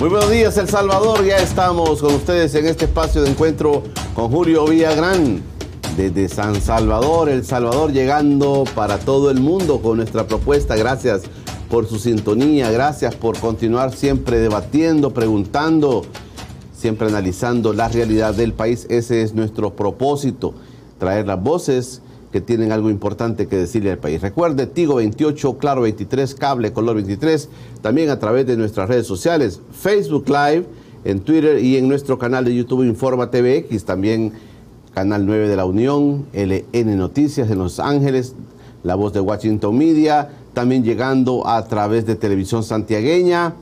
Muy 0.00 0.10
buenos 0.10 0.30
días, 0.30 0.56
El 0.56 0.68
Salvador. 0.68 1.24
Ya 1.24 1.38
estamos 1.38 2.00
con 2.00 2.14
ustedes 2.14 2.54
en 2.54 2.66
este 2.66 2.84
espacio 2.84 3.20
de 3.20 3.30
encuentro 3.30 3.82
con 4.14 4.30
Julio 4.30 4.64
Villagrán 4.64 5.42
desde 5.96 6.28
San 6.28 6.60
Salvador, 6.60 7.28
El 7.28 7.44
Salvador, 7.44 7.90
llegando 7.90 8.62
para 8.76 9.00
todo 9.00 9.28
el 9.28 9.40
mundo 9.40 9.82
con 9.82 9.96
nuestra 9.96 10.28
propuesta. 10.28 10.76
Gracias 10.76 11.22
por 11.68 11.88
su 11.88 11.98
sintonía, 11.98 12.70
gracias 12.70 13.16
por 13.16 13.40
continuar 13.40 13.92
siempre 13.92 14.38
debatiendo, 14.38 15.12
preguntando, 15.12 16.04
siempre 16.72 17.08
analizando 17.08 17.72
la 17.72 17.88
realidad 17.88 18.34
del 18.34 18.52
país. 18.52 18.86
Ese 18.90 19.22
es 19.22 19.34
nuestro 19.34 19.74
propósito, 19.74 20.54
traer 21.00 21.26
las 21.26 21.42
voces 21.42 22.02
que 22.32 22.40
tienen 22.40 22.72
algo 22.72 22.90
importante 22.90 23.46
que 23.46 23.56
decirle 23.56 23.90
al 23.90 23.98
país. 23.98 24.20
Recuerde, 24.20 24.66
Tigo 24.66 24.96
28, 24.96 25.58
Claro 25.58 25.82
23, 25.82 26.34
Cable 26.34 26.72
Color 26.72 26.96
23, 26.96 27.48
también 27.80 28.10
a 28.10 28.18
través 28.18 28.46
de 28.46 28.56
nuestras 28.56 28.88
redes 28.88 29.06
sociales, 29.06 29.60
Facebook 29.72 30.28
Live, 30.28 30.66
en 31.04 31.20
Twitter 31.20 31.62
y 31.62 31.76
en 31.76 31.88
nuestro 31.88 32.18
canal 32.18 32.44
de 32.44 32.54
YouTube 32.54 32.84
Informa 32.84 33.30
TVX, 33.30 33.84
también 33.84 34.32
Canal 34.92 35.26
9 35.26 35.48
de 35.48 35.56
la 35.56 35.64
Unión, 35.64 36.26
LN 36.32 36.96
Noticias 36.96 37.50
en 37.50 37.58
Los 37.58 37.78
Ángeles, 37.78 38.34
La 38.82 38.94
Voz 38.94 39.12
de 39.12 39.20
Washington 39.20 39.78
Media, 39.78 40.30
también 40.54 40.82
llegando 40.82 41.46
a 41.46 41.64
través 41.66 42.04
de 42.04 42.16
Televisión 42.16 42.64
Santiagueña, 42.64 43.54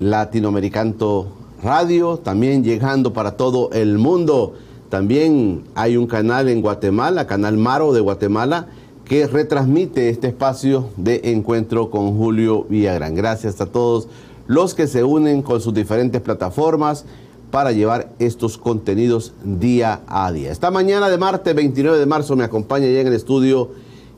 Latinoamericano 0.00 1.26
Radio, 1.62 2.18
también 2.18 2.64
llegando 2.64 3.12
para 3.12 3.36
todo 3.36 3.70
el 3.72 3.98
mundo. 3.98 4.54
También 4.94 5.64
hay 5.74 5.96
un 5.96 6.06
canal 6.06 6.48
en 6.48 6.62
Guatemala, 6.62 7.26
Canal 7.26 7.56
Maro 7.56 7.92
de 7.92 8.00
Guatemala, 8.00 8.68
que 9.04 9.26
retransmite 9.26 10.08
este 10.08 10.28
espacio 10.28 10.88
de 10.96 11.20
encuentro 11.24 11.90
con 11.90 12.16
Julio 12.16 12.64
Villagrán. 12.68 13.16
Gracias 13.16 13.60
a 13.60 13.66
todos 13.66 14.06
los 14.46 14.72
que 14.76 14.86
se 14.86 15.02
unen 15.02 15.42
con 15.42 15.60
sus 15.60 15.74
diferentes 15.74 16.20
plataformas 16.20 17.06
para 17.50 17.72
llevar 17.72 18.12
estos 18.20 18.56
contenidos 18.56 19.32
día 19.42 20.02
a 20.06 20.30
día. 20.30 20.52
Esta 20.52 20.70
mañana 20.70 21.08
de 21.08 21.18
martes 21.18 21.52
29 21.56 21.98
de 21.98 22.06
marzo 22.06 22.36
me 22.36 22.44
acompaña 22.44 22.86
ya 22.86 23.00
en 23.00 23.08
el 23.08 23.14
estudio 23.14 23.70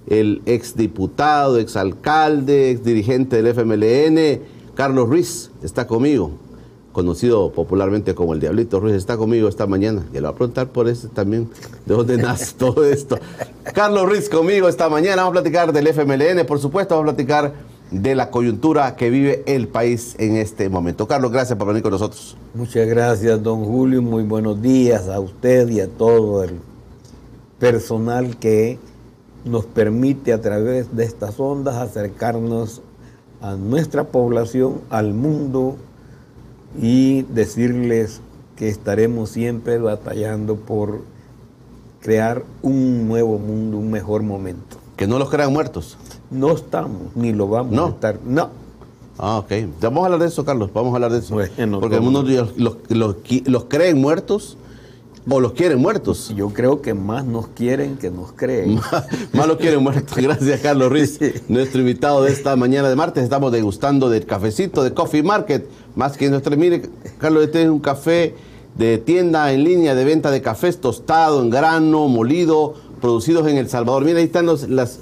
el 0.09 0.43
exdiputado, 0.45 1.59
exalcalde, 1.59 2.71
exdirigente 2.71 3.43
del 3.43 3.55
FMLN, 3.55 4.43
Carlos 4.75 5.09
Ruiz, 5.09 5.53
está 5.63 5.87
conmigo 5.87 6.33
conocido 6.97 7.53
popularmente 7.53 8.15
como 8.15 8.33
el 8.33 8.41
Diablito 8.41 8.81
Ruiz, 8.81 8.95
está 8.95 9.19
conmigo 9.19 9.51
esta 9.51 9.67
mañana. 9.67 10.07
Y 10.13 10.15
le 10.15 10.21
voy 10.23 10.31
a 10.31 10.33
preguntar 10.33 10.69
por 10.69 10.89
eso 10.89 11.09
también, 11.09 11.51
de 11.85 11.95
dónde 11.95 12.17
nace 12.23 12.55
todo 12.57 12.87
esto. 12.87 13.19
Carlos 13.75 14.07
Ruiz 14.07 14.31
conmigo 14.31 14.67
esta 14.67 14.89
mañana. 14.89 15.17
Vamos 15.17 15.37
a 15.37 15.43
platicar 15.43 15.75
del 15.75 15.89
FMLN, 15.89 16.47
por 16.47 16.59
supuesto, 16.59 16.95
vamos 16.95 17.13
a 17.13 17.15
platicar 17.15 17.53
de 17.91 18.15
la 18.15 18.31
coyuntura 18.31 18.97
que 18.97 19.11
vive 19.11 19.43
el 19.45 19.69
país 19.69 20.17
en 20.19 20.37
este 20.37 20.71
momento. 20.71 21.07
Carlos, 21.07 21.31
gracias 21.31 21.59
por 21.59 21.69
venir 21.69 21.83
con 21.83 21.93
nosotros. 21.93 22.35
Muchas 22.55 22.89
gracias, 22.89 23.43
don 23.43 23.63
Julio. 23.67 24.01
Muy 24.01 24.23
buenos 24.23 24.63
días 24.63 25.07
a 25.09 25.21
usted 25.21 25.69
y 25.69 25.81
a 25.81 25.89
todo 25.89 26.45
el 26.45 26.53
personal 27.59 28.39
que 28.39 28.79
nos 29.45 29.67
permite 29.67 30.33
a 30.33 30.41
través 30.41 30.97
de 30.97 31.05
estas 31.05 31.39
ondas 31.39 31.77
acercarnos 31.77 32.81
a 33.43 33.55
nuestra 33.55 34.05
población, 34.05 34.81
al 34.89 35.13
mundo 35.13 35.77
y 36.81 37.23
decirles 37.23 38.21
que 38.57 38.69
estaremos 38.69 39.31
siempre 39.31 39.79
batallando 39.79 40.57
por 40.57 41.03
crear 42.01 42.45
un 42.63 43.09
nuevo 43.09 43.39
mundo, 43.39 43.79
un 43.79 43.91
mejor 43.91 44.23
momento. 44.23 44.77
Que 44.97 45.07
no 45.07 45.19
los 45.19 45.29
crean 45.29 45.53
muertos. 45.53 45.99
No 46.31 46.53
estamos, 46.53 47.15
ni 47.15 47.33
lo 47.33 47.49
vamos 47.49 47.79
a 47.79 47.89
estar. 47.89 48.19
No. 48.25 48.51
Ah, 49.19 49.39
ok. 49.39 49.53
Vamos 49.81 50.03
a 50.03 50.05
hablar 50.07 50.21
de 50.21 50.27
eso, 50.27 50.45
Carlos. 50.45 50.71
Vamos 50.73 50.93
a 50.93 50.97
hablar 50.97 51.13
de 51.13 51.19
eso. 51.19 51.37
Porque 51.81 52.01
mundo 52.01 52.23
los, 52.23 52.57
los, 52.91 53.17
los 53.47 53.65
creen 53.65 54.01
muertos 54.01 54.57
o 55.29 55.41
los 55.41 55.53
quieren 55.53 55.79
muertos. 55.79 56.33
Yo 56.37 56.51
creo 56.51 56.81
que 56.81 56.95
más 56.95 57.25
nos 57.25 57.49
quieren 57.49 57.97
que 57.97 58.11
nos 58.11 58.33
creen. 58.33 58.75
más, 59.33 59.47
los 59.47 59.57
quieren 59.57 59.83
muertos. 59.83 60.17
Gracias, 60.17 60.61
Carlos 60.61 60.91
Ruiz, 60.91 61.19
nuestro 61.49 61.81
invitado 61.81 62.23
de 62.23 62.33
esta 62.33 62.55
mañana 62.57 62.89
de 62.89 62.97
martes. 62.97 63.25
Estamos 63.25 63.53
degustando 63.53 64.09
del 64.09 64.25
cafecito 64.27 64.83
de 64.85 64.95
Coffee 64.95 65.23
Market. 65.23 65.67
Más 65.95 66.17
que 66.17 66.31
nuestro. 66.31 66.57
Mire, 66.57 66.83
Carlos, 67.19 67.45
este 67.45 67.63
es 67.63 67.69
un 67.69 67.81
café 67.81 68.35
de 68.77 68.99
tienda 68.99 69.53
en 69.53 69.65
línea 69.65 69.95
de 69.95 70.05
venta 70.05 70.31
de 70.31 70.43
cafés 70.43 70.81
tostado, 70.81 71.43
en 71.43 71.51
grano, 71.51 72.09
molido, 72.09 72.75
producidos 73.01 73.49
en 73.49 73.57
El 73.57 73.69
Salvador. 73.69 74.05
Mira, 74.05 74.19
ahí 74.19 74.25
están 74.25 74.47
las, 74.47 75.01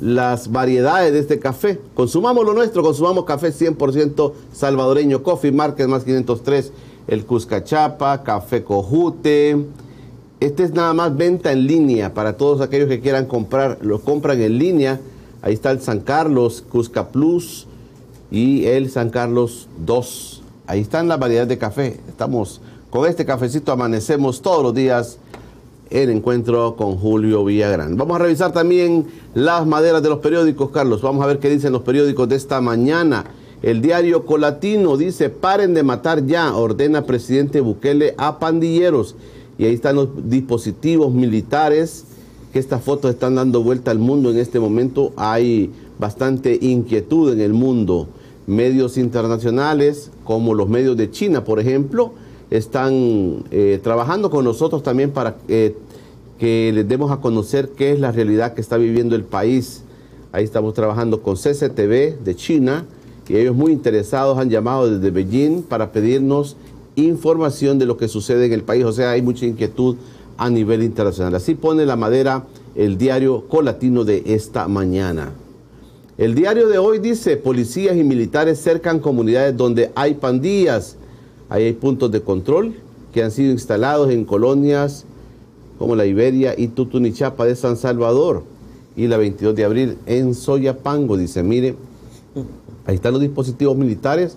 las 0.00 0.52
variedades 0.52 1.12
de 1.12 1.18
este 1.18 1.38
café. 1.38 1.80
Consumamos 1.94 2.44
lo 2.44 2.52
nuestro, 2.52 2.82
consumamos 2.82 3.24
café 3.24 3.48
100% 3.48 4.32
salvadoreño. 4.52 5.22
Coffee 5.22 5.52
Market 5.52 5.88
más 5.88 6.04
503 6.04 6.72
el 7.06 7.24
Cuscachapa, 7.24 8.22
Café 8.22 8.64
Cojute. 8.64 9.66
Este 10.40 10.62
es 10.64 10.72
nada 10.72 10.92
más 10.94 11.16
venta 11.16 11.52
en 11.52 11.66
línea 11.66 12.12
para 12.14 12.36
todos 12.36 12.60
aquellos 12.60 12.88
que 12.88 13.00
quieran 13.00 13.26
comprar, 13.26 13.78
lo 13.82 14.00
compran 14.00 14.40
en 14.40 14.58
línea. 14.58 15.00
Ahí 15.42 15.54
está 15.54 15.70
el 15.70 15.80
San 15.80 16.00
Carlos, 16.00 16.64
Cusca 16.68 17.08
Plus 17.08 17.66
y 18.30 18.64
el 18.66 18.90
San 18.90 19.10
Carlos 19.10 19.68
2. 19.84 20.42
Ahí 20.66 20.80
están 20.80 21.08
la 21.08 21.16
variedad 21.16 21.46
de 21.46 21.58
café. 21.58 22.00
Estamos 22.08 22.60
con 22.90 23.08
este 23.08 23.24
cafecito, 23.24 23.72
amanecemos 23.72 24.40
todos 24.40 24.62
los 24.62 24.74
días 24.74 25.18
en 25.90 26.10
encuentro 26.10 26.76
con 26.76 26.96
Julio 26.96 27.44
Villagrán. 27.44 27.96
Vamos 27.96 28.16
a 28.16 28.18
revisar 28.20 28.52
también 28.52 29.06
las 29.34 29.66
maderas 29.66 30.02
de 30.02 30.08
los 30.08 30.18
periódicos, 30.18 30.70
Carlos. 30.70 31.02
Vamos 31.02 31.22
a 31.22 31.26
ver 31.26 31.38
qué 31.38 31.50
dicen 31.50 31.72
los 31.72 31.82
periódicos 31.82 32.28
de 32.28 32.36
esta 32.36 32.60
mañana. 32.60 33.24
El 33.64 33.80
diario 33.80 34.26
Colatino 34.26 34.98
dice, 34.98 35.30
paren 35.30 35.72
de 35.72 35.82
matar 35.82 36.26
ya, 36.26 36.54
ordena 36.54 37.06
presidente 37.06 37.62
Bukele 37.62 38.12
a 38.18 38.38
pandilleros. 38.38 39.16
Y 39.56 39.64
ahí 39.64 39.72
están 39.72 39.96
los 39.96 40.28
dispositivos 40.28 41.14
militares, 41.14 42.04
que 42.52 42.58
estas 42.58 42.82
fotos 42.82 43.10
están 43.10 43.36
dando 43.36 43.62
vuelta 43.62 43.90
al 43.90 43.98
mundo 43.98 44.30
en 44.30 44.36
este 44.36 44.60
momento. 44.60 45.14
Hay 45.16 45.70
bastante 45.98 46.58
inquietud 46.60 47.32
en 47.32 47.40
el 47.40 47.54
mundo. 47.54 48.06
Medios 48.46 48.98
internacionales, 48.98 50.10
como 50.24 50.52
los 50.52 50.68
medios 50.68 50.98
de 50.98 51.10
China, 51.10 51.44
por 51.44 51.58
ejemplo, 51.58 52.12
están 52.50 53.44
eh, 53.50 53.80
trabajando 53.82 54.28
con 54.28 54.44
nosotros 54.44 54.82
también 54.82 55.10
para 55.10 55.36
eh, 55.48 55.74
que 56.38 56.70
les 56.74 56.86
demos 56.86 57.10
a 57.10 57.22
conocer 57.22 57.70
qué 57.70 57.92
es 57.92 57.98
la 57.98 58.12
realidad 58.12 58.52
que 58.52 58.60
está 58.60 58.76
viviendo 58.76 59.16
el 59.16 59.24
país. 59.24 59.84
Ahí 60.32 60.44
estamos 60.44 60.74
trabajando 60.74 61.22
con 61.22 61.36
CCTV 61.36 62.22
de 62.22 62.34
China, 62.36 62.84
y 63.28 63.36
ellos 63.36 63.56
muy 63.56 63.72
interesados 63.72 64.38
han 64.38 64.50
llamado 64.50 64.90
desde 64.90 65.10
Beijing 65.10 65.62
para 65.62 65.92
pedirnos 65.92 66.56
información 66.96 67.78
de 67.78 67.86
lo 67.86 67.96
que 67.96 68.08
sucede 68.08 68.46
en 68.46 68.52
el 68.52 68.62
país. 68.62 68.84
O 68.84 68.92
sea, 68.92 69.12
hay 69.12 69.22
mucha 69.22 69.46
inquietud 69.46 69.96
a 70.36 70.50
nivel 70.50 70.82
internacional. 70.82 71.34
Así 71.34 71.54
pone 71.54 71.86
la 71.86 71.96
madera 71.96 72.44
el 72.74 72.98
diario 72.98 73.46
colatino 73.48 74.04
de 74.04 74.22
esta 74.26 74.68
mañana. 74.68 75.32
El 76.18 76.34
diario 76.34 76.68
de 76.68 76.78
hoy 76.78 76.98
dice, 76.98 77.36
policías 77.36 77.96
y 77.96 78.04
militares 78.04 78.62
cercan 78.62 79.00
comunidades 79.00 79.56
donde 79.56 79.90
hay 79.94 80.14
pandillas. 80.14 80.96
Ahí 81.48 81.64
hay 81.64 81.72
puntos 81.72 82.10
de 82.10 82.20
control 82.20 82.74
que 83.12 83.22
han 83.22 83.30
sido 83.30 83.52
instalados 83.52 84.10
en 84.10 84.24
colonias 84.24 85.06
como 85.78 85.96
la 85.96 86.06
Iberia 86.06 86.54
y 86.56 86.68
Tutunichapa 86.68 87.44
de 87.44 87.56
San 87.56 87.76
Salvador. 87.76 88.42
Y 88.96 89.08
la 89.08 89.16
22 89.16 89.56
de 89.56 89.64
abril 89.64 89.98
en 90.06 90.34
Soyapango, 90.34 91.16
dice, 91.16 91.42
mire, 91.42 91.74
Ahí 92.86 92.96
están 92.96 93.12
los 93.12 93.22
dispositivos 93.22 93.76
militares. 93.76 94.36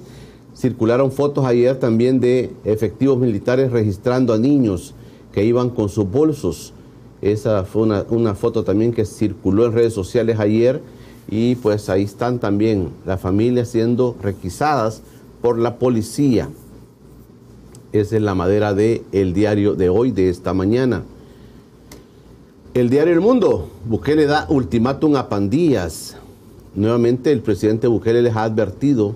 Circularon 0.56 1.12
fotos 1.12 1.46
ayer 1.46 1.78
también 1.78 2.20
de 2.20 2.52
efectivos 2.64 3.18
militares 3.20 3.72
registrando 3.72 4.34
a 4.34 4.38
niños 4.38 4.94
que 5.32 5.46
iban 5.46 5.70
con 5.70 5.90
sus 5.90 6.10
bolsos. 6.10 6.74
Esa 7.22 7.64
fue 7.64 7.84
una, 8.10 8.36
foto 8.36 8.64
también 8.64 8.94
que 8.94 9.06
circuló 9.06 9.66
en 9.66 9.74
redes 9.74 9.94
sociales 9.94 10.40
ayer 10.40 10.82
y 11.30 11.56
pues 11.56 11.90
ahí 11.90 12.04
están 12.04 12.40
también 12.40 12.90
las 13.06 13.20
familias 13.20 13.70
siendo 13.70 14.16
requisadas 14.22 15.02
por 15.42 15.60
la 15.60 15.78
policía. 15.78 16.50
Esa 17.92 18.16
es 18.16 18.22
la 18.22 18.36
madera 18.36 18.74
del 18.74 19.04
el 19.12 19.34
diario 19.34 19.76
de 19.76 19.90
hoy, 19.90 20.12
de 20.12 20.30
esta 20.30 20.54
mañana. 20.54 21.04
El 22.74 22.90
diario 22.90 23.14
El 23.14 23.22
Mundo, 23.22 23.70
Bukele 23.86 24.28
da 24.28 24.46
ultimátum 24.50 25.16
a 25.16 25.30
pandillas 25.30 26.18
nuevamente 26.78 27.32
el 27.32 27.42
presidente 27.42 27.88
Bukele 27.88 28.22
les 28.22 28.36
ha 28.36 28.44
advertido 28.44 29.16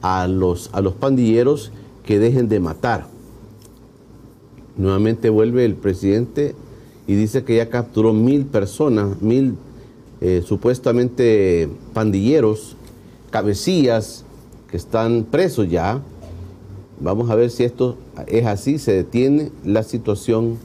a 0.00 0.26
los, 0.26 0.70
a 0.72 0.80
los 0.80 0.94
pandilleros 0.94 1.70
que 2.04 2.18
dejen 2.18 2.48
de 2.48 2.60
matar. 2.60 3.06
Nuevamente 4.76 5.28
vuelve 5.28 5.64
el 5.66 5.74
presidente 5.74 6.54
y 7.06 7.14
dice 7.14 7.44
que 7.44 7.56
ya 7.56 7.68
capturó 7.68 8.12
mil 8.14 8.46
personas, 8.46 9.20
mil 9.20 9.54
eh, 10.20 10.42
supuestamente 10.44 11.68
pandilleros, 11.92 12.76
cabecillas 13.30 14.24
que 14.70 14.78
están 14.78 15.24
presos 15.30 15.70
ya. 15.70 16.00
Vamos 17.00 17.28
a 17.28 17.34
ver 17.34 17.50
si 17.50 17.64
esto 17.64 17.98
es 18.26 18.46
así, 18.46 18.78
se 18.78 18.92
detiene 18.92 19.50
la 19.62 19.82
situación 19.82 20.56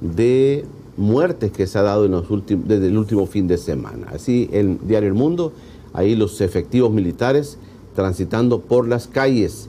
de 0.00 0.64
muertes 0.96 1.50
que 1.50 1.66
se 1.66 1.78
ha 1.78 1.82
dado 1.82 2.04
en 2.04 2.12
los 2.12 2.30
últimos, 2.30 2.68
desde 2.68 2.86
el 2.86 2.96
último 2.96 3.26
fin 3.26 3.48
de 3.48 3.58
semana. 3.58 4.08
Así 4.14 4.48
el 4.52 4.78
diario 4.86 5.08
El 5.08 5.14
Mundo 5.14 5.52
ahí 5.92 6.14
los 6.14 6.40
efectivos 6.40 6.92
militares 6.92 7.58
transitando 7.94 8.60
por 8.60 8.88
las 8.88 9.06
calles. 9.06 9.68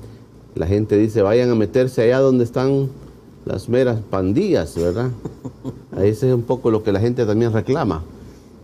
La 0.55 0.67
gente 0.67 0.97
dice, 0.97 1.21
vayan 1.21 1.49
a 1.49 1.55
meterse 1.55 2.03
allá 2.03 2.19
donde 2.19 2.43
están 2.43 2.89
las 3.45 3.67
meras 3.69 3.99
pandillas, 4.09 4.75
¿verdad? 4.75 5.09
Ese 5.97 6.29
es 6.29 6.33
un 6.33 6.43
poco 6.43 6.71
lo 6.71 6.83
que 6.83 6.91
la 6.91 6.99
gente 6.99 7.25
también 7.25 7.51
reclama. 7.51 8.03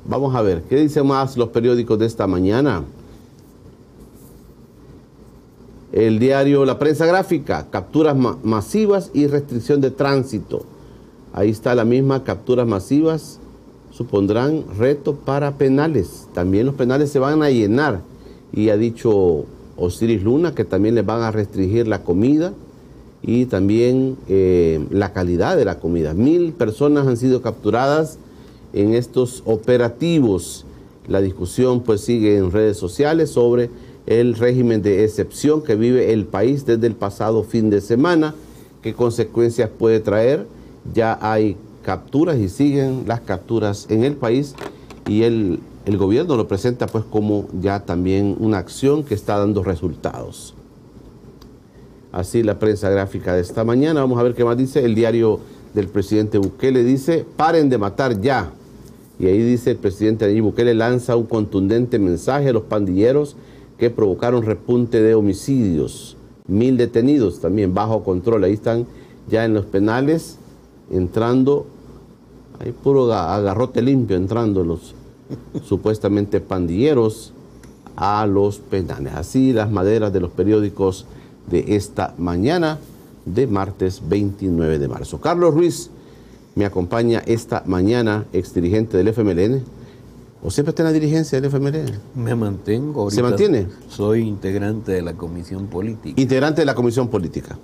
Vamos 0.05 0.35
a 0.35 0.41
ver, 0.41 0.63
¿qué 0.63 0.77
dicen 0.77 1.05
más 1.05 1.37
los 1.37 1.49
periódicos 1.49 1.99
de 1.99 2.05
esta 2.05 2.25
mañana? 2.27 2.83
El 5.91 6.19
diario 6.19 6.65
La 6.65 6.79
Prensa 6.79 7.05
Gráfica, 7.05 7.67
capturas 7.69 8.15
masivas 8.43 9.11
y 9.13 9.27
restricción 9.27 9.81
de 9.81 9.91
tránsito. 9.91 10.63
Ahí 11.33 11.49
está 11.49 11.75
la 11.75 11.85
misma, 11.85 12.23
capturas 12.23 12.67
masivas 12.67 13.39
supondrán 13.99 14.63
reto 14.77 15.13
para 15.13 15.57
penales. 15.57 16.29
También 16.33 16.65
los 16.65 16.75
penales 16.75 17.09
se 17.11 17.19
van 17.19 17.43
a 17.43 17.49
llenar. 17.49 17.99
Y 18.53 18.69
ha 18.69 18.77
dicho 18.77 19.43
Osiris 19.75 20.23
Luna 20.23 20.55
que 20.55 20.63
también 20.63 20.95
les 20.95 21.05
van 21.05 21.21
a 21.21 21.31
restringir 21.31 21.85
la 21.85 22.01
comida 22.01 22.53
y 23.21 23.47
también 23.47 24.15
eh, 24.29 24.87
la 24.89 25.11
calidad 25.11 25.57
de 25.57 25.65
la 25.65 25.79
comida. 25.79 26.13
Mil 26.13 26.53
personas 26.53 27.07
han 27.07 27.17
sido 27.17 27.41
capturadas 27.41 28.19
en 28.71 28.93
estos 28.93 29.43
operativos. 29.45 30.65
La 31.09 31.19
discusión 31.19 31.81
pues 31.81 31.99
sigue 31.99 32.37
en 32.37 32.53
redes 32.53 32.77
sociales 32.77 33.31
sobre 33.31 33.69
el 34.07 34.35
régimen 34.35 34.81
de 34.81 35.03
excepción 35.03 35.61
que 35.61 35.75
vive 35.75 36.13
el 36.13 36.23
país 36.23 36.65
desde 36.65 36.87
el 36.87 36.95
pasado 36.95 37.43
fin 37.43 37.69
de 37.69 37.81
semana, 37.81 38.33
qué 38.81 38.93
consecuencias 38.93 39.69
puede 39.77 39.99
traer. 39.99 40.47
Ya 40.93 41.19
hay 41.21 41.57
capturas 41.83 42.37
y 42.37 42.49
siguen 42.49 43.03
las 43.07 43.21
capturas 43.21 43.87
en 43.89 44.03
el 44.03 44.15
país 44.15 44.55
y 45.07 45.23
el, 45.23 45.59
el 45.85 45.97
gobierno 45.97 46.35
lo 46.35 46.47
presenta 46.47 46.87
pues 46.87 47.03
como 47.03 47.47
ya 47.61 47.81
también 47.81 48.35
una 48.39 48.57
acción 48.59 49.03
que 49.03 49.15
está 49.15 49.37
dando 49.37 49.63
resultados. 49.63 50.53
Así 52.11 52.41
la 52.41 52.57
prensa 52.57 52.89
gráfica 52.89 53.33
de 53.33 53.41
esta 53.41 53.63
mañana. 53.63 54.01
Vamos 54.01 54.19
a 54.19 54.23
ver 54.23 54.33
qué 54.33 54.43
más 54.43 54.57
dice 54.57 54.83
el 54.83 54.95
diario 54.95 55.39
del 55.73 55.87
presidente 55.87 56.39
Bukele. 56.39 56.83
Dice, 56.83 57.25
paren 57.35 57.69
de 57.69 57.77
matar 57.77 58.19
ya. 58.19 58.51
Y 59.19 59.27
ahí 59.27 59.37
dice 59.37 59.71
el 59.71 59.77
presidente 59.77 60.25
Nayib 60.25 60.45
Bukele 60.45 60.73
lanza 60.73 61.15
un 61.15 61.25
contundente 61.25 61.99
mensaje 61.99 62.49
a 62.49 62.53
los 62.53 62.63
pandilleros 62.63 63.35
que 63.77 63.89
provocaron 63.89 64.43
repunte 64.43 65.01
de 65.01 65.13
homicidios. 65.13 66.17
Mil 66.47 66.77
detenidos 66.77 67.39
también 67.41 67.73
bajo 67.73 68.03
control. 68.03 68.43
Ahí 68.43 68.53
están 68.53 68.87
ya 69.29 69.45
en 69.45 69.53
los 69.53 69.65
penales 69.65 70.38
entrando, 70.91 71.65
hay 72.59 72.71
puro 72.71 73.11
agarrote 73.13 73.81
limpio 73.81 74.15
entrando 74.17 74.63
los 74.63 74.95
supuestamente 75.63 76.39
pandilleros 76.39 77.33
a 77.95 78.25
los 78.25 78.59
penales. 78.59 79.13
Así 79.13 79.53
las 79.53 79.71
maderas 79.71 80.13
de 80.13 80.19
los 80.19 80.31
periódicos 80.31 81.05
de 81.49 81.75
esta 81.75 82.13
mañana 82.17 82.79
de 83.25 83.47
martes 83.47 84.01
29 84.07 84.79
de 84.79 84.87
marzo. 84.87 85.19
Carlos 85.19 85.53
Ruiz 85.53 85.89
me 86.55 86.65
acompaña 86.65 87.21
esta 87.25 87.63
mañana, 87.65 88.25
ex 88.33 88.53
dirigente 88.53 88.97
del 88.97 89.09
FMLN 89.09 89.63
¿O 90.41 90.49
siempre 90.49 90.69
está 90.69 90.83
en 90.83 90.87
la 90.87 90.93
dirigencia 90.93 91.39
del 91.39 91.51
FMLN? 91.51 91.99
Me 92.15 92.33
mantengo. 92.33 93.11
¿Se 93.11 93.21
mantiene? 93.21 93.67
Soy 93.89 94.21
integrante 94.21 94.93
de 94.93 95.01
la 95.01 95.13
comisión 95.13 95.67
política. 95.67 96.19
Integrante 96.19 96.61
de 96.61 96.65
la 96.65 96.75
comisión 96.75 97.09
política. 97.09 97.57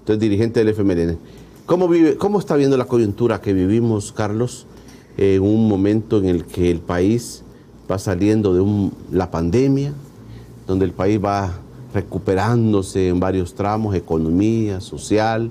Entonces, 0.00 0.20
dirigente 0.20 0.64
del 0.64 0.74
FMLN. 0.74 1.18
¿Cómo, 1.66 1.88
vive, 1.88 2.16
¿Cómo 2.16 2.38
está 2.38 2.54
viendo 2.54 2.76
la 2.76 2.84
coyuntura 2.84 3.40
que 3.40 3.52
vivimos, 3.52 4.12
Carlos, 4.12 4.68
en 5.16 5.42
un 5.42 5.66
momento 5.66 6.18
en 6.18 6.26
el 6.26 6.44
que 6.44 6.70
el 6.70 6.78
país 6.78 7.42
va 7.90 7.98
saliendo 7.98 8.54
de 8.54 8.92
la 9.10 9.32
pandemia, 9.32 9.92
donde 10.68 10.84
el 10.84 10.92
país 10.92 11.18
va 11.22 11.58
recuperándose 11.92 13.08
en 13.08 13.18
varios 13.18 13.54
tramos, 13.56 13.96
economía, 13.96 14.80
social, 14.80 15.50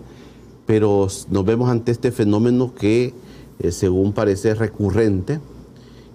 pero 0.66 1.10
nos 1.30 1.44
vemos 1.44 1.70
ante 1.70 1.92
este 1.92 2.14
fenómeno 2.14 2.74
que, 2.74 3.14
eh, 3.60 3.72
según 3.74 4.14
parece 4.14 4.56
recurrente, 4.56 5.42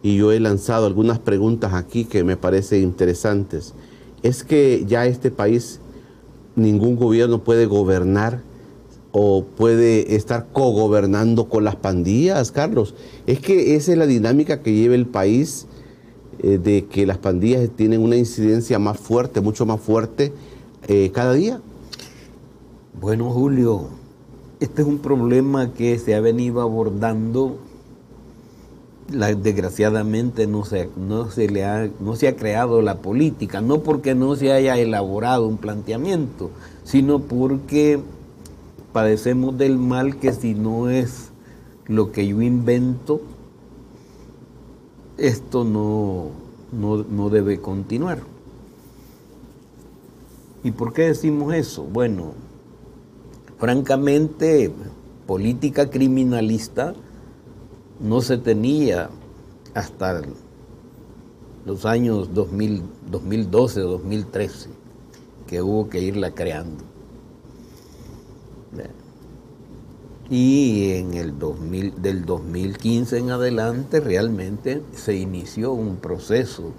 y 0.02 0.16
yo 0.16 0.32
he 0.32 0.40
lanzado 0.40 0.86
algunas 0.86 1.18
preguntas 1.18 1.74
aquí 1.74 2.06
que 2.06 2.24
me 2.24 2.38
parecen 2.38 2.84
interesantes. 2.84 3.74
Es 4.22 4.44
que 4.44 4.82
ya 4.88 5.04
este 5.04 5.30
país, 5.30 5.78
ningún 6.56 6.96
gobierno 6.96 7.40
puede 7.40 7.66
gobernar 7.66 8.48
o 9.12 9.44
puede 9.44 10.14
estar 10.14 10.46
cogobernando 10.52 11.48
con 11.48 11.64
las 11.64 11.76
pandillas, 11.76 12.52
Carlos. 12.52 12.94
Es 13.26 13.40
que 13.40 13.74
esa 13.76 13.92
es 13.92 13.98
la 13.98 14.06
dinámica 14.06 14.62
que 14.62 14.72
lleva 14.72 14.94
el 14.94 15.06
país 15.06 15.66
eh, 16.42 16.58
de 16.58 16.86
que 16.86 17.06
las 17.06 17.18
pandillas 17.18 17.68
tienen 17.76 18.02
una 18.02 18.16
incidencia 18.16 18.78
más 18.78 18.98
fuerte, 18.98 19.40
mucho 19.40 19.66
más 19.66 19.80
fuerte 19.80 20.32
eh, 20.86 21.10
cada 21.12 21.34
día. 21.34 21.60
Bueno, 23.00 23.30
Julio, 23.30 23.88
este 24.60 24.82
es 24.82 24.88
un 24.88 24.98
problema 24.98 25.72
que 25.72 25.98
se 25.98 26.14
ha 26.14 26.20
venido 26.20 26.60
abordando 26.60 27.58
desgraciadamente 29.10 30.46
no 30.46 30.64
se, 30.64 30.88
no, 30.96 31.30
se 31.30 31.48
le 31.48 31.90
no 32.00 32.14
se 32.16 32.28
ha 32.28 32.36
creado 32.36 32.80
la 32.80 32.98
política, 32.98 33.60
no 33.60 33.80
porque 33.80 34.14
no 34.14 34.36
se 34.36 34.52
haya 34.52 34.78
elaborado 34.78 35.46
un 35.48 35.56
planteamiento, 35.56 36.50
sino 36.84 37.18
porque 37.18 38.00
padecemos 38.92 39.56
del 39.56 39.78
mal 39.78 40.16
que 40.18 40.32
si 40.32 40.54
no 40.54 40.88
es 40.88 41.30
lo 41.86 42.12
que 42.12 42.26
yo 42.26 42.40
invento, 42.42 43.20
esto 45.18 45.64
no, 45.64 46.30
no, 46.72 47.04
no 47.04 47.30
debe 47.30 47.60
continuar. 47.60 48.20
¿Y 50.62 50.72
por 50.72 50.92
qué 50.92 51.02
decimos 51.02 51.54
eso? 51.54 51.84
Bueno, 51.84 52.32
francamente, 53.58 54.72
política 55.26 55.90
criminalista 55.90 56.94
no 58.00 58.20
se 58.20 58.38
tenía 58.38 59.10
hasta 59.74 60.22
los 61.64 61.84
años 61.84 62.34
2012 62.34 63.82
o 63.82 63.88
2013, 63.90 64.70
que 65.46 65.62
hubo 65.62 65.88
que 65.88 66.00
irla 66.00 66.32
creando. 66.32 66.89
Y 70.30 70.92
en 70.92 71.14
el 71.14 71.38
2000, 71.40 72.00
del 72.00 72.24
2015 72.24 73.18
en 73.18 73.30
adelante 73.30 73.98
realmente 73.98 74.80
se 74.94 75.16
inició 75.16 75.72
un 75.72 75.96
proceso 75.96 76.72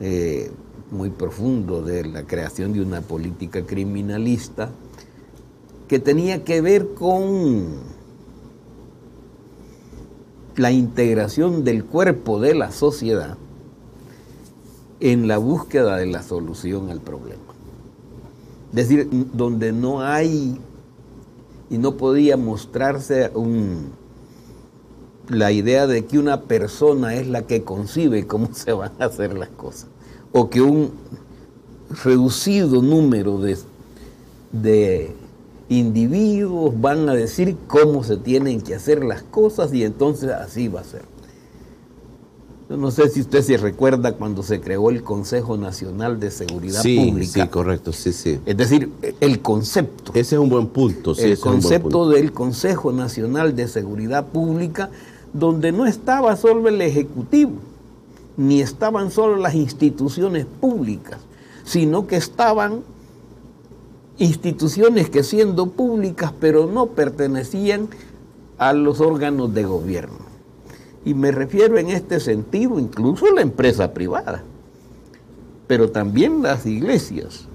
eh, 0.00 0.50
muy 0.90 1.10
profundo 1.10 1.82
de 1.82 2.04
la 2.04 2.24
creación 2.24 2.72
de 2.72 2.82
una 2.82 3.00
política 3.00 3.64
criminalista 3.64 4.70
que 5.86 6.00
tenía 6.00 6.42
que 6.42 6.60
ver 6.60 6.94
con 6.94 7.76
la 10.56 10.72
integración 10.72 11.62
del 11.62 11.84
cuerpo 11.84 12.40
de 12.40 12.54
la 12.54 12.72
sociedad 12.72 13.38
en 14.98 15.28
la 15.28 15.38
búsqueda 15.38 15.96
de 15.96 16.06
la 16.06 16.24
solución 16.24 16.90
al 16.90 17.00
problema. 17.00 17.42
Es 18.70 18.88
decir, 18.88 19.08
donde 19.32 19.72
no 19.72 20.02
hay 20.02 20.58
y 21.70 21.78
no 21.78 21.96
podía 21.96 22.36
mostrarse 22.36 23.30
la 25.28 25.52
idea 25.52 25.86
de 25.86 26.06
que 26.06 26.18
una 26.18 26.42
persona 26.42 27.14
es 27.14 27.26
la 27.26 27.42
que 27.42 27.62
concibe 27.62 28.26
cómo 28.26 28.48
se 28.52 28.72
van 28.72 28.92
a 28.98 29.06
hacer 29.06 29.36
las 29.36 29.50
cosas, 29.50 29.88
o 30.32 30.48
que 30.48 30.62
un 30.62 30.92
reducido 32.04 32.82
número 32.82 33.38
de, 33.38 33.58
de 34.52 35.14
individuos 35.68 36.80
van 36.80 37.08
a 37.08 37.14
decir 37.14 37.56
cómo 37.66 38.04
se 38.04 38.16
tienen 38.16 38.60
que 38.60 38.74
hacer 38.74 39.04
las 39.04 39.22
cosas 39.22 39.72
y 39.74 39.84
entonces 39.84 40.30
así 40.30 40.68
va 40.68 40.80
a 40.80 40.84
ser. 40.84 41.17
Yo 42.68 42.76
no 42.76 42.90
sé 42.90 43.08
si 43.08 43.22
usted 43.22 43.40
se 43.40 43.56
recuerda 43.56 44.12
cuando 44.12 44.42
se 44.42 44.60
creó 44.60 44.90
el 44.90 45.02
Consejo 45.02 45.56
Nacional 45.56 46.20
de 46.20 46.30
Seguridad 46.30 46.82
Pública. 46.82 47.44
Sí, 47.44 47.48
correcto, 47.48 47.94
sí, 47.94 48.12
sí. 48.12 48.38
Es 48.44 48.58
decir, 48.58 48.92
el 49.20 49.40
concepto. 49.40 50.12
Ese 50.12 50.34
es 50.34 50.38
un 50.38 50.50
buen 50.50 50.66
punto. 50.66 51.14
Sí, 51.14 51.22
el 51.22 51.38
concepto 51.38 52.10
del 52.10 52.30
Consejo 52.30 52.92
Nacional 52.92 53.56
de 53.56 53.68
Seguridad 53.68 54.26
Pública, 54.26 54.90
donde 55.32 55.72
no 55.72 55.86
estaba 55.86 56.36
solo 56.36 56.68
el 56.68 56.82
Ejecutivo, 56.82 57.52
ni 58.36 58.60
estaban 58.60 59.10
solo 59.10 59.36
las 59.36 59.54
instituciones 59.54 60.44
públicas, 60.44 61.20
sino 61.64 62.06
que 62.06 62.16
estaban 62.16 62.82
instituciones 64.18 65.08
que 65.08 65.22
siendo 65.22 65.70
públicas 65.70 66.34
pero 66.38 66.66
no 66.66 66.86
pertenecían 66.86 67.88
a 68.58 68.74
los 68.74 69.00
órganos 69.00 69.54
de 69.54 69.64
gobierno. 69.64 70.27
Y 71.08 71.14
me 71.14 71.30
refiero 71.30 71.78
en 71.78 71.88
este 71.88 72.20
sentido 72.20 72.78
incluso 72.78 73.24
a 73.24 73.34
la 73.34 73.40
empresa 73.40 73.94
privada, 73.94 74.42
pero 75.66 75.90
también 75.90 76.42
las 76.42 76.66
iglesias, 76.66 77.48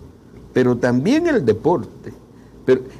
pero 0.54 0.78
también 0.78 1.28
el 1.28 1.46
deporte. 1.46 2.14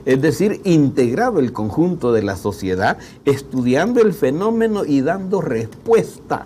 es 0.06 0.22
decir, 0.22 0.62
integrado 0.64 1.40
el 1.40 1.54
conjunto 1.54 2.14
de 2.14 2.22
la 2.22 2.36
sociedad, 2.36 3.00
estudiando 3.26 4.00
el 4.00 4.14
fenómeno 4.14 4.86
y 4.86 5.02
dando 5.02 5.42
respuesta 5.42 6.46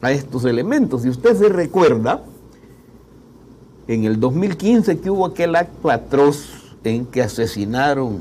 a 0.00 0.12
estos 0.12 0.44
elementos. 0.44 1.02
Si 1.02 1.08
usted 1.08 1.36
se 1.36 1.48
recuerda, 1.48 2.22
en 3.88 4.04
el 4.04 4.20
2015 4.20 5.00
que 5.00 5.10
hubo 5.10 5.26
aquel 5.26 5.56
acto 5.56 5.90
atroz 5.90 6.76
en 6.84 7.04
que 7.04 7.20
asesinaron 7.20 8.20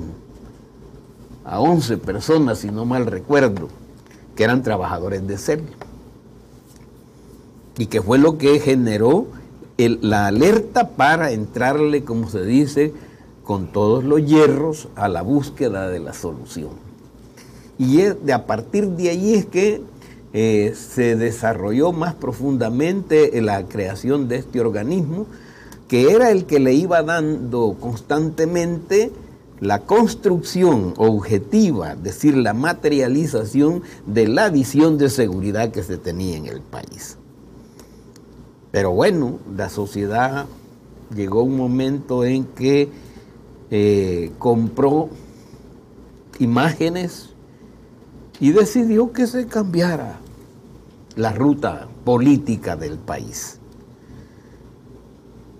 a 1.45 1.59
11 1.59 1.99
personas, 1.99 2.57
si 2.57 2.71
no 2.71 2.83
mal 2.83 3.05
recuerdo, 3.05 3.69
que 4.35 4.43
eran 4.43 4.63
trabajadores 4.63 5.27
de 5.27 5.37
CEL. 5.37 5.63
Y 7.77 7.87
que 7.87 8.01
fue 8.01 8.17
lo 8.17 8.37
que 8.37 8.59
generó 8.59 9.27
la 9.77 10.27
alerta 10.27 10.89
para 10.89 11.31
entrarle, 11.31 12.03
como 12.03 12.29
se 12.29 12.43
dice, 12.43 12.93
con 13.43 13.67
todos 13.67 14.03
los 14.03 14.25
hierros 14.25 14.87
a 14.95 15.07
la 15.07 15.21
búsqueda 15.21 15.89
de 15.89 15.99
la 15.99 16.13
solución. 16.13 16.71
Y 17.77 17.97
de, 17.97 18.33
a 18.33 18.45
partir 18.45 18.87
de 18.89 19.09
ahí 19.09 19.33
es 19.33 19.45
que 19.45 19.81
eh, 20.33 20.73
se 20.75 21.15
desarrolló 21.15 21.91
más 21.91 22.13
profundamente 22.13 23.39
la 23.41 23.67
creación 23.67 24.27
de 24.27 24.37
este 24.37 24.61
organismo, 24.61 25.25
que 25.87 26.11
era 26.11 26.31
el 26.31 26.45
que 26.45 26.59
le 26.59 26.73
iba 26.73 27.03
dando 27.03 27.75
constantemente 27.79 29.11
la 29.63 29.79
construcción 29.79 30.93
objetiva, 30.97 31.93
es 31.93 32.03
decir, 32.03 32.35
la 32.35 32.53
materialización 32.53 33.81
de 34.05 34.27
la 34.27 34.49
visión 34.49 34.97
de 34.97 35.09
seguridad 35.09 35.71
que 35.71 35.83
se 35.83 35.97
tenía 35.97 36.35
en 36.35 36.47
el 36.47 36.59
país. 36.59 37.17
Pero 38.71 38.91
bueno, 38.91 39.39
la 39.55 39.69
sociedad 39.69 40.47
llegó 41.15 41.43
un 41.43 41.55
momento 41.55 42.25
en 42.25 42.43
que 42.43 42.89
eh, 43.71 44.31
compró 44.37 45.09
imágenes 46.39 47.29
y 48.41 48.51
decidió 48.51 49.13
que 49.13 49.27
se 49.27 49.47
cambiara 49.47 50.19
la 51.15 51.31
ruta 51.31 51.87
política 52.03 52.75
del 52.75 52.97
país. 52.97 53.59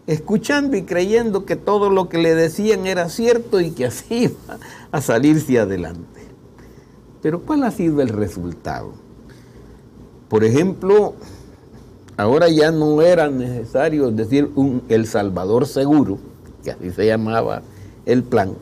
Escuchando 0.05 0.75
y 0.75 0.83
creyendo 0.83 1.45
que 1.45 1.55
todo 1.55 1.89
lo 1.89 2.09
que 2.09 2.17
le 2.17 2.35
decían 2.35 2.85
era 2.87 3.07
cierto 3.09 3.61
y 3.61 3.71
que 3.71 3.85
así 3.85 4.05
iba 4.25 4.59
a 4.91 5.01
salirse 5.01 5.59
adelante. 5.59 6.21
Pero 7.21 7.41
¿cuál 7.41 7.63
ha 7.63 7.71
sido 7.71 8.01
el 8.01 8.09
resultado? 8.09 8.93
Por 10.27 10.43
ejemplo, 10.43 11.13
ahora 12.17 12.49
ya 12.49 12.71
no 12.71 13.01
era 13.01 13.29
necesario 13.29 14.11
decir 14.11 14.49
un 14.55 14.83
El 14.89 15.07
Salvador 15.07 15.67
seguro, 15.67 16.17
que 16.63 16.71
así 16.71 16.91
se 16.91 17.05
llamaba 17.05 17.61
el 18.05 18.23
plan, 18.23 18.55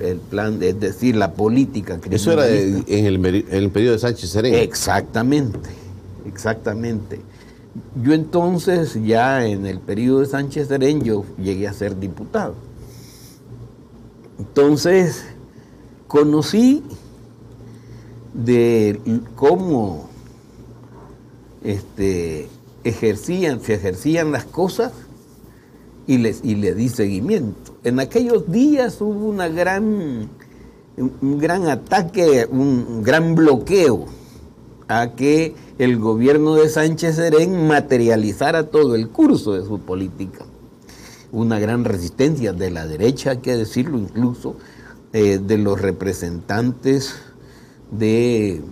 el 0.00 0.18
plan, 0.18 0.62
es 0.62 0.78
decir, 0.78 1.16
la 1.16 1.32
política 1.32 1.98
Eso 2.10 2.32
era 2.32 2.48
en 2.48 2.84
el, 2.86 3.46
en 3.50 3.70
periodo 3.70 3.94
de 3.94 3.98
Sánchez 3.98 4.30
Serén. 4.30 4.54
Exactamente, 4.54 5.70
exactamente. 6.26 7.20
Yo 8.02 8.14
entonces, 8.14 8.98
ya 9.04 9.46
en 9.46 9.66
el 9.66 9.78
periodo 9.78 10.20
de 10.20 10.26
Sánchez 10.26 10.68
Serén, 10.68 11.02
yo 11.02 11.24
llegué 11.38 11.68
a 11.68 11.72
ser 11.72 11.98
diputado. 11.98 12.54
Entonces, 14.38 15.24
conocí 16.08 16.82
de 18.34 19.00
cómo 19.36 20.08
este, 21.62 22.48
ejercían, 22.82 23.60
se 23.60 23.74
ejercían 23.74 24.32
las 24.32 24.44
cosas 24.44 24.92
y, 26.06 26.18
les, 26.18 26.40
y 26.42 26.56
le 26.56 26.74
di 26.74 26.88
seguimiento. 26.88 27.76
En 27.84 28.00
aquellos 28.00 28.50
días 28.50 29.00
hubo 29.00 29.28
una 29.28 29.48
gran, 29.48 30.28
un 30.96 31.38
gran 31.38 31.68
ataque, 31.68 32.48
un 32.50 33.02
gran 33.02 33.36
bloqueo 33.36 34.06
a 34.90 35.12
que 35.14 35.54
el 35.78 35.98
gobierno 35.98 36.56
de 36.56 36.68
Sánchez 36.68 37.14
Serén 37.14 37.68
materializara 37.68 38.66
todo 38.66 38.96
el 38.96 39.08
curso 39.08 39.52
de 39.52 39.64
su 39.64 39.78
política. 39.78 40.44
Una 41.30 41.60
gran 41.60 41.84
resistencia 41.84 42.52
de 42.52 42.72
la 42.72 42.88
derecha, 42.88 43.30
hay 43.30 43.38
que 43.38 43.56
decirlo 43.56 43.98
incluso, 43.98 44.56
eh, 45.12 45.38
de 45.38 45.58
los 45.58 45.80
representantes 45.80 47.14
de 47.92 48.62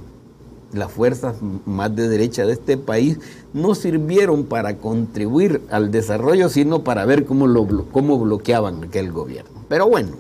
las 0.73 0.91
fuerzas 0.91 1.37
más 1.67 1.95
de 1.95 2.09
derecha 2.09 2.45
de 2.45 2.55
este 2.55 2.77
país 2.77 3.21
no 3.53 3.77
sirvieron 3.77 4.45
para 4.45 4.79
contribuir 4.79 5.63
al 5.71 5.93
desarrollo, 5.93 6.49
sino 6.49 6.83
para 6.83 7.05
ver 7.05 7.27
cómo, 7.27 7.47
lo, 7.47 7.65
cómo 7.93 8.19
bloqueaban 8.19 8.83
aquel 8.83 9.13
gobierno. 9.13 9.65
Pero 9.69 9.89
bueno, 9.89 10.11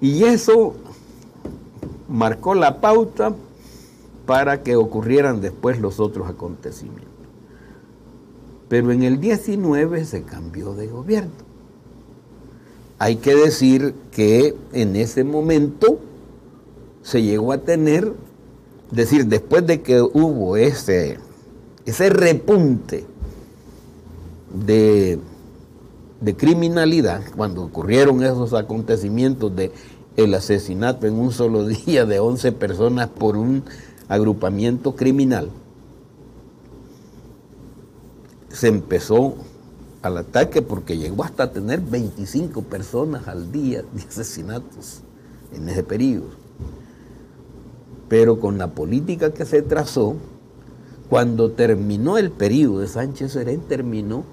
y 0.00 0.22
eso 0.22 0.74
marcó 2.08 2.54
la 2.54 2.80
pauta 2.80 3.34
para 4.26 4.62
que 4.62 4.76
ocurrieran 4.76 5.40
después 5.40 5.80
los 5.80 6.00
otros 6.00 6.28
acontecimientos. 6.28 7.08
Pero 8.68 8.92
en 8.92 9.02
el 9.02 9.20
19 9.20 10.04
se 10.04 10.22
cambió 10.22 10.74
de 10.74 10.86
gobierno. 10.86 11.32
Hay 12.98 13.16
que 13.16 13.34
decir 13.34 13.94
que 14.12 14.54
en 14.72 14.96
ese 14.96 15.24
momento 15.24 15.98
se 17.02 17.22
llegó 17.22 17.52
a 17.52 17.58
tener 17.58 18.12
decir, 18.92 19.26
después 19.26 19.66
de 19.66 19.82
que 19.82 20.00
hubo 20.00 20.56
ese, 20.56 21.18
ese 21.84 22.10
repunte 22.10 23.04
de, 24.54 25.18
criminalidad, 26.36 27.22
cuando 27.36 27.64
ocurrieron 27.64 28.22
esos 28.22 28.52
acontecimientos 28.52 29.54
de 29.56 29.72
el 30.14 30.34
asesinato 30.34 31.06
en 31.06 31.14
un 31.14 31.32
solo 31.32 31.66
día 31.86 32.04
de 32.04 32.20
11 32.20 32.52
personas 32.52 33.08
por 33.08 33.36
un 33.36 33.64
agrupamiento 34.12 34.94
criminal, 34.94 35.48
se 38.50 38.68
empezó 38.68 39.36
al 40.02 40.18
ataque 40.18 40.60
porque 40.60 40.98
llegó 40.98 41.24
hasta 41.24 41.50
tener 41.50 41.80
25 41.80 42.60
personas 42.62 43.26
al 43.26 43.50
día 43.50 43.82
de 43.94 44.02
asesinatos 44.02 45.00
en 45.54 45.66
ese 45.68 45.82
periodo. 45.82 46.26
Pero 48.10 48.38
con 48.38 48.58
la 48.58 48.68
política 48.68 49.32
que 49.32 49.46
se 49.46 49.62
trazó, 49.62 50.16
cuando 51.08 51.52
terminó 51.52 52.18
el 52.18 52.30
periodo 52.30 52.80
de 52.80 52.88
Sánchez 52.88 53.32
Serén, 53.32 53.60
terminó 53.62 54.24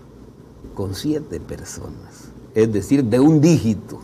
con 0.75 0.93
siete 0.93 1.39
personas, 1.39 2.31
es 2.53 2.74
decir, 2.74 3.05
de 3.05 3.21
un 3.21 3.39
dígito. 3.39 4.01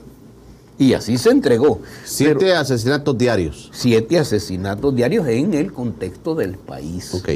Y 0.78 0.94
así 0.94 1.18
se 1.18 1.30
entregó. 1.30 1.80
Siete 2.04 2.54
asesinatos 2.54 3.18
diarios. 3.18 3.70
Siete 3.74 4.20
asesinatos 4.20 4.96
diarios 4.96 5.28
en 5.28 5.54
el 5.54 5.72
contexto 5.72 6.36
del 6.36 6.58
país. 6.58 7.14
Ok. 7.14 7.30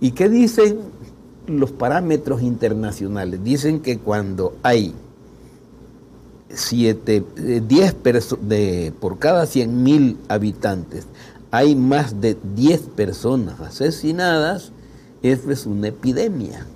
¿Y 0.00 0.10
qué 0.10 0.28
dicen 0.28 0.78
los 1.46 1.70
parámetros 1.70 2.42
internacionales? 2.42 3.42
Dicen 3.42 3.80
que 3.80 3.98
cuando 3.98 4.56
hay 4.62 4.94
7, 6.50 7.24
10 7.66 7.96
de, 8.42 8.92
por 9.00 9.18
cada 9.18 9.46
100 9.46 9.82
mil 9.82 10.18
habitantes 10.28 11.06
hay 11.50 11.74
más 11.74 12.20
de 12.20 12.36
10 12.54 12.80
personas 12.96 13.60
asesinadas, 13.60 14.72
eso 15.22 15.50
es 15.50 15.66
una 15.66 15.88
epidemia. 15.88 16.66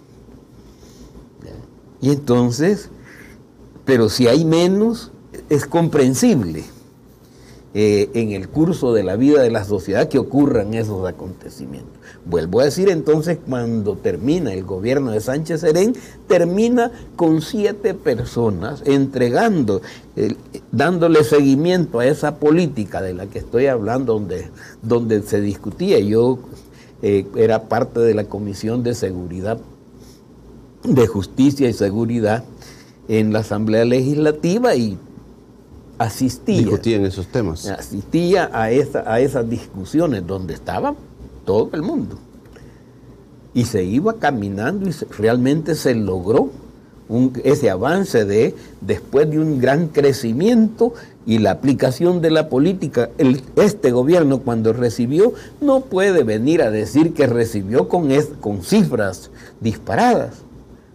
Y 2.00 2.10
entonces, 2.10 2.88
pero 3.90 4.08
si 4.08 4.28
hay 4.28 4.44
menos, 4.44 5.10
es 5.48 5.66
comprensible. 5.66 6.62
Eh, 7.74 8.08
en 8.14 8.30
el 8.30 8.48
curso 8.48 8.94
de 8.94 9.02
la 9.02 9.16
vida 9.16 9.42
de 9.42 9.50
la 9.50 9.64
sociedad 9.64 10.08
que 10.08 10.20
ocurran 10.20 10.74
esos 10.74 11.08
acontecimientos. 11.08 11.98
Vuelvo 12.24 12.60
a 12.60 12.66
decir 12.66 12.88
entonces, 12.88 13.38
cuando 13.44 13.96
termina 13.96 14.52
el 14.52 14.62
gobierno 14.62 15.10
de 15.10 15.20
Sánchez 15.20 15.62
Serén, 15.62 15.96
termina 16.28 16.92
con 17.16 17.42
siete 17.42 17.94
personas 17.94 18.80
entregando, 18.86 19.82
dándole 20.70 21.24
seguimiento 21.24 21.98
a 21.98 22.06
esa 22.06 22.36
política 22.36 23.02
de 23.02 23.14
la 23.14 23.26
que 23.26 23.40
estoy 23.40 23.66
hablando, 23.66 24.12
donde, 24.12 24.50
donde 24.82 25.20
se 25.22 25.40
discutía. 25.40 25.98
Yo 25.98 26.38
eh, 27.02 27.26
era 27.34 27.64
parte 27.64 27.98
de 27.98 28.14
la 28.14 28.22
Comisión 28.22 28.84
de 28.84 28.94
Seguridad, 28.94 29.58
de 30.84 31.06
Justicia 31.08 31.68
y 31.68 31.72
Seguridad 31.72 32.44
en 33.10 33.32
la 33.32 33.40
Asamblea 33.40 33.84
Legislativa 33.84 34.76
y 34.76 34.96
asistía. 35.98 36.68
en 36.84 37.06
esos 37.06 37.26
temas. 37.26 37.66
Asistía 37.66 38.48
a, 38.52 38.62
a 38.62 39.20
esas 39.20 39.50
discusiones 39.50 40.24
donde 40.24 40.54
estaba 40.54 40.94
todo 41.44 41.70
el 41.72 41.82
mundo. 41.82 42.16
Y 43.52 43.64
se 43.64 43.82
iba 43.82 44.14
caminando 44.14 44.88
y 44.88 44.92
realmente 45.18 45.74
se 45.74 45.96
logró 45.96 46.50
ese 47.42 47.68
avance 47.68 48.24
de, 48.24 48.54
después 48.80 49.28
de 49.28 49.40
un 49.40 49.58
gran 49.58 49.88
crecimiento 49.88 50.94
y 51.26 51.38
la 51.38 51.50
aplicación 51.50 52.20
de 52.20 52.30
la 52.30 52.48
política, 52.48 53.10
este 53.56 53.90
gobierno 53.90 54.38
cuando 54.38 54.72
recibió 54.72 55.32
no 55.60 55.80
puede 55.80 56.22
venir 56.22 56.62
a 56.62 56.70
decir 56.70 57.12
que 57.12 57.26
recibió 57.26 57.88
con, 57.88 58.08
con 58.40 58.62
cifras 58.62 59.32
disparadas, 59.58 60.36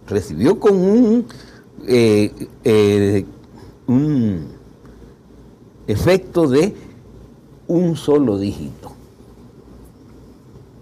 recibió 0.08 0.58
con 0.58 0.76
un, 0.76 1.26
eh, 1.86 2.32
eh, 2.64 3.24
un 3.86 4.46
efecto 5.86 6.48
de 6.48 6.74
un 7.66 7.96
solo 7.96 8.38
dígito. 8.38 8.92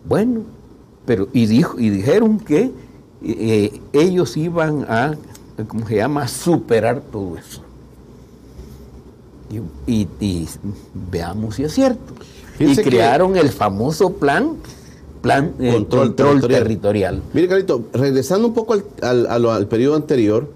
Bueno, 0.06 0.42
pero 1.06 1.28
y, 1.32 1.46
dijo, 1.46 1.78
y 1.78 1.90
dijeron 1.90 2.38
que 2.38 2.72
eh, 3.22 3.80
ellos 3.92 4.36
iban 4.36 4.84
a, 4.88 5.14
¿cómo 5.66 5.86
se 5.86 5.96
llama?, 5.96 6.28
superar 6.28 7.00
todo 7.00 7.36
eso. 7.36 7.62
Y, 9.86 10.08
veamos 11.10 11.56
si 11.56 11.64
es 11.64 11.72
cierto. 11.72 12.12
y 12.58 12.74
crearon 12.76 13.36
el 13.36 13.50
famoso 13.50 14.14
plan 14.14 14.56
plan 15.24 15.54
eh, 15.58 15.72
control, 15.88 16.42
territorial. 16.42 17.22
Mire, 17.32 17.48
Carito, 17.48 17.82
regresando 17.94 18.46
un 18.46 18.52
poco 18.52 18.74
al, 19.00 19.26
al, 19.26 19.66
periodo 19.68 19.96
anterior, 19.96 20.50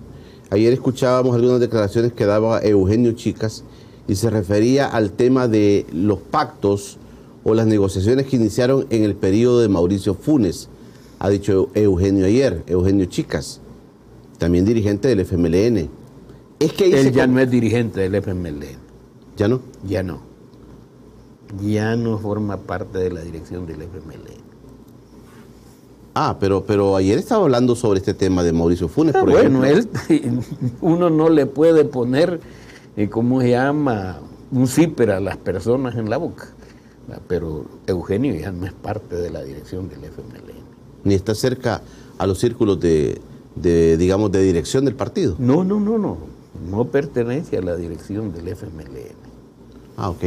ayer 0.51 0.73
escuchábamos 0.73 1.35
algunas 1.35 1.61
declaraciones 1.61 2.13
que 2.13 2.27
daba 2.27 2.61
Eugenio 2.61 3.13
Chicas 3.13 3.65
y 4.07 4.15
se 4.15 4.31
refería 4.31 4.87
al 4.87 5.13
tema 5.13 5.49
de 5.49 5.87
los 5.93 6.19
pactos 6.19 6.99
o 7.45 7.55
las 7.55 7.67
negociaciones 7.67 8.27
que 8.27 8.37
iniciaron 8.37 8.87
en 8.91 9.05
el 9.05 9.15
periodo 9.15 9.61
de 9.61 9.69
Mauricio 9.69 10.15
Funes. 10.15 10.69
Ha 11.19 11.29
dicho 11.29 11.71
Eugenio 11.75 12.27
ayer, 12.27 12.63
Eugenio 12.67 13.07
Chicas, 13.07 13.61
también 14.39 14.65
dirigente 14.65 15.09
del 15.09 15.21
FMLN. 15.21 15.91
Es 16.61 16.73
que 16.73 17.01
Él 17.01 17.13
ya 17.13 17.27
no 17.27 17.41
es 17.41 17.51
dirigente 17.51 18.01
del 18.01 18.15
FMLN. 18.15 18.79
¿Ya 19.37 19.49
no? 19.49 19.61
Ya 19.85 20.03
no. 20.03 20.21
Ya 21.63 21.97
no 21.97 22.19
forma 22.19 22.59
parte 22.59 22.99
de 22.99 23.11
la 23.11 23.21
dirección 23.21 23.67
del 23.67 23.83
FMLN. 23.83 24.48
Ah, 26.15 26.37
pero, 26.41 26.65
pero 26.65 26.97
ayer 26.97 27.19
estaba 27.19 27.45
hablando 27.45 27.77
sobre 27.77 27.99
este 28.01 28.15
tema 28.15 28.43
de 28.43 28.53
Mauricio 28.53 28.89
Funes, 28.89 29.15
ah, 29.15 29.21
por 29.21 29.31
bueno, 29.31 29.65
él, 29.65 29.89
uno 30.81 31.11
no 31.11 31.29
le 31.29 31.47
puede 31.47 31.85
poner, 31.85 32.41
eh, 32.97 33.09
¿cómo 33.09 33.41
se 33.41 33.51
llama? 33.51 34.19
Un 34.51 34.67
zíper 34.67 35.11
a 35.11 35.21
las 35.21 35.37
personas 35.37 35.97
en 35.97 36.11
la 36.11 36.17
boca. 36.17 36.49
Pero 37.27 37.65
Eugenio 37.87 38.35
ya 38.35 38.53
no 38.53 38.67
es 38.67 38.73
parte 38.73 39.17
de 39.17 39.31
la 39.31 39.43
dirección 39.43 39.89
del 39.89 40.05
FMLN. 40.05 40.59
Ni 41.05 41.15
está 41.15 41.35
cerca 41.35 41.81
a 42.19 42.27
los 42.27 42.39
círculos 42.39 42.79
de, 42.81 43.21
digamos, 43.97 44.31
de 44.31 44.43
dirección 44.43 44.85
del 44.85 44.95
partido. 44.95 45.35
No, 45.39 45.65
no, 45.65 45.81
no, 45.81 45.97
no. 45.97 46.19
No 46.71 46.85
pertenece 46.87 47.57
a 47.57 47.63
la 47.63 47.77
dirección 47.77 48.33
del 48.35 48.49
FMLN. 48.49 49.15
Ah, 49.97 50.11
ok. 50.11 50.25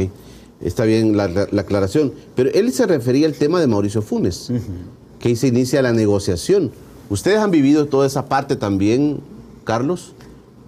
Está 0.60 0.84
bien 0.84 1.16
la, 1.16 1.24
aclaración. 1.24 2.12
Pero 2.34 2.50
él 2.52 2.72
se 2.72 2.86
refería 2.86 3.26
al 3.26 3.34
tema 3.34 3.60
de 3.60 3.66
Mauricio 3.66 4.02
Funes 4.02 4.50
que 5.22 5.28
ahí 5.28 5.36
se 5.36 5.46
inicia 5.46 5.80
la 5.80 5.92
negociación. 5.92 6.72
Ustedes 7.08 7.38
han 7.38 7.52
vivido 7.52 7.86
toda 7.86 8.06
esa 8.06 8.26
parte 8.26 8.56
también, 8.56 9.20
Carlos, 9.62 10.14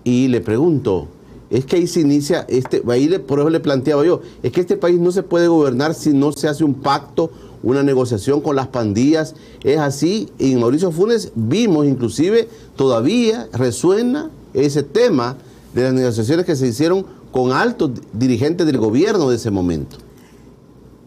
y 0.04 0.28
le 0.28 0.40
pregunto, 0.40 1.08
es 1.50 1.64
que 1.64 1.76
ahí 1.76 1.88
se 1.88 2.00
inicia, 2.00 2.46
este, 2.48 2.80
ahí 2.88 3.08
por 3.18 3.40
eso 3.40 3.50
le 3.50 3.58
planteaba 3.58 4.04
yo, 4.04 4.22
es 4.44 4.52
que 4.52 4.60
este 4.60 4.76
país 4.76 5.00
no 5.00 5.10
se 5.10 5.24
puede 5.24 5.48
gobernar 5.48 5.94
si 5.94 6.12
no 6.12 6.30
se 6.30 6.46
hace 6.46 6.62
un 6.62 6.74
pacto, 6.74 7.32
una 7.64 7.82
negociación 7.82 8.40
con 8.40 8.54
las 8.54 8.68
pandillas, 8.68 9.34
es 9.64 9.78
así, 9.78 10.28
y 10.38 10.52
en 10.52 10.60
Mauricio 10.60 10.92
Funes 10.92 11.32
vimos 11.34 11.84
inclusive, 11.86 12.48
todavía 12.76 13.48
resuena 13.52 14.30
ese 14.52 14.84
tema 14.84 15.36
de 15.74 15.82
las 15.82 15.94
negociaciones 15.94 16.46
que 16.46 16.54
se 16.54 16.68
hicieron 16.68 17.04
con 17.32 17.50
altos 17.50 17.90
dirigentes 18.12 18.66
del 18.66 18.78
gobierno 18.78 19.30
de 19.30 19.36
ese 19.36 19.50
momento. 19.50 19.96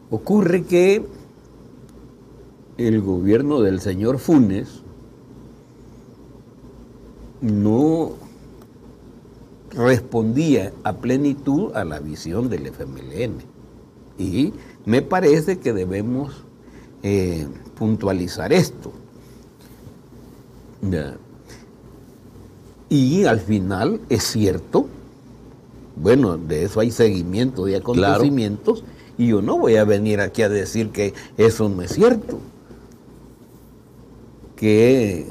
Ocurre 0.10 0.64
que 0.66 1.06
el 2.78 3.02
gobierno 3.02 3.62
del 3.62 3.82
señor 3.82 4.20
Funes 4.20 4.82
no 7.42 8.12
respondía 9.72 10.72
a 10.84 10.94
plenitud 10.94 11.76
a 11.76 11.84
la 11.84 12.00
visión 12.00 12.50
del 12.50 12.68
FMLN. 12.68 13.38
Y 14.18 14.54
me 14.86 15.02
parece 15.02 15.60
que 15.60 15.74
debemos 15.74 16.44
eh, 17.04 17.48
puntualizar 17.78 18.54
esto. 18.54 18.92
Y 22.90 23.26
al 23.26 23.40
final 23.40 24.00
es 24.10 24.24
cierto, 24.24 24.88
bueno, 25.96 26.38
de 26.38 26.64
eso 26.64 26.80
hay 26.80 26.92
seguimiento 26.92 27.66
de 27.66 27.78
acontecimientos, 27.78 28.84
y 29.18 29.28
yo 29.28 29.42
no 29.42 29.58
voy 29.58 29.76
a 29.76 29.84
venir 29.84 30.22
aquí 30.22 30.44
a 30.44 30.50
decir 30.50 30.92
que 30.92 31.14
eso 31.38 31.68
no 31.70 31.82
es 31.82 31.92
cierto 31.92 32.40
que 34.58 35.26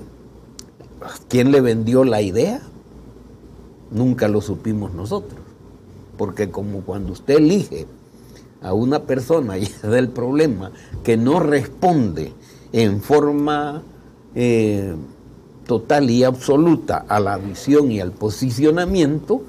quién 1.28 1.52
le 1.52 1.60
vendió 1.60 2.04
la 2.04 2.22
idea, 2.22 2.62
nunca 3.90 4.28
lo 4.28 4.40
supimos 4.40 4.94
nosotros. 4.94 5.40
Porque 6.16 6.50
como 6.50 6.80
cuando 6.80 7.12
usted 7.12 7.36
elige 7.36 7.86
a 8.62 8.72
una 8.72 9.02
persona 9.02 9.58
y 9.58 9.64
es 9.64 9.82
del 9.82 10.08
problema 10.08 10.72
que 11.04 11.18
no 11.18 11.40
responde 11.40 12.32
en 12.72 13.02
forma 13.02 13.82
eh, 14.34 14.94
total 15.66 16.10
y 16.10 16.24
absoluta 16.24 17.04
a 17.08 17.20
la 17.20 17.36
visión 17.36 17.90
y 17.90 18.00
al 18.00 18.12
posicionamiento, 18.12 19.42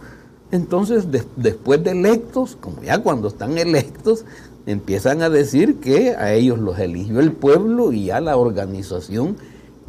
entonces 0.51 1.05
después 1.35 1.83
de 1.83 1.91
electos, 1.91 2.57
como 2.59 2.81
ya 2.81 2.99
cuando 2.99 3.27
están 3.27 3.57
electos, 3.57 4.25
empiezan 4.65 5.21
a 5.21 5.29
decir 5.29 5.79
que 5.79 6.11
a 6.11 6.33
ellos 6.33 6.57
los 6.59 6.79
eligió 6.79 7.19
el 7.19 7.31
pueblo 7.31 7.91
y 7.91 8.11
a 8.11 8.21
la 8.21 8.37
organización 8.37 9.37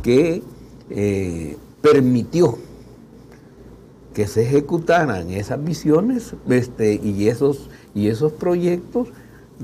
que 0.02 0.42
eh, 0.90 1.56
permitió 1.82 2.58
que 4.14 4.26
se 4.26 4.42
ejecutaran 4.42 5.30
esas 5.30 5.62
visiones 5.62 6.34
este, 6.48 6.94
y, 6.94 7.28
esos, 7.28 7.68
y 7.94 8.08
esos 8.08 8.32
proyectos 8.32 9.08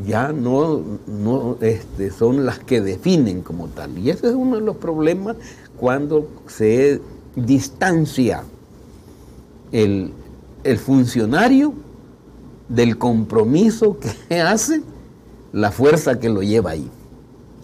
ya 0.07 0.33
no, 0.33 0.81
no 1.07 1.57
este, 1.61 2.11
son 2.11 2.45
las 2.47 2.59
que 2.59 2.81
definen 2.81 3.43
como 3.43 3.69
tal. 3.69 3.99
Y 3.99 4.11
ese 4.11 4.29
es 4.29 4.35
uno 4.35 4.57
de 4.57 4.63
los 4.63 4.77
problemas 4.77 5.37
cuando 5.77 6.29
se 6.47 7.01
distancia 7.37 8.45
el, 9.73 10.13
el 10.63 10.79
funcionario 10.79 11.75
del 12.69 12.97
compromiso 12.97 13.99
que 13.99 14.41
hace 14.41 14.83
la 15.53 15.71
fuerza 15.71 16.19
que 16.19 16.29
lo 16.29 16.43
lleva 16.43 16.71
ahí. 16.71 16.89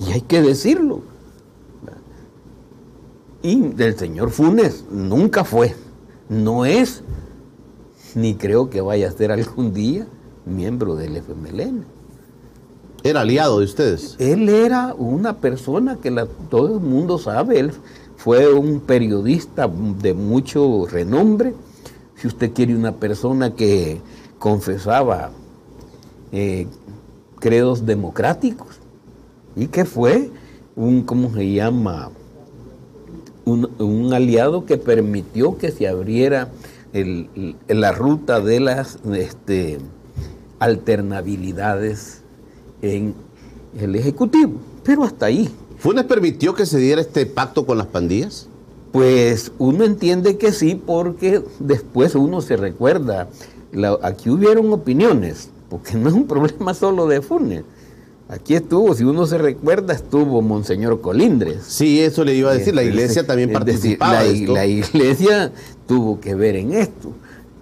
Y 0.01 0.13
hay 0.13 0.23
que 0.23 0.41
decirlo. 0.41 1.03
Y 3.43 3.61
del 3.61 3.97
señor 3.97 4.31
Funes 4.31 4.85
nunca 4.91 5.45
fue, 5.45 5.75
no 6.29 6.67
es, 6.67 7.03
ni 8.15 8.35
creo 8.35 8.69
que 8.69 8.83
vaya 8.83 9.09
a 9.09 9.13
ser 9.13 9.33
algún 9.33 9.73
día 9.73 10.07
miembro 10.45 10.95
del 10.95 11.17
FMLN. 11.17 11.85
¿Era 13.03 13.23
aliado 13.23 13.61
de 13.61 13.65
ustedes? 13.65 14.17
Él 14.19 14.51
era 14.51 14.95
una 14.95 15.39
persona 15.39 15.97
que 15.97 16.11
todo 16.51 16.75
el 16.75 16.81
mundo 16.81 17.19
sabe, 17.19 17.61
él 17.61 17.73
fue 18.17 18.53
un 18.53 18.81
periodista 18.81 19.67
de 20.03 20.13
mucho 20.13 20.87
renombre. 20.87 21.55
Si 22.17 22.27
usted 22.27 22.53
quiere 22.53 22.77
una 22.77 22.93
persona 22.93 23.55
que 23.55 24.03
confesaba 24.39 25.31
eh, 26.31 26.67
credos 27.39 27.87
democráticos 27.87 28.81
y 29.57 29.69
que 29.69 29.87
fue 29.87 30.31
un, 30.77 31.03
¿cómo 31.03 31.33
se 31.33 31.51
llama? 31.51 32.11
Un, 33.51 34.13
aliado 34.13 34.65
que 34.67 34.77
permitió 34.77 35.59
que 35.59 35.71
se 35.71 35.89
abriera 35.89 36.51
la 37.69 37.93
ruta 37.93 38.41
de 38.41 38.61
las 38.61 38.99
este, 39.13 39.79
alternabilidades 40.59 42.23
en 42.83 43.15
el 43.79 43.95
Ejecutivo. 43.95 44.53
Pero 44.85 45.05
hasta 45.05 45.27
ahí. 45.27 45.49
¿Funes 45.79 46.05
permitió 46.05 46.55
que 46.55 46.67
se 46.67 46.79
diera 46.79 47.01
este 47.01 47.27
pacto 47.27 47.65
con 47.67 47.79
las 47.79 47.87
pandillas? 47.87 48.49
Pues 48.93 49.53
uno 49.59 49.85
entiende 49.85 50.37
que 50.37 50.53
sí, 50.53 50.75
porque 50.75 51.43
después 51.59 52.15
uno 52.15 52.41
se 52.41 52.57
recuerda. 52.57 53.29
aquí 54.03 54.31
hubieron 54.31 54.73
opiniones, 54.73 55.51
porque 55.69 55.95
no 55.97 56.09
es 56.09 56.15
un 56.15 56.27
problema 56.27 56.75
solo 56.75 57.07
de 57.07 57.23
Funes 57.23 57.65
Aquí 58.31 58.55
estuvo, 58.55 58.95
si 58.95 59.03
uno 59.03 59.27
se 59.27 59.39
recuerda, 59.39 59.93
estuvo 59.93 60.41
Monseñor 60.41 61.01
Colindres. 61.01 61.65
Sí, 61.67 62.01
eso 62.01 62.25
le 62.25 62.37
iba 62.37 62.53
a 62.53 62.55
decir, 62.55 62.73
la 62.73 62.85
iglesia 62.85 63.27
también 63.27 63.53
participaba. 63.53 64.23
la, 64.23 64.67
iglesia 64.67 65.51
tuvo 65.89 66.21
que 66.21 66.37
ver 66.37 66.55
en 66.55 66.73
esto. 66.73 67.11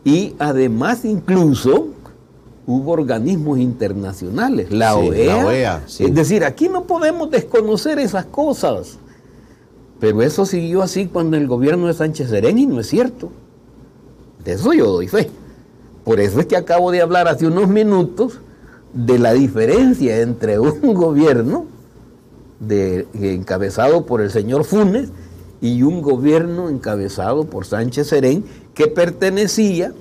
Y 0.04 0.34
además 0.38 1.06
incluso 1.06 1.88
hubo 2.66 2.92
organismos 2.92 3.58
internacionales, 3.58 4.70
la 4.70 4.94
OEA. 4.94 5.84
E 5.98 6.04
es 6.04 6.14
decir, 6.14 6.44
aquí 6.44 6.68
no 6.68 6.84
podemos 6.84 7.30
desconocer 7.30 7.98
esas 7.98 8.26
cosas. 8.26 8.98
Pero 9.98 10.20
eso 10.20 10.44
siguió 10.44 10.82
así 10.82 11.06
cuando 11.06 11.38
el 11.38 11.48
gobierno 11.48 11.86
de 11.86 11.94
Sánchez 11.94 12.28
Sereni 12.28 12.66
no 12.66 12.78
es 12.78 12.88
cierto. 12.88 13.32
De 14.44 14.52
eso 14.52 14.74
yo 14.74 14.84
doy 14.84 15.08
fe. 15.08 15.30
Por 16.04 16.20
eso 16.20 16.40
es 16.40 16.46
que 16.46 16.58
acabo 16.58 16.90
de 16.90 17.00
hablar 17.00 17.26
hace 17.26 17.46
unos 17.46 17.68
minutos 17.68 18.42
de 19.06 19.18
la 19.18 19.32
diferencia 19.32 20.20
entre 20.20 20.58
un 20.58 20.80
gobierno 20.94 21.66
de, 22.58 23.06
encabezado 23.14 24.04
por 24.06 24.20
el 24.20 24.30
señor 24.30 24.64
Funes 24.64 25.10
y 25.60 25.82
un 25.82 26.02
gobierno 26.02 26.68
encabezado 26.68 27.44
por 27.44 27.64
Sánchez 27.64 28.08
Serén 28.08 28.44
que 28.74 28.88
pertenecía 28.88 29.92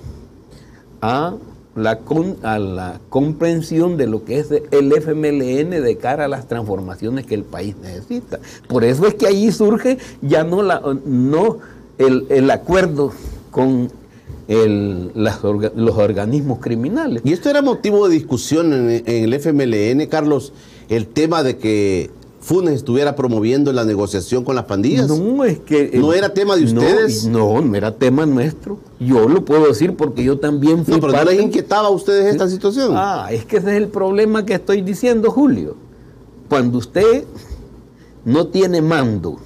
a 1.01 1.35
la 1.75 1.99
a 2.41 2.57
la 2.57 2.99
comprensión 3.09 3.97
de 3.97 4.07
lo 4.07 4.25
que 4.25 4.39
es 4.39 4.49
el 4.49 4.91
FMLN 4.91 5.69
de 5.69 5.97
cara 6.01 6.25
a 6.25 6.27
las 6.27 6.47
transformaciones 6.47 7.27
que 7.27 7.35
el 7.35 7.43
país 7.43 7.75
necesita. 7.79 8.39
Por 8.67 8.83
eso 8.83 9.05
es 9.05 9.13
que 9.13 9.27
ahí 9.27 9.51
surge 9.51 9.99
ya 10.23 10.43
no, 10.43 10.63
la, 10.63 10.81
no 11.05 11.59
el, 11.99 12.49
acuerdo 12.49 13.11
con 13.51 13.91
los 14.47 15.97
organismos 15.97 16.59
criminales. 16.59 17.21
Y 17.25 17.33
esto 17.33 17.49
era 17.49 17.61
motivo 17.61 18.07
de 18.07 18.15
discusión 18.15 18.73
en, 18.73 19.03
en 19.05 19.23
el 19.23 19.33
FMLN, 19.33 20.07
Carlos, 20.07 20.53
el 20.89 21.07
tema 21.07 21.43
de 21.43 21.57
que 21.57 22.11
Funes 22.47 22.75
estuviera 22.75 23.13
promoviendo 23.13 23.73
la 23.73 23.83
negociación 23.83 24.45
con 24.45 24.55
las 24.55 24.63
pandillas. 24.63 25.09
No, 25.09 25.43
es 25.43 25.59
que... 25.59 25.91
¿No 25.95 26.13
era 26.13 26.33
tema 26.33 26.55
de 26.55 26.63
ustedes? 26.63 27.25
No, 27.25 27.59
no 27.61 27.75
era 27.75 27.93
tema 27.95 28.25
nuestro. 28.25 28.79
Yo 29.01 29.27
lo 29.27 29.43
puedo 29.43 29.67
decir 29.67 29.97
porque 29.97 30.23
yo 30.23 30.39
también 30.39 30.85
fui 30.85 30.93
No, 30.93 31.01
pero 31.01 31.11
¿no 31.11 31.23
les 31.29 31.41
inquietaba 31.41 31.89
a 31.89 31.91
ustedes 31.91 32.27
esta 32.27 32.47
situación? 32.47 32.93
Ah, 32.95 33.27
es 33.31 33.43
que 33.43 33.57
ese 33.57 33.71
es 33.71 33.75
el 33.75 33.89
problema 33.89 34.45
que 34.45 34.53
estoy 34.53 34.81
diciendo, 34.81 35.29
Julio. 35.29 35.75
Cuando 36.47 36.77
usted 36.77 37.25
no 38.23 38.47
tiene 38.47 38.81
mando 38.81 39.39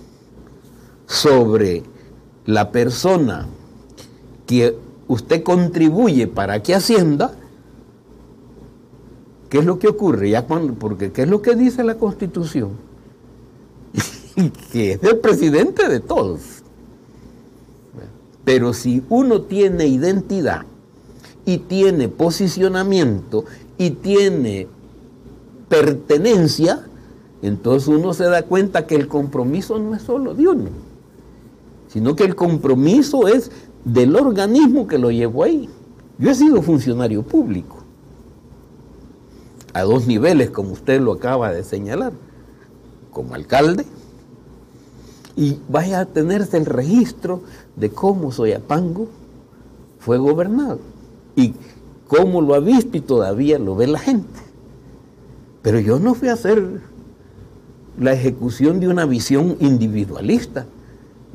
sobre 1.07 1.81
la 2.45 2.71
persona 2.71 3.47
que 4.45 4.75
usted 5.11 5.43
contribuye 5.43 6.25
para 6.27 6.63
que 6.63 6.73
Hacienda, 6.73 7.33
¿qué 9.49 9.59
es 9.59 9.65
lo 9.65 9.77
que 9.77 9.89
ocurre? 9.89 10.29
Ya 10.29 10.45
cuando, 10.47 10.73
porque 10.73 11.11
¿qué 11.11 11.23
es 11.23 11.27
lo 11.27 11.41
que 11.41 11.53
dice 11.55 11.83
la 11.83 11.95
Constitución? 11.95 12.71
que 14.71 14.93
es 14.93 15.03
el 15.03 15.17
presidente 15.17 15.89
de 15.89 15.99
todos. 15.99 16.63
Pero 18.45 18.73
si 18.73 19.03
uno 19.09 19.41
tiene 19.41 19.85
identidad 19.85 20.61
y 21.45 21.57
tiene 21.57 22.07
posicionamiento 22.07 23.43
y 23.77 23.89
tiene 23.91 24.67
pertenencia, 25.67 26.87
entonces 27.41 27.89
uno 27.89 28.13
se 28.13 28.23
da 28.23 28.43
cuenta 28.43 28.87
que 28.87 28.95
el 28.95 29.09
compromiso 29.09 29.77
no 29.77 29.93
es 29.93 30.03
solo 30.03 30.33
de 30.33 30.47
uno, 30.47 30.69
sino 31.89 32.15
que 32.15 32.23
el 32.23 32.35
compromiso 32.35 33.27
es 33.27 33.51
del 33.85 34.15
organismo 34.15 34.87
que 34.87 34.97
lo 34.97 35.11
llevó 35.11 35.43
ahí. 35.43 35.69
Yo 36.17 36.31
he 36.31 36.35
sido 36.35 36.61
funcionario 36.61 37.23
público, 37.23 37.77
a 39.73 39.81
dos 39.83 40.05
niveles, 40.07 40.49
como 40.49 40.73
usted 40.73 41.01
lo 41.01 41.13
acaba 41.13 41.51
de 41.51 41.63
señalar, 41.63 42.13
como 43.11 43.33
alcalde 43.35 43.85
y 45.35 45.59
vaya 45.69 46.01
a 46.01 46.05
tenerse 46.05 46.57
el 46.57 46.65
registro 46.65 47.41
de 47.75 47.89
cómo 47.89 48.31
Soyapango 48.31 49.07
fue 49.99 50.17
gobernado 50.17 50.79
y 51.35 51.53
cómo 52.07 52.41
lo 52.41 52.53
ha 52.55 52.59
visto 52.59 52.97
y 52.97 53.01
todavía 53.01 53.57
lo 53.57 53.75
ve 53.75 53.87
la 53.87 53.99
gente. 53.99 54.39
Pero 55.61 55.79
yo 55.79 55.99
no 55.99 56.13
fui 56.13 56.27
a 56.27 56.33
hacer 56.33 56.81
la 57.97 58.13
ejecución 58.13 58.79
de 58.79 58.87
una 58.87 59.05
visión 59.05 59.57
individualista. 59.59 60.65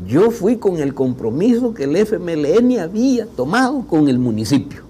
Yo 0.04 0.30
fui 0.30 0.56
con 0.56 0.78
el 0.78 0.92
compromiso 0.92 1.72
que 1.72 1.84
el 1.84 1.96
FMLN 1.96 2.80
había 2.80 3.26
tomado 3.26 3.86
con 3.86 4.08
el 4.08 4.18
municipio. 4.18 4.82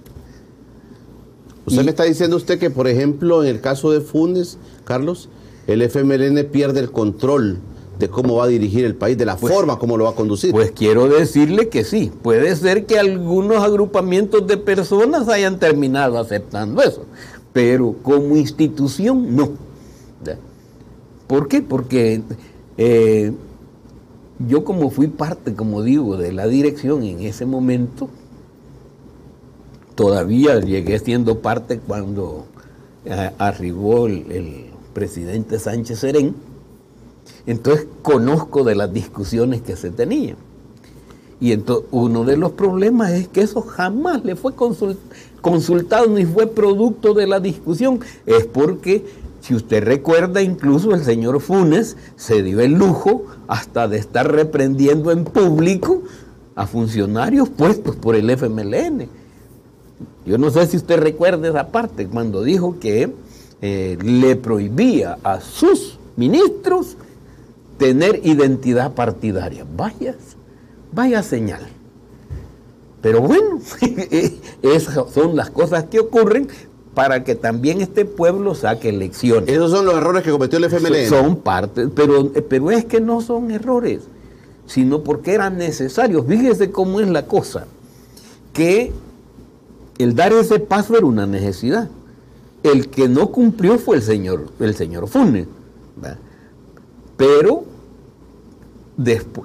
Usted 1.65 1.85
me 1.85 1.91
está 1.91 2.05
diciendo 2.05 2.37
usted 2.37 2.59
que, 2.59 2.71
por 2.71 2.89
ejemplo, 2.89 3.43
en 3.43 3.49
el 3.49 3.61
caso 3.61 3.91
de 3.91 4.01
Funes, 4.01 4.59
Carlos, 4.85 5.29
el 5.67 5.83
FMLN 5.83 6.45
pierde 6.51 6.81
el 6.81 6.91
control 6.91 7.59
de 7.99 8.09
cómo 8.09 8.37
va 8.37 8.45
a 8.45 8.49
dirigir 8.49 8.85
el 8.85 8.95
país, 8.95 9.17
de 9.17 9.25
la 9.25 9.37
pues, 9.37 9.53
forma 9.53 9.79
como 9.79 9.97
lo 9.97 10.05
va 10.05 10.11
a 10.11 10.15
conducir. 10.15 10.53
Pues 10.53 10.71
quiero 10.73 11.09
decirle 11.09 11.69
que 11.69 11.83
sí, 11.83 12.13
puede 12.23 12.55
ser 12.57 12.87
que 12.87 12.99
algunos 12.99 13.63
agrupamientos 13.63 14.47
de 14.47 14.59
personas 14.59 15.29
hayan 15.29 15.59
terminado 15.59 16.19
aceptando 16.19 16.83
eso, 16.83 17.05
pero 17.53 17.97
como 18.03 18.37
institución 18.37 19.35
no. 19.35 19.51
¿Por 21.27 21.49
qué? 21.49 21.63
Porque 21.63 22.23
eh, 22.77 23.33
yo 24.39 24.65
como 24.65 24.91
fui 24.91 25.09
parte, 25.09 25.55
como 25.55 25.83
digo, 25.83 26.17
de 26.17 26.33
la 26.33 26.47
dirección 26.47 27.03
en 27.03 27.21
ese 27.21 27.47
momento, 27.47 28.09
todavía 29.95 30.61
llegué 30.61 30.99
siendo 30.99 31.41
parte 31.41 31.79
cuando 31.79 32.47
eh, 33.05 33.31
arribó 33.39 34.07
el 34.07 34.67
presidente 34.93 35.59
Sánchez 35.59 36.01
Serén, 36.01 36.35
entonces 37.47 37.87
conozco 38.03 38.65
de 38.65 38.75
las 38.75 38.93
discusiones 38.93 39.63
que 39.63 39.77
se 39.77 39.91
tenían. 39.91 40.37
Y 41.39 41.53
entonces 41.53 41.87
uno 41.91 42.25
de 42.25 42.37
los 42.37 42.53
problemas 42.53 43.13
es 43.13 43.29
que 43.29 43.43
eso 43.43 43.61
jamás 43.61 44.25
le 44.25 44.37
fue 44.37 44.55
consultado 45.43 46.07
ni 46.09 46.25
fue 46.25 46.47
producto 46.47 47.13
de 47.13 47.27
la 47.27 47.41
discusión. 47.41 48.01
Es 48.25 48.47
porque, 48.47 49.05
si 49.47 49.55
usted 49.55 49.85
recuerda, 49.85 50.43
incluso 50.43 50.93
el 50.93 51.05
señor 51.05 51.41
Funes 51.41 51.97
se 52.17 52.43
dio 52.43 52.59
el 52.59 52.73
lujo 52.73 53.27
hasta 53.47 53.87
de 53.87 53.97
estar 53.97 54.29
reprendiendo 54.29 55.13
en 55.13 55.23
público 55.23 56.03
a 56.57 56.67
funcionarios 56.67 57.49
puestos 57.49 57.95
por 57.95 58.17
el 58.17 58.29
FMLN. 58.29 59.09
Yo 60.27 60.37
no 60.37 60.51
sé 60.51 60.67
si 60.67 60.77
usted 60.77 60.99
recuerda 60.99 61.49
esa 61.49 61.69
parte, 61.69 62.09
cuando 62.09 62.43
dijo 62.43 62.81
que 62.81 63.15
eh, 63.63 63.97
le 64.03 64.35
prohibía 64.35 65.19
a 65.23 65.41
sus 65.41 66.01
ministros 66.17 66.97
tener 67.79 68.23
identidad 68.25 68.95
partidaria. 68.95 69.65
Vaya, 69.77 70.17
vaya 70.91 71.23
señal. 71.23 71.69
Pero 73.01 73.21
bueno, 73.21 73.61
esas 74.63 75.13
son 75.13 75.37
las 75.37 75.51
cosas 75.51 75.85
que 75.85 76.01
ocurren 76.01 76.49
para 76.97 77.23
que 77.25 77.35
también 77.35 77.83
este 77.83 78.07
pueblo 78.07 78.55
saque 78.55 78.89
elecciones. 78.89 79.51
Esos 79.51 79.71
son 79.71 79.85
los 79.85 79.97
errores 79.97 80.23
que 80.23 80.31
cometió 80.31 80.57
el 80.59 80.65
FMLN. 80.65 81.09
Son 81.11 81.37
parte, 81.37 81.89
pero, 81.89 82.33
pero 82.49 82.71
es 82.71 82.87
que 82.87 83.03
no 83.03 83.21
son 83.21 83.51
errores, 83.51 84.01
sino 84.67 85.03
porque 85.03 85.35
eran 85.35 85.59
necesarios. 85.59 86.25
Fíjese 86.27 86.73
cómo 86.73 87.01
es 87.01 87.09
la 87.09 87.27
cosa, 87.27 87.67
que 88.55 88.93
el 89.99 90.15
dar 90.15 90.33
ese 90.33 90.59
paso 90.59 90.97
era 90.97 91.05
una 91.05 91.27
necesidad. 91.27 91.91
El 92.63 92.89
que 92.89 93.09
no 93.09 93.31
cumplió 93.31 93.79
fue 93.79 93.97
el 93.97 94.03
señor, 94.03 94.47
el 94.59 94.75
señor 94.75 95.07
Funes 95.07 95.47
pero 97.19 97.65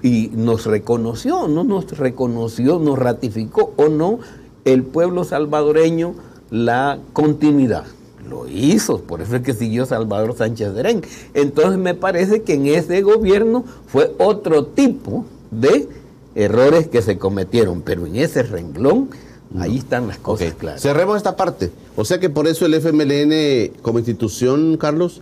y 0.01 0.31
nos 0.33 0.65
reconoció, 0.65 1.49
no 1.49 1.65
nos 1.65 1.97
reconoció, 1.97 2.79
nos 2.79 2.97
ratificó 2.97 3.73
o 3.75 3.89
no 3.89 4.19
el 4.63 4.83
pueblo 4.83 5.25
salvadoreño 5.25 6.13
la 6.51 6.99
continuidad. 7.13 7.85
Lo 8.29 8.47
hizo, 8.47 9.01
por 9.01 9.21
eso 9.21 9.35
es 9.35 9.41
que 9.41 9.53
siguió 9.53 9.85
Salvador 9.87 10.35
Sánchez 10.37 10.75
Derén. 10.75 11.01
Entonces 11.33 11.79
me 11.79 11.95
parece 11.95 12.43
que 12.43 12.53
en 12.53 12.67
ese 12.67 13.01
gobierno 13.01 13.63
fue 13.87 14.13
otro 14.19 14.65
tipo 14.65 15.25
de 15.49 15.87
errores 16.35 16.87
que 16.87 17.01
se 17.01 17.17
cometieron, 17.17 17.81
pero 17.81 18.05
en 18.05 18.17
ese 18.17 18.43
renglón 18.43 19.09
ahí 19.57 19.77
están 19.77 20.07
las 20.07 20.17
cosas 20.17 20.53
claras. 20.53 20.81
Cerremos 20.81 21.17
esta 21.17 21.35
parte. 21.35 21.71
O 21.95 22.05
sea 22.05 22.19
que 22.19 22.29
por 22.29 22.47
eso 22.47 22.65
el 22.65 22.75
FMLN 22.75 23.81
como 23.81 23.99
institución, 23.99 24.77
Carlos, 24.77 25.21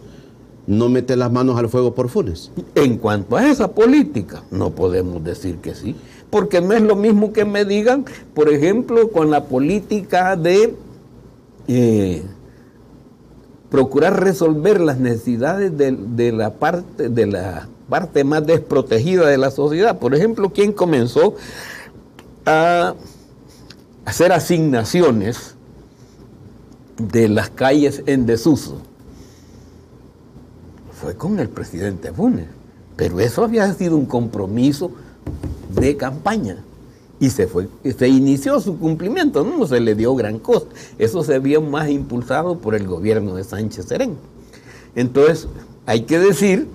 no 0.67 0.87
mete 0.89 1.15
las 1.15 1.31
manos 1.31 1.57
al 1.57 1.69
fuego 1.69 1.95
por 1.95 2.09
Funes. 2.09 2.51
En 2.75 2.97
cuanto 2.97 3.37
a 3.37 3.49
esa 3.49 3.71
política, 3.71 4.43
no 4.51 4.71
podemos 4.71 5.23
decir 5.23 5.55
que 5.57 5.73
sí, 5.73 5.95
porque 6.29 6.61
no 6.61 6.73
es 6.73 6.81
lo 6.81 6.95
mismo 6.95 7.33
que 7.33 7.45
me 7.45 7.65
digan, 7.65 8.05
por 8.35 8.49
ejemplo, 8.49 9.09
con 9.09 9.31
la 9.31 9.45
política 9.45 10.35
de 10.35 10.75
eh, 11.69 12.23
procurar 13.69 14.21
resolver 14.21 14.81
las 14.81 14.99
necesidades 14.99 15.77
de, 15.77 16.31
la 16.31 16.55
parte, 16.55 17.07
de 17.09 17.25
la 17.25 17.69
parte 17.87 18.23
más 18.23 18.45
desprotegida 18.45 19.27
de 19.27 19.37
la 19.37 19.51
sociedad. 19.51 19.97
Por 19.99 20.15
ejemplo, 20.15 20.51
¿quién 20.51 20.73
comenzó 20.73 21.35
a 22.45 22.95
hacer 24.03 24.33
asignaciones 24.33 25.55
de 26.97 27.29
las 27.29 27.49
calles 27.49 28.03
en 28.05 28.25
desuso? 28.25 28.81
fue 30.99 31.15
con 31.15 31.39
el 31.39 31.49
presidente 31.49 32.11
Funes. 32.11 32.47
Pero 32.95 33.19
eso 33.19 33.43
había 33.43 33.73
sido 33.73 33.95
un 33.95 34.05
compromiso 34.05 34.91
de 35.73 35.95
campaña. 35.95 36.57
Y 37.19 37.29
se, 37.29 37.47
fue, 37.47 37.67
se 37.97 38.07
inició 38.07 38.59
su 38.61 38.77
cumplimiento, 38.77 39.43
no 39.43 39.67
se 39.67 39.79
le 39.79 39.95
dio 39.95 40.15
gran 40.15 40.39
cosa. 40.39 40.67
Eso 40.97 41.23
se 41.23 41.39
vio 41.39 41.61
más 41.61 41.89
impulsado 41.89 42.57
por 42.59 42.75
el 42.75 42.87
gobierno 42.87 43.35
de 43.35 43.43
Sánchez 43.43 43.85
Serén. 43.87 44.15
Entonces, 44.95 45.47
hay 45.85 46.01
que 46.01 46.19
decir 46.19 46.67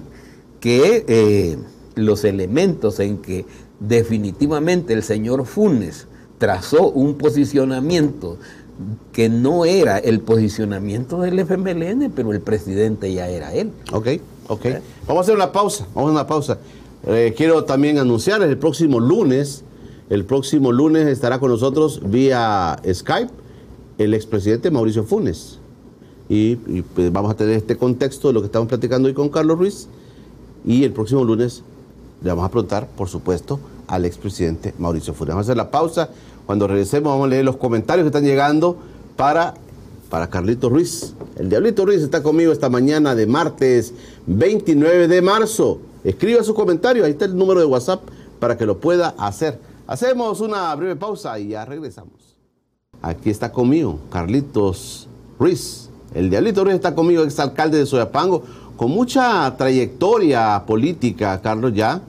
que 0.61 1.04
eh, 1.09 1.59
los 1.94 2.24
elementos 2.24 3.00
en 3.00 3.18
que 3.18 3.46
definitivamente 3.80 4.92
el 4.92 5.02
señor 5.02 5.46
Funes 5.46 6.07
trazó 6.38 6.90
un 6.90 7.16
posicionamiento 7.16 8.38
que 9.12 9.28
no 9.28 9.64
era 9.64 9.98
el 9.98 10.20
posicionamiento 10.20 11.20
del 11.20 11.38
FMLN, 11.38 12.12
pero 12.14 12.33
el 12.33 12.40
presidente 12.40 13.12
ya 13.12 13.28
era 13.28 13.54
él. 13.54 13.70
Ok, 13.92 14.09
ok. 14.48 14.64
¿Eh? 14.64 14.83
Vamos 15.07 15.20
a 15.20 15.22
hacer 15.22 15.35
una 15.37 15.52
pausa, 15.52 15.87
vamos 15.94 16.11
a 16.11 16.12
una 16.12 16.26
pausa. 16.26 16.59
Eh, 17.07 17.35
quiero 17.37 17.64
también 17.64 17.98
anunciar 17.98 18.42
el 18.42 18.59
próximo 18.59 18.98
lunes, 18.98 19.62
el 20.11 20.25
próximo 20.25 20.73
lunes 20.73 21.07
estará 21.07 21.38
con 21.38 21.51
nosotros 21.51 22.01
vía 22.05 22.77
Skype 22.93 23.31
el 23.99 24.14
expresidente 24.14 24.71
Mauricio 24.71 25.05
Funes. 25.05 25.59
Y, 26.29 26.57
pues, 26.57 27.12
vamos 27.12 27.31
a 27.31 27.35
tener 27.35 27.55
este 27.55 27.77
contexto 27.77 28.29
de 28.29 28.35
lo 28.35 28.40
que 28.40 28.47
estamos 28.47 28.69
platicando 28.69 29.09
hoy 29.09 29.14
con 29.14 29.29
Carlos 29.29 29.59
Ruiz. 29.59 29.88
Y 30.67 30.85
el 30.85 30.93
próximo 30.93 31.25
lunes 31.25 31.62
le 32.23 32.31
vamos 32.31 32.47
a 32.47 32.51
preguntar, 32.51 32.88
por 32.97 33.09
supuesto, 33.09 33.61
al 33.87 34.05
expresidente 34.05 34.75
Mauricio 34.79 35.14
Funes. 35.14 35.35
Vamos 35.35 35.47
a 35.47 35.53
hacer 35.53 35.57
la 35.57 35.71
pausa. 35.71 36.09
Cuando 36.47 36.67
regresemos 36.67 37.12
vamos 37.12 37.27
a 37.27 37.29
leer 37.29 37.45
los 37.45 37.57
comentarios 37.57 38.05
que 38.05 38.09
están 38.09 38.25
llegando 38.25 38.77
para, 39.17 39.55
para 40.11 40.29
Carlito 40.29 40.69
Ruiz. 40.69 41.14
El 41.37 41.49
Diablito 41.49 41.87
Ruiz 41.87 42.03
está 42.03 42.23
conmigo 42.23 42.53
esta 42.53 42.69
mañana 42.69 43.14
de 43.14 43.27
martes 43.27 43.95
29 44.27 45.09
de 45.09 45.23
marzo. 45.23 45.79
Escriba 46.05 46.43
su 46.43 46.55
comentario, 46.55 47.05
ahí 47.05 47.12
está 47.12 47.25
el 47.25 47.37
número 47.37 47.61
de 47.61 47.67
WhatsApp 47.67 48.03
para 48.40 48.59
que 48.59 48.67
lo 48.67 48.79
pueda 48.79 49.14
hacer. 49.19 49.59
Hacemos 49.87 50.40
una 50.40 50.75
breve 50.75 50.97
pausa 50.97 51.38
y 51.38 51.49
ya 51.49 51.64
regresamos. 51.64 52.37
Aquí 53.03 53.29
está 53.29 53.53
conmigo 53.53 53.99
Carlitos 54.11 55.09
Ruiz. 55.38 55.90
El 56.14 56.31
Diablito 56.31 56.64
Ruiz 56.64 56.77
está 56.77 56.94
conmigo, 56.94 57.23
exalcalde 57.23 57.79
de 57.79 57.87
Soyapango, 57.87 58.42
con 58.77 58.90
mucha 58.90 59.55
trayectoria 59.57 60.62
política, 60.66 61.40
Carlos 61.42 61.75
ya. 61.75 62.01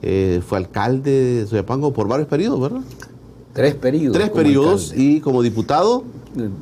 Eh, 0.00 0.40
fue 0.46 0.58
alcalde 0.58 1.10
de 1.10 1.46
Soyapango 1.46 1.92
por 1.92 2.08
varios 2.08 2.28
periodos, 2.28 2.60
¿verdad? 2.60 2.80
Tres 3.52 3.74
periodos. 3.74 4.16
Tres 4.16 4.30
periodos 4.30 4.94
y 4.96 5.20
como 5.20 5.42
diputado. 5.42 6.04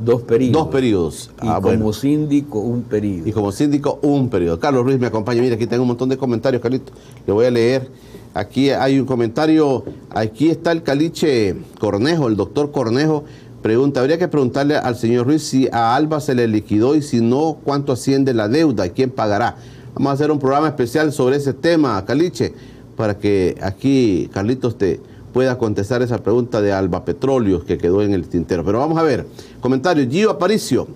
Dos 0.02 0.22
periodos. 0.22 0.52
Dos 0.52 0.68
periodos. 0.68 1.30
Y 1.42 1.46
ah, 1.46 1.60
como 1.62 1.92
síndico, 1.92 2.58
un 2.60 2.82
periodo. 2.82 3.28
Y 3.28 3.32
como 3.32 3.52
síndico, 3.52 3.98
un 4.02 4.30
periodo. 4.30 4.58
Carlos 4.58 4.84
Ruiz 4.84 4.98
me 4.98 5.06
acompaña. 5.06 5.42
Mira, 5.42 5.56
aquí 5.56 5.66
tengo 5.66 5.82
un 5.82 5.88
montón 5.88 6.08
de 6.08 6.16
comentarios, 6.16 6.62
Carlito. 6.62 6.92
Le 7.26 7.32
voy 7.32 7.44
a 7.44 7.50
leer. 7.50 7.90
Aquí 8.36 8.68
hay 8.68 9.00
un 9.00 9.06
comentario. 9.06 9.82
Aquí 10.10 10.50
está 10.50 10.70
el 10.70 10.82
caliche 10.82 11.56
Cornejo, 11.80 12.28
el 12.28 12.36
doctor 12.36 12.70
Cornejo. 12.70 13.24
Pregunta, 13.62 14.00
habría 14.00 14.18
que 14.18 14.28
preguntarle 14.28 14.76
al 14.76 14.94
señor 14.94 15.26
Ruiz 15.26 15.42
si 15.42 15.68
a 15.72 15.96
Alba 15.96 16.20
se 16.20 16.34
le 16.34 16.46
liquidó 16.46 16.94
y 16.94 17.00
si 17.00 17.22
no, 17.22 17.56
cuánto 17.64 17.92
asciende 17.92 18.34
la 18.34 18.46
deuda 18.48 18.86
y 18.86 18.90
quién 18.90 19.10
pagará. 19.10 19.56
Vamos 19.94 20.10
a 20.10 20.12
hacer 20.12 20.30
un 20.30 20.38
programa 20.38 20.68
especial 20.68 21.14
sobre 21.14 21.36
ese 21.36 21.54
tema, 21.54 22.04
Caliche, 22.04 22.52
para 22.94 23.16
que 23.16 23.56
aquí 23.62 24.28
Carlitos 24.34 24.76
te 24.76 25.00
pueda 25.32 25.56
contestar 25.56 26.02
esa 26.02 26.18
pregunta 26.18 26.60
de 26.60 26.74
Alba 26.74 27.06
Petróleos 27.06 27.64
que 27.64 27.78
quedó 27.78 28.02
en 28.02 28.12
el 28.12 28.28
tintero. 28.28 28.66
Pero 28.66 28.80
vamos 28.80 28.98
a 28.98 29.02
ver. 29.02 29.26
Comentario. 29.62 30.06
Gio 30.10 30.30
Aparicio. 30.30 30.86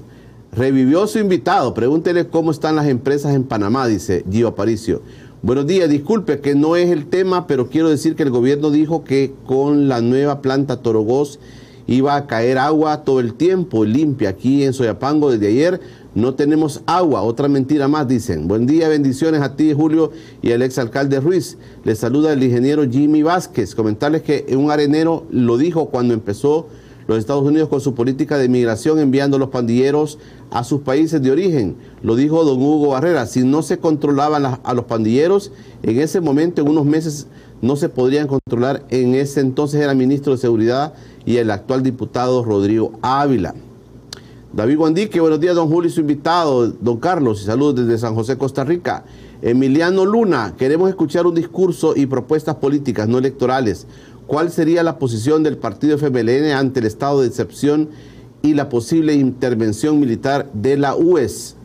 Revivió 0.53 1.07
su 1.07 1.19
invitado. 1.19 1.73
Pregúntele 1.73 2.29
cómo 2.29 2.51
están 2.51 2.77
las 2.77 2.87
empresas 2.87 3.35
en 3.35 3.45
Panamá, 3.45 3.87
dice 3.87 4.27
Gio 4.31 4.49
Aparicio. 4.49 5.01
Buenos 5.43 5.67
días, 5.67 5.89
disculpe 5.89 6.41
que 6.41 6.55
no 6.55 6.77
es 6.77 6.91
el 6.91 7.07
tema, 7.07 7.47
pero 7.47 7.71
quiero 7.71 7.89
decir 7.89 8.15
que 8.15 8.25
el 8.25 8.29
gobierno 8.29 8.71
dijo 8.71 9.05
que 9.05 9.33
con 9.47 9.89
la 9.89 10.03
nueva 10.03 10.43
planta 10.43 10.83
Torogós 10.83 11.39
iba 11.87 12.15
a 12.15 12.27
caer 12.27 12.59
agua 12.59 13.05
todo 13.05 13.21
el 13.21 13.33
tiempo, 13.33 13.87
limpia. 13.87 14.29
Aquí 14.29 14.65
en 14.65 14.75
Soyapango 14.75 15.31
desde 15.31 15.49
ayer 15.49 15.81
no 16.15 16.35
tenemos 16.35 16.83
agua. 16.85 17.23
Otra 17.23 17.49
mentira 17.49 17.89
más, 17.89 18.07
dicen. 18.07 18.49
Buen 18.49 18.67
día, 18.67 18.91
bendiciones 18.91 19.41
a 19.41 19.57
ti, 19.57 19.73
Julio, 19.73 20.13
y 20.43 20.53
al 20.53 20.61
exalcalde 20.61 21.21
Ruiz. 21.21 21.57
Les 21.85 21.99
saluda 21.99 22.35
el 22.35 22.43
ingeniero 22.43 22.87
Jimmy 22.87 23.23
Vázquez. 23.23 23.75
Comentarles 23.75 24.21
que 24.21 24.45
un 24.55 24.71
arenero 24.71 25.25
lo 25.31 25.57
dijo 25.57 25.87
cuando 25.87 26.13
empezó 26.13 26.67
los 27.11 27.19
Estados 27.19 27.43
Unidos 27.43 27.69
con 27.69 27.81
su 27.81 27.93
política 27.93 28.39
de 28.39 28.49
migración 28.49 29.01
enviando 29.01 29.37
los 29.37 29.49
pandilleros 29.49 30.21
a 30.53 30.63
sus 30.63 30.83
países 30.83 31.21
de 31.21 31.33
origen. 31.33 31.75
Lo 32.03 32.15
dijo 32.15 32.45
don 32.45 32.63
Hugo 32.63 32.91
Barrera. 32.91 33.27
Si 33.27 33.43
no 33.43 33.63
se 33.63 33.79
controlaban 33.79 34.61
a 34.63 34.75
los 34.75 34.85
pandilleros, 34.85 35.51
en 35.83 35.99
ese 35.99 36.21
momento, 36.21 36.63
en 36.63 36.69
unos 36.69 36.87
meses, 36.87 37.27
no 37.63 37.75
se 37.75 37.89
podrían 37.89 38.29
controlar. 38.29 38.85
En 38.91 39.17
ese 39.17 39.41
entonces 39.41 39.81
era 39.81 39.93
ministro 39.93 40.35
de 40.35 40.39
Seguridad 40.39 40.95
y 41.27 41.39
el 41.39 41.51
actual 41.51 41.83
diputado 41.83 42.45
Rodrigo 42.45 42.93
Ávila. 43.03 43.57
David 44.53 44.79
Guandique, 44.79 45.21
buenos 45.21 45.41
días, 45.41 45.57
don 45.57 45.69
Julio 45.69 45.91
y 45.91 45.93
su 45.93 46.03
invitado, 46.03 46.69
don 46.69 46.99
Carlos, 46.99 47.43
y 47.43 47.45
saludos 47.45 47.75
desde 47.75 47.99
San 47.99 48.15
José, 48.15 48.39
Costa 48.39 48.63
Rica. 48.63 49.05
Emiliano 49.43 50.05
Luna, 50.05 50.55
queremos 50.59 50.91
escuchar 50.91 51.27
un 51.27 51.35
discurso 51.35 51.95
y 51.97 52.07
propuestas 52.07 52.57
políticas 52.57 53.09
no 53.09 53.19
electorales. 53.19 53.87
¿Cuál 54.31 54.53
sería 54.53 54.85
la 54.85 54.97
posición 54.97 55.43
del 55.43 55.57
partido 55.57 55.99
FMLN 55.99 56.53
ante 56.53 56.79
el 56.79 56.87
estado 56.87 57.21
de 57.21 57.27
excepción 57.27 57.89
y 58.43 58.55
la 58.55 58.69
posible 58.69 59.15
intervención 59.15 59.99
militar 59.99 60.49
de 60.53 60.77
la 60.77 60.95
UES? 60.95 61.57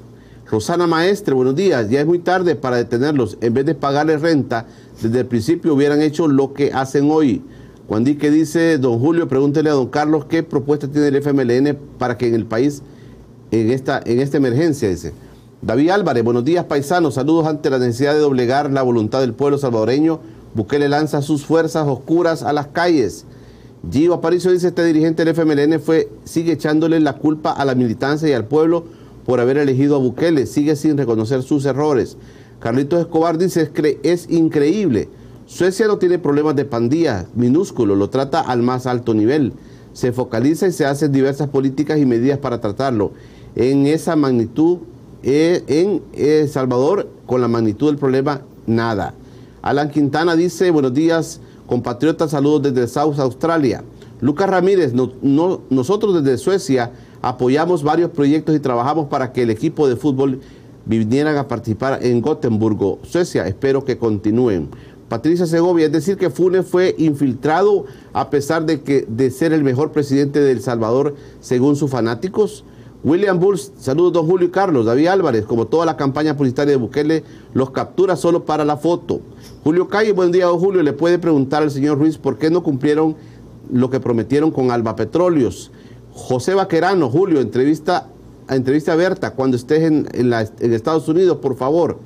Rosana 0.49 0.87
Maestre, 0.87 1.35
buenos 1.35 1.55
días. 1.55 1.91
Ya 1.91 1.99
es 1.99 2.07
muy 2.07 2.17
tarde 2.17 2.55
para 2.55 2.77
detenerlos. 2.77 3.37
En 3.41 3.53
vez 3.53 3.67
de 3.67 3.75
pagarles 3.75 4.19
renta, 4.19 4.65
desde 4.99 5.19
el 5.19 5.27
principio 5.27 5.75
hubieran 5.75 6.01
hecho 6.01 6.27
lo 6.27 6.53
que 6.53 6.73
hacen 6.73 7.11
hoy. 7.11 7.43
Juan 7.87 8.03
Dique 8.03 8.31
dice, 8.31 8.79
don 8.79 8.97
Julio, 8.97 9.27
pregúntele 9.27 9.69
a 9.69 9.73
don 9.73 9.89
Carlos 9.89 10.25
qué 10.25 10.41
propuesta 10.41 10.87
tiene 10.87 11.09
el 11.09 11.17
FMLN 11.17 11.77
para 11.99 12.17
que 12.17 12.29
en 12.29 12.33
el 12.33 12.47
país, 12.47 12.81
en 13.51 13.69
esta, 13.69 14.01
en 14.03 14.19
esta 14.19 14.37
emergencia, 14.37 14.89
dice. 14.89 15.13
David 15.61 15.91
Álvarez, 15.91 16.23
buenos 16.23 16.43
días 16.43 16.65
paisanos, 16.65 17.13
saludos 17.13 17.45
ante 17.45 17.69
la 17.69 17.77
necesidad 17.77 18.13
de 18.13 18.21
doblegar 18.21 18.71
la 18.71 18.81
voluntad 18.81 19.21
del 19.21 19.35
pueblo 19.35 19.59
salvadoreño. 19.59 20.19
Bukele 20.55 20.89
lanza 20.89 21.21
sus 21.21 21.45
fuerzas 21.45 21.87
oscuras 21.87 22.41
a 22.41 22.53
las 22.53 22.67
calles. 22.67 23.25
Gio 23.91 24.13
Aparicio 24.15 24.51
dice, 24.51 24.69
este 24.69 24.83
dirigente 24.83 25.23
del 25.23 25.35
FMLN 25.35 25.79
fue, 25.79 26.09
sigue 26.23 26.53
echándole 26.53 26.99
la 26.99 27.13
culpa 27.17 27.51
a 27.51 27.65
la 27.65 27.75
militancia 27.75 28.27
y 28.27 28.33
al 28.33 28.45
pueblo 28.45 28.85
por 29.25 29.39
haber 29.39 29.57
elegido 29.57 29.95
a 29.95 29.99
Bukele, 29.99 30.47
sigue 30.47 30.75
sin 30.75 30.97
reconocer 30.97 31.43
sus 31.43 31.65
errores. 31.65 32.17
Carlitos 32.59 33.01
Escobar 33.01 33.37
dice, 33.37 33.69
es, 34.03 34.29
increíble 34.29 35.09
Suecia 35.45 35.85
no 35.85 35.99
tiene 35.99 36.17
problemas 36.17 36.55
de 36.55 36.65
pandilla 36.65 37.27
minúsculo, 37.35 37.95
lo 37.95 38.09
trata 38.09 38.39
al 38.39 38.63
más 38.63 38.87
alto 38.87 39.13
nivel. 39.13 39.53
Se 39.93 40.11
focaliza 40.11 40.67
y 40.67 40.71
se 40.71 40.85
hacen 40.85 41.11
diversas 41.11 41.49
políticas 41.49 41.99
y 41.99 42.05
medidas 42.05 42.39
para 42.39 42.59
tratarlo. 42.59 43.11
En 43.55 43.85
esa 43.85 44.15
magnitud, 44.15 44.79
eh, 45.21 45.63
en 45.67 46.01
El 46.13 46.49
Salvador, 46.49 47.07
con 47.27 47.41
la 47.41 47.47
magnitud 47.47 47.87
del 47.87 47.97
problema, 47.97 48.41
nada. 48.65 49.13
Alan 49.65 49.89
Quintana 49.89 50.35
dice, 50.35 50.69
buenos 50.69 50.93
días, 50.93 51.41
compatriotas, 51.65 52.29
saludos 52.29 52.71
desde 52.71 52.87
South 52.87 53.17
Australia. 53.17 53.83
Lucas 54.21 54.47
Ramírez, 54.47 54.93
nosotros 54.93 56.23
desde 56.23 56.37
Suecia 56.37 56.91
apoyamos 57.23 57.81
varios 57.81 58.11
proyectos 58.11 58.55
y 58.55 58.59
trabajamos 58.59 59.07
para 59.07 59.33
que 59.33 59.41
el 59.41 59.49
equipo 59.49 59.87
de 59.87 59.95
fútbol 59.95 60.39
vinieran 60.85 61.35
a 61.37 61.47
participar 61.47 62.05
en 62.05 62.21
Gotemburgo, 62.21 62.99
Suecia. 63.01 63.47
Espero 63.47 63.83
que 63.83 63.97
continúen. 63.97 64.69
Patricia 65.09 65.47
Segovia, 65.47 65.87
es 65.87 65.91
decir, 65.91 66.17
que 66.17 66.29
Funes 66.29 66.67
fue 66.67 66.93
infiltrado 66.99 67.85
a 68.13 68.29
pesar 68.29 68.67
de, 68.67 68.81
que, 68.81 69.07
de 69.09 69.31
ser 69.31 69.51
el 69.51 69.63
mejor 69.63 69.91
presidente 69.91 70.41
de 70.41 70.51
El 70.51 70.61
Salvador 70.61 71.15
según 71.41 71.75
sus 71.75 71.89
fanáticos. 71.89 72.65
William 73.05 73.39
Bulls, 73.39 73.71
saludos 73.77 74.13
don 74.13 74.25
Julio 74.25 74.47
y 74.47 74.51
Carlos. 74.51 74.87
David 74.87 75.05
Álvarez, 75.05 75.45
como 75.45 75.67
toda 75.67 75.85
la 75.85 75.95
campaña 75.95 76.35
publicitaria 76.35 76.71
de 76.71 76.77
Bukele, 76.77 77.23
los 77.53 77.69
captura 77.69 78.15
solo 78.15 78.45
para 78.45 78.65
la 78.65 78.77
foto. 78.77 79.21
Julio 79.63 79.87
Calle, 79.87 80.11
buen 80.11 80.31
día 80.31 80.47
don 80.47 80.57
Julio. 80.57 80.81
Le 80.81 80.91
puede 80.91 81.19
preguntar 81.19 81.61
al 81.61 81.69
señor 81.69 81.99
Ruiz 81.99 82.17
por 82.17 82.39
qué 82.39 82.49
no 82.49 82.63
cumplieron 82.63 83.15
lo 83.71 83.91
que 83.91 83.99
prometieron 83.99 84.49
con 84.49 84.71
Alba 84.71 84.95
Petróleos. 84.95 85.71
José 86.15 86.55
Vaquerano, 86.55 87.07
Julio, 87.11 87.41
entrevista, 87.41 88.07
entrevista 88.49 88.93
a 88.93 88.95
Berta 88.95 89.35
cuando 89.35 89.55
estés 89.55 89.83
en, 89.83 90.07
en 90.11 90.73
Estados 90.73 91.07
Unidos, 91.07 91.37
por 91.37 91.55
favor. 91.57 91.99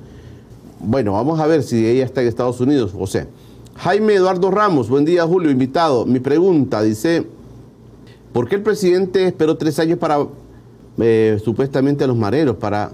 Bueno, 0.80 1.12
vamos 1.12 1.40
a 1.40 1.46
ver 1.46 1.62
si 1.62 1.86
ella 1.86 2.04
está 2.04 2.20
en 2.20 2.28
Estados 2.28 2.60
Unidos, 2.60 2.92
José. 2.92 3.26
Jaime 3.74 4.16
Eduardo 4.16 4.50
Ramos, 4.50 4.90
buen 4.90 5.06
día 5.06 5.24
Julio, 5.24 5.50
invitado. 5.50 6.04
Mi 6.04 6.20
pregunta 6.20 6.82
dice, 6.82 7.26
¿por 8.34 8.50
qué 8.50 8.56
el 8.56 8.62
presidente 8.62 9.26
esperó 9.26 9.56
tres 9.56 9.78
años 9.78 9.98
para, 9.98 10.26
eh, 10.98 11.40
supuestamente 11.44 12.04
a 12.04 12.06
los 12.06 12.16
mareros, 12.16 12.56
para, 12.56 12.92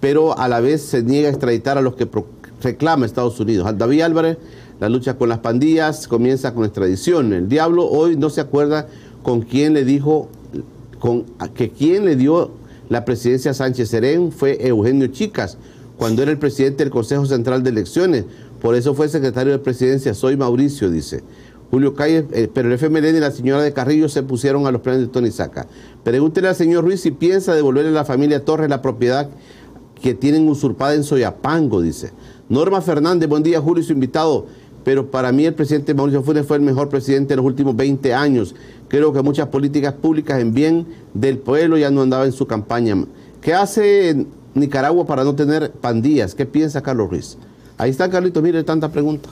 pero 0.00 0.38
a 0.38 0.48
la 0.48 0.60
vez 0.60 0.82
se 0.82 1.02
niega 1.02 1.28
a 1.28 1.30
extraditar 1.30 1.78
a 1.78 1.82
los 1.82 1.94
que 1.94 2.08
reclama 2.62 3.06
Estados 3.06 3.38
Unidos? 3.40 3.70
David 3.76 4.02
Álvarez, 4.02 4.38
la 4.80 4.88
lucha 4.88 5.16
con 5.16 5.28
las 5.28 5.38
pandillas 5.38 6.08
comienza 6.08 6.54
con 6.54 6.64
extradición. 6.64 7.32
El 7.32 7.48
diablo 7.48 7.86
hoy 7.86 8.16
no 8.16 8.30
se 8.30 8.40
acuerda 8.40 8.86
con 9.22 9.42
quién 9.42 9.74
le 9.74 9.84
dijo, 9.84 10.28
con, 10.98 11.24
que 11.54 11.70
quién 11.70 12.04
le 12.04 12.16
dio 12.16 12.50
la 12.88 13.04
presidencia 13.04 13.52
a 13.52 13.54
Sánchez 13.54 13.88
Serén 13.88 14.30
fue 14.30 14.58
Eugenio 14.66 15.06
Chicas 15.08 15.56
cuando 15.96 16.22
era 16.22 16.30
el 16.30 16.38
presidente 16.38 16.84
del 16.84 16.90
Consejo 16.92 17.24
Central 17.26 17.62
de 17.62 17.70
Elecciones. 17.70 18.24
Por 18.60 18.74
eso 18.74 18.94
fue 18.94 19.08
secretario 19.08 19.52
de 19.52 19.58
presidencia. 19.58 20.14
Soy 20.14 20.36
Mauricio, 20.36 20.90
dice. 20.90 21.22
Julio 21.74 21.92
Calle, 21.92 22.24
eh, 22.30 22.48
pero 22.54 22.68
el 22.68 22.78
FMLN 22.78 23.16
y 23.16 23.20
la 23.20 23.32
señora 23.32 23.60
de 23.60 23.72
Carrillo 23.72 24.08
se 24.08 24.22
pusieron 24.22 24.64
a 24.68 24.70
los 24.70 24.80
planes 24.80 25.00
de 25.00 25.08
Tony 25.08 25.32
Saca. 25.32 25.66
Pregúntele 26.04 26.46
al 26.46 26.54
señor 26.54 26.84
Ruiz 26.84 27.00
si 27.00 27.10
piensa 27.10 27.52
devolverle 27.52 27.90
a 27.90 27.94
la 27.94 28.04
familia 28.04 28.44
Torres 28.44 28.70
la 28.70 28.80
propiedad 28.80 29.28
que 30.00 30.14
tienen 30.14 30.48
usurpada 30.48 30.94
en 30.94 31.02
Soyapango, 31.02 31.80
dice. 31.80 32.12
Norma 32.48 32.80
Fernández, 32.80 33.28
buen 33.28 33.42
día, 33.42 33.60
Julio 33.60 33.82
y 33.82 33.86
su 33.86 33.92
invitado. 33.92 34.46
Pero 34.84 35.10
para 35.10 35.32
mí 35.32 35.46
el 35.46 35.54
presidente 35.54 35.94
Mauricio 35.94 36.22
Funes 36.22 36.46
fue 36.46 36.58
el 36.58 36.62
mejor 36.62 36.90
presidente 36.90 37.30
de 37.30 37.38
los 37.38 37.44
últimos 37.44 37.74
20 37.74 38.14
años. 38.14 38.54
Creo 38.86 39.12
que 39.12 39.22
muchas 39.22 39.48
políticas 39.48 39.94
públicas 39.94 40.38
en 40.40 40.54
bien 40.54 40.86
del 41.12 41.38
pueblo 41.38 41.76
ya 41.76 41.90
no 41.90 42.02
andaba 42.02 42.24
en 42.24 42.32
su 42.32 42.46
campaña. 42.46 43.04
¿Qué 43.40 43.52
hace 43.52 44.26
Nicaragua 44.54 45.04
para 45.06 45.24
no 45.24 45.34
tener 45.34 45.72
pandillas. 45.72 46.36
¿Qué 46.36 46.46
piensa 46.46 46.82
Carlos 46.82 47.10
Ruiz? 47.10 47.36
Ahí 47.76 47.90
está 47.90 48.08
Carlito, 48.08 48.40
mire 48.40 48.62
tanta 48.62 48.90
pregunta. 48.90 49.28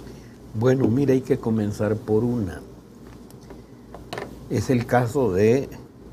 Bueno, 0.55 0.87
mire, 0.89 1.15
hay 1.15 1.21
que 1.23 1.39
comenzar 1.39 1.97
por 1.97 2.25
una. 2.25 2.61
Es 4.51 4.69
el 4.69 4.85
caso 4.85 5.33
de 5.33 5.69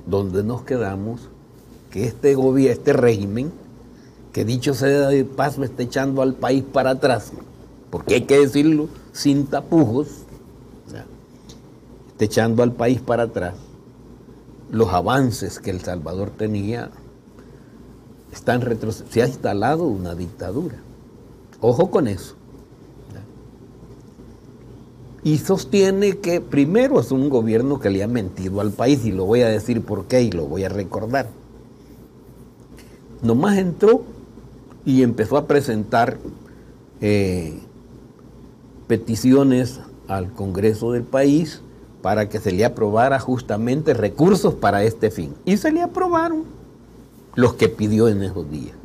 donde 0.05 0.43
nos 0.43 0.61
quedamos 0.63 1.29
que 1.91 2.05
este 2.05 2.35
gobierno, 2.35 2.73
este 2.73 2.93
régimen, 2.93 3.51
que 4.31 4.45
dicho 4.45 4.73
sea 4.73 5.09
de 5.09 5.25
paso, 5.25 5.63
está 5.63 5.83
echando 5.83 6.21
al 6.21 6.35
país 6.35 6.63
para 6.63 6.91
atrás, 6.91 7.33
porque 7.89 8.15
hay 8.15 8.21
que 8.21 8.39
decirlo 8.39 8.87
sin 9.11 9.45
tapujos, 9.47 10.07
está 12.11 12.25
echando 12.25 12.63
al 12.63 12.71
país 12.71 13.01
para 13.01 13.23
atrás. 13.23 13.55
Los 14.71 14.93
avances 14.93 15.59
que 15.59 15.71
El 15.71 15.81
Salvador 15.81 16.29
tenía 16.29 16.91
están 18.31 18.63
se 19.09 19.21
ha 19.21 19.27
instalado 19.27 19.83
una 19.83 20.15
dictadura. 20.15 20.77
Ojo 21.59 21.89
con 21.89 22.07
eso. 22.07 22.38
Y 25.23 25.37
sostiene 25.37 26.17
que 26.17 26.41
primero 26.41 26.99
es 26.99 27.11
un 27.11 27.29
gobierno 27.29 27.79
que 27.79 27.89
le 27.89 28.03
ha 28.03 28.07
mentido 28.07 28.61
al 28.61 28.71
país, 28.71 29.05
y 29.05 29.11
lo 29.11 29.25
voy 29.25 29.41
a 29.41 29.49
decir 29.49 29.81
por 29.81 30.05
qué 30.05 30.21
y 30.23 30.31
lo 30.31 30.45
voy 30.45 30.63
a 30.63 30.69
recordar. 30.69 31.29
Nomás 33.21 33.57
entró 33.57 34.03
y 34.85 35.03
empezó 35.03 35.37
a 35.37 35.45
presentar 35.45 36.17
eh, 37.01 37.59
peticiones 38.87 39.79
al 40.07 40.31
Congreso 40.31 40.93
del 40.93 41.03
país 41.03 41.61
para 42.01 42.29
que 42.29 42.39
se 42.39 42.51
le 42.51 42.63
aprobara 42.63 43.19
justamente 43.19 43.93
recursos 43.93 44.53
para 44.53 44.83
este 44.83 45.11
fin. 45.11 45.33
Y 45.45 45.57
se 45.57 45.71
le 45.71 45.81
aprobaron 45.81 46.43
los 47.35 47.53
que 47.53 47.69
pidió 47.69 48.07
en 48.07 48.23
esos 48.23 48.49
días. 48.49 48.75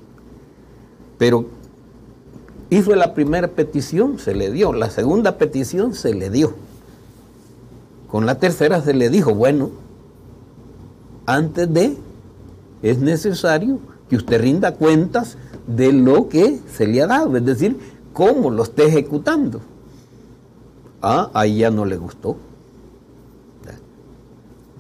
Pero 1.17 1.47
hizo 2.79 2.95
la 2.95 3.15
primera 3.15 3.49
petición, 3.49 4.19
se 4.19 4.35
le 4.35 4.51
dio. 4.51 4.73
La 4.73 4.91
segunda 4.91 5.39
petición 5.39 5.95
se 5.95 6.15
le 6.15 6.31
dio. 6.31 6.55
Con 8.09 8.27
la 8.27 8.39
tercera 8.39 8.81
se 8.81 8.95
le 8.95 9.11
dijo, 9.11 9.35
bueno, 9.35 9.71
antes 11.27 11.73
de, 11.73 11.97
es 12.83 12.99
necesario 12.99 13.79
que 14.09 14.17
usted 14.17 14.41
rinda 14.41 14.75
cuentas 14.75 15.37
de 15.67 15.93
lo 15.93 16.29
que 16.29 16.61
se 16.73 16.87
le 16.87 17.03
ha 17.03 17.07
dado, 17.07 17.37
es 17.37 17.45
decir, 17.45 17.77
cómo 18.13 18.51
lo 18.51 18.63
esté 18.63 18.87
ejecutando. 18.87 19.61
Ah, 21.03 21.31
ahí 21.35 21.59
ya 21.59 21.71
no 21.71 21.85
le 21.85 21.97
gustó. 21.97 22.37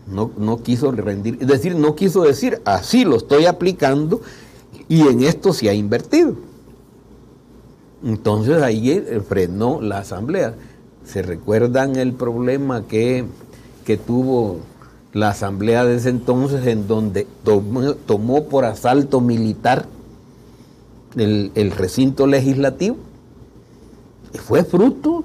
No, 0.07 0.31
no 0.37 0.63
quiso 0.63 0.93
rendir, 0.93 1.39
es 1.41 1.49
decir, 1.49 1.75
no 1.75 1.95
quiso 1.95 2.23
decir, 2.23 2.61
así 2.67 3.07
lo 3.07 3.17
estoy 3.17 3.47
aplicando 3.47 4.21
y 4.87 5.01
en 5.09 5.23
esto 5.23 5.55
se 5.55 5.71
ha 5.71 5.75
invertido. 5.75 6.37
Entonces 8.05 8.62
ahí 8.62 9.03
frenó 9.27 9.81
la 9.81 9.99
asamblea. 9.99 10.55
¿Se 11.07 11.23
recuerdan 11.23 11.97
el 11.97 12.12
problema 12.12 12.87
que, 12.87 13.25
que 13.85 13.97
tuvo 13.97 14.59
la 15.12 15.31
asamblea 15.31 15.85
de 15.85 15.97
ese 15.97 16.11
entonces 16.11 16.67
en 16.67 16.87
donde 16.87 17.27
tomó, 18.07 18.45
por 18.45 18.64
asalto 18.64 19.21
militar 19.21 19.87
el, 21.17 21.51
el, 21.55 21.71
recinto 21.71 22.27
legislativo? 22.27 22.97
Fue 24.35 24.64
fruto 24.64 25.25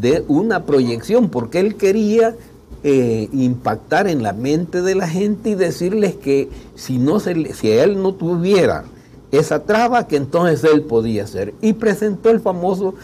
de 0.00 0.24
una 0.28 0.64
proyección, 0.64 1.28
porque 1.28 1.60
él 1.60 1.76
quería 1.76 2.36
eh, 2.84 3.28
impactar 3.32 4.06
en 4.06 4.22
la 4.22 4.32
mente 4.32 4.82
de 4.82 4.94
la 4.94 5.08
gente 5.08 5.50
y 5.50 5.54
decirles 5.54 6.16
que 6.16 6.48
si, 6.74 6.98
no 6.98 7.20
se, 7.20 7.54
si 7.54 7.70
él 7.70 8.02
no 8.02 8.14
tuviera 8.14 8.84
esa 9.32 9.64
traba, 9.64 10.06
que 10.06 10.16
entonces 10.16 10.62
él 10.64 10.82
podía 10.82 11.24
hacer. 11.24 11.54
Y 11.60 11.72
presentó 11.72 12.30
el 12.30 12.40
famoso, 12.40 12.94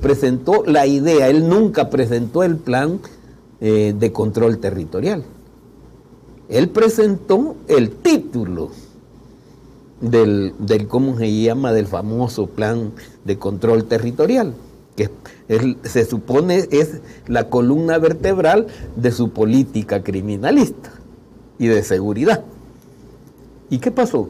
presentó 0.00 0.64
la 0.66 0.86
idea, 0.86 1.28
él 1.28 1.48
nunca 1.48 1.90
presentó 1.90 2.42
el 2.42 2.56
plan 2.56 3.00
eh, 3.60 3.94
de 3.96 4.12
control 4.12 4.58
territorial. 4.58 5.24
Él 6.48 6.70
presentó 6.70 7.56
el 7.68 7.90
título 7.90 8.70
del, 10.00 10.54
del, 10.58 10.88
¿cómo 10.88 11.18
se 11.18 11.32
llama?, 11.32 11.72
del 11.72 11.86
famoso 11.86 12.46
plan 12.46 12.92
de 13.24 13.38
control 13.38 13.84
territorial 13.84 14.54
que 14.98 15.10
se 15.84 16.04
supone 16.04 16.66
es 16.72 17.00
la 17.28 17.48
columna 17.48 17.98
vertebral 17.98 18.66
de 18.96 19.12
su 19.12 19.30
política 19.30 20.02
criminalista 20.02 20.90
y 21.56 21.68
de 21.68 21.84
seguridad. 21.84 22.42
¿Y 23.70 23.78
qué 23.78 23.92
pasó? 23.92 24.28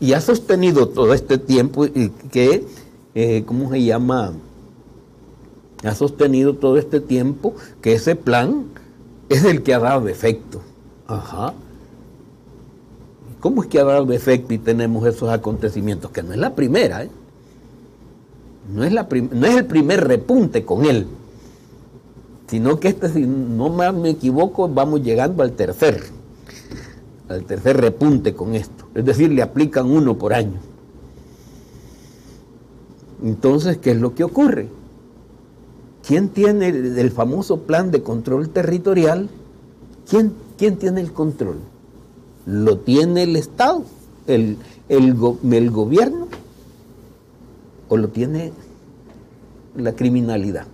Y 0.00 0.12
ha 0.12 0.20
sostenido 0.20 0.88
todo 0.88 1.14
este 1.14 1.38
tiempo 1.38 1.86
que, 2.30 2.66
eh, 3.14 3.42
¿cómo 3.46 3.70
se 3.70 3.82
llama? 3.82 4.32
Ha 5.84 5.94
sostenido 5.94 6.54
todo 6.54 6.76
este 6.76 7.00
tiempo 7.00 7.54
que 7.80 7.94
ese 7.94 8.16
plan 8.16 8.64
es 9.28 9.44
el 9.44 9.62
que 9.62 9.74
ha 9.74 9.78
dado 9.78 10.08
efecto. 10.08 10.60
Ajá. 11.06 11.54
¿Cómo 13.40 13.62
es 13.62 13.68
que 13.68 13.78
ha 13.78 13.84
dado 13.84 14.12
efecto 14.12 14.54
y 14.54 14.58
tenemos 14.58 15.06
esos 15.06 15.28
acontecimientos? 15.30 16.10
Que 16.10 16.22
no 16.22 16.32
es 16.32 16.38
la 16.38 16.54
primera, 16.54 17.04
¿eh? 17.04 17.10
No 18.72 18.82
es, 18.82 18.92
la 18.92 19.06
no 19.10 19.46
es 19.46 19.56
el 19.56 19.66
primer 19.66 20.08
repunte 20.08 20.64
con 20.64 20.84
él, 20.84 21.06
sino 22.48 22.80
que 22.80 22.88
este, 22.88 23.08
si 23.08 23.20
no 23.20 23.70
me 23.70 24.10
equivoco, 24.10 24.68
vamos 24.68 25.02
llegando 25.02 25.44
al 25.44 25.52
tercer, 25.52 26.02
al 27.28 27.44
tercer 27.44 27.78
repunte 27.78 28.34
con 28.34 28.54
esto. 28.54 28.86
Es 28.94 29.04
decir, 29.04 29.30
le 29.30 29.42
aplican 29.42 29.90
uno 29.90 30.16
por 30.16 30.32
año. 30.32 30.58
Entonces, 33.22 33.78
¿qué 33.78 33.92
es 33.92 34.00
lo 34.00 34.14
que 34.14 34.24
ocurre? 34.24 34.68
¿Quién 36.06 36.28
tiene 36.28 36.68
el, 36.68 37.10
famoso 37.10 37.62
plan 37.62 37.90
de 37.90 38.02
control 38.02 38.50
territorial? 38.50 39.28
¿Quién, 40.08 40.32
quién 40.56 40.76
tiene 40.76 41.00
el 41.00 41.12
control? 41.12 41.56
¿Lo 42.46 42.78
tiene 42.78 43.24
el 43.24 43.34
Estado? 43.34 43.82
¿El, 44.26 44.58
el, 44.88 45.16
el 45.50 45.70
gobierno? 45.70 46.28
o 47.88 47.96
lo 47.96 48.08
tiene 48.08 48.52
la 49.76 49.94
criminalidad. 49.94 50.66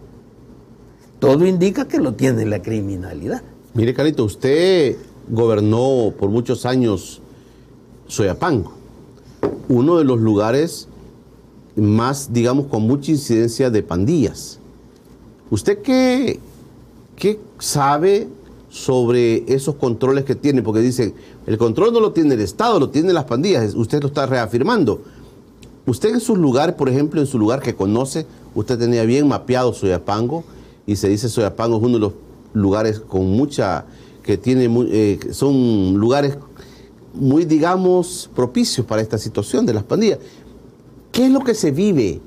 Todo 1.18 1.46
indica 1.46 1.86
que 1.86 1.98
lo 1.98 2.14
tiene 2.14 2.46
la 2.46 2.62
criminalidad. 2.62 3.42
Mire, 3.74 3.94
Carito, 3.94 4.24
usted 4.24 4.96
gobernó 5.28 6.12
por 6.18 6.30
muchos 6.30 6.66
años 6.66 7.20
Soyapango, 8.06 8.72
uno 9.68 9.98
de 9.98 10.04
los 10.04 10.20
lugares 10.20 10.88
más, 11.76 12.32
digamos, 12.32 12.66
con 12.66 12.82
mucha 12.82 13.12
incidencia 13.12 13.70
de 13.70 13.82
pandillas. 13.82 14.58
¿Usted 15.50 15.82
qué, 15.82 16.40
qué 17.16 17.38
sabe 17.58 18.28
sobre 18.68 19.44
esos 19.52 19.74
controles 19.76 20.24
que 20.24 20.34
tiene? 20.34 20.62
Porque 20.62 20.80
dice, 20.80 21.14
el 21.46 21.58
control 21.58 21.92
no 21.92 22.00
lo 22.00 22.12
tiene 22.12 22.34
el 22.34 22.40
Estado, 22.40 22.78
lo 22.78 22.90
tienen 22.90 23.14
las 23.14 23.24
pandillas. 23.24 23.74
Usted 23.74 24.00
lo 24.00 24.08
está 24.08 24.26
reafirmando. 24.26 25.02
Usted 25.86 26.10
en 26.10 26.20
su 26.20 26.36
lugar, 26.36 26.76
por 26.76 26.88
ejemplo, 26.88 27.20
en 27.20 27.26
su 27.26 27.38
lugar 27.38 27.60
que 27.60 27.74
conoce, 27.74 28.26
usted 28.54 28.78
tenía 28.78 29.04
bien 29.04 29.26
mapeado 29.26 29.72
Soyapango 29.72 30.44
y 30.86 30.96
se 30.96 31.08
dice 31.08 31.28
Soyapango 31.28 31.78
es 31.78 31.82
uno 31.82 31.94
de 31.94 32.00
los 32.00 32.12
lugares 32.52 33.00
con 33.00 33.26
mucha, 33.30 33.84
que 34.22 34.36
tiene, 34.36 34.68
eh, 34.90 35.18
son 35.32 35.94
lugares 35.94 36.38
muy, 37.14 37.44
digamos, 37.44 38.30
propicios 38.34 38.86
para 38.86 39.02
esta 39.02 39.18
situación 39.18 39.66
de 39.66 39.74
las 39.74 39.82
pandillas. 39.82 40.18
¿Qué 41.10 41.26
es 41.26 41.32
lo 41.32 41.40
que 41.40 41.54
se 41.54 41.70
vive? 41.70 42.20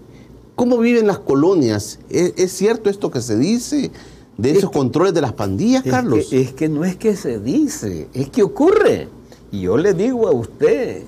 ¿Cómo 0.55 0.77
viven 0.77 1.07
las 1.07 1.19
colonias? 1.19 1.99
¿Es, 2.09 2.51
cierto 2.51 2.89
esto 2.89 3.11
que 3.11 3.21
se 3.21 3.37
dice 3.37 3.91
de 4.37 4.51
esos 4.51 4.69
controles 4.69 5.13
de 5.13 5.21
las 5.21 5.33
pandillas, 5.33 5.83
Carlos? 5.83 6.31
es 6.31 6.53
que 6.53 6.69
no 6.69 6.85
es 6.85 6.95
que 6.95 7.15
se 7.15 7.39
dice, 7.39 8.07
es 8.13 8.29
que 8.29 8.43
ocurre. 8.43 9.09
Y 9.51 9.61
yo 9.61 9.77
le 9.77 9.93
digo 9.93 10.27
a 10.27 10.31
usted, 10.31 11.03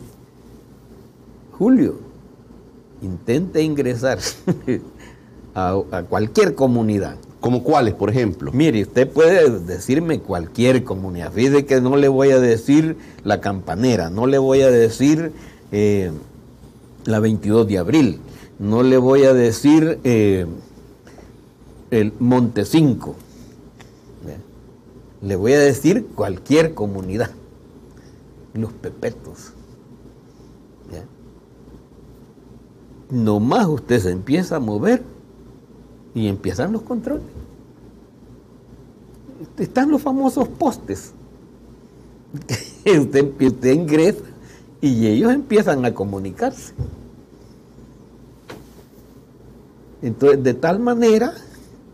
Julio, 1.57 1.95
intente 3.01 3.61
ingresar 3.61 4.19
a, 5.55 6.03
cualquier 6.09 6.55
comunidad. 6.55 7.17
¿Como 7.47 7.63
cuáles, 7.63 7.93
por 7.93 8.09
ejemplo? 8.09 8.51
Mire, 8.51 8.81
usted 8.81 9.09
puede 9.09 9.61
decirme 9.61 10.19
cualquier 10.19 10.83
comunidad. 10.83 11.31
Fíjese 11.31 11.65
que 11.65 11.79
no 11.79 11.95
le 11.95 12.09
voy 12.09 12.31
a 12.31 12.41
decir 12.41 12.97
la 13.23 13.39
campanera, 13.39 14.09
no 14.09 14.27
le 14.27 14.37
voy 14.37 14.63
a 14.63 14.69
decir 14.69 15.31
eh, 15.71 16.11
la 17.05 17.21
22 17.21 17.65
de 17.65 17.77
abril, 17.77 18.19
no 18.59 18.83
le 18.83 18.97
voy 18.97 19.23
a 19.23 19.33
decir 19.33 19.97
eh, 20.03 20.45
el 21.89 22.11
Monte 22.19 22.65
5. 22.65 23.15
Le 25.21 25.35
voy 25.37 25.53
a 25.53 25.59
decir 25.59 26.05
cualquier 26.15 26.73
comunidad. 26.73 27.31
Los 28.53 28.73
pepetos. 28.73 29.53
nomás 33.09 33.67
usted 33.67 34.01
se 34.01 34.11
empieza 34.11 34.57
a 34.57 34.59
mover 34.59 35.01
y 36.17 36.27
empiezan 36.27 36.71
los 36.71 36.81
controles. 36.81 37.27
Están 39.55 39.91
los 39.91 40.01
famosos 40.01 40.47
postes. 40.47 41.13
usted, 42.99 43.31
usted 43.39 43.73
ingresa 43.73 44.23
y 44.81 45.05
ellos 45.05 45.31
empiezan 45.31 45.85
a 45.85 45.93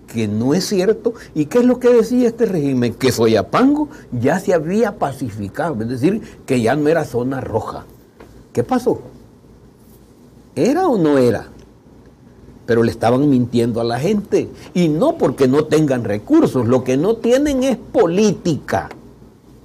que 0.07 0.29
no 0.29 0.53
es 0.53 0.65
cierto. 0.67 1.13
¿Y 1.35 1.47
qué 1.47 1.59
es 1.59 1.65
lo 1.65 1.79
que 1.79 1.89
decía 1.89 2.29
este 2.29 2.45
régimen? 2.45 2.93
Que 2.93 3.11
Soyapango 3.11 3.89
ya 4.13 4.39
se 4.39 4.53
había 4.53 4.97
pacificado, 4.97 5.81
es 5.81 5.89
decir, 5.89 6.21
que 6.45 6.61
ya 6.61 6.77
no 6.77 6.87
era 6.87 7.03
zona 7.03 7.41
roja. 7.41 7.83
¿Qué 8.53 8.63
pasó? 8.63 9.01
¿Era 10.55 10.87
o 10.87 10.97
no 10.97 11.17
era? 11.17 11.49
Pero 12.65 12.83
le 12.83 12.91
estaban 12.91 13.29
mintiendo 13.29 13.81
a 13.81 13.83
la 13.83 13.99
gente. 13.99 14.49
Y 14.73 14.87
no 14.87 15.17
porque 15.17 15.47
no 15.47 15.65
tengan 15.65 16.03
recursos, 16.03 16.67
lo 16.67 16.83
que 16.83 16.97
no 16.97 17.15
tienen 17.15 17.63
es 17.63 17.77
política 17.77 18.89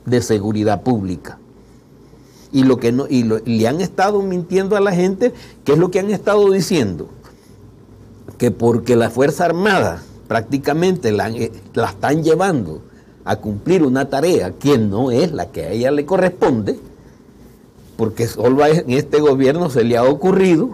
de 0.05 0.23
seguridad 0.23 0.83
pública. 0.83 1.39
Y, 2.51 2.65
lo 2.65 2.79
que 2.79 2.93
no, 2.93 3.07
y 3.09 3.25
le 3.25 3.69
han 3.69 3.81
estado 3.81 4.23
mintiendo 4.23 4.77
a 4.77 4.81
la 4.81 4.93
gente, 4.93 5.35
¿qué 5.65 5.73
es 5.73 5.79
lo 5.79 5.91
que 5.91 6.01
han 6.01 6.11
estado 6.11 6.51
diciendo? 6.51 7.09
Que 8.39 8.51
porque 8.51 8.97
la 8.97 9.11
Fuerza 9.11 9.45
Armada 9.45 10.03
prácticamente 10.29 11.11
la, 11.11 11.31
eh, 11.31 11.51
la 11.75 11.89
están 11.89 12.23
llevando 12.23 12.83
a 13.25 13.37
cumplir 13.37 13.83
una 13.83 14.09
tarea 14.09 14.53
que 14.53 14.79
no 14.79 15.11
es 15.11 15.33
la 15.33 15.47
que 15.51 15.65
a 15.65 15.71
ella 15.71 15.91
le 15.91 16.07
corresponde, 16.07 16.79
porque 17.97 18.29
solo 18.29 18.65
en 18.65 18.91
este 18.91 19.21
gobierno 19.21 19.71
se 19.71 19.85
le 19.85 19.97
ha 19.97 20.05
ocurrido 20.05 20.71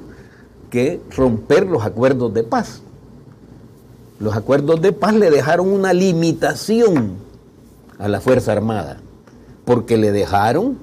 que 0.75 1.01
romper 1.16 1.68
los 1.68 1.85
acuerdos 1.85 2.35
de 2.35 2.43
paz. 2.43 2.81
Los 4.18 4.35
acuerdos 4.35 4.83
de 4.83 4.91
paz 4.91 5.14
le 5.14 5.31
dejaron 5.31 5.68
una 5.68 5.93
limitación 5.93 7.12
a 7.97 8.09
la 8.09 8.20
Fuerza 8.20 8.51
Armada, 8.51 8.99
porque 9.64 9.97
le 9.97 10.11
dejaron 10.11 10.77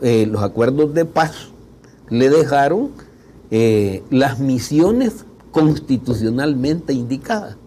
eh, 0.00 0.24
los 0.24 0.42
acuerdos 0.42 0.94
de 0.94 1.04
paz, 1.04 1.48
le 2.08 2.30
dejaron 2.30 2.92
eh, 3.50 4.02
las 4.08 4.38
misiones 4.40 5.26
constitucionalmente 5.50 6.94
indicadas. 6.94 7.58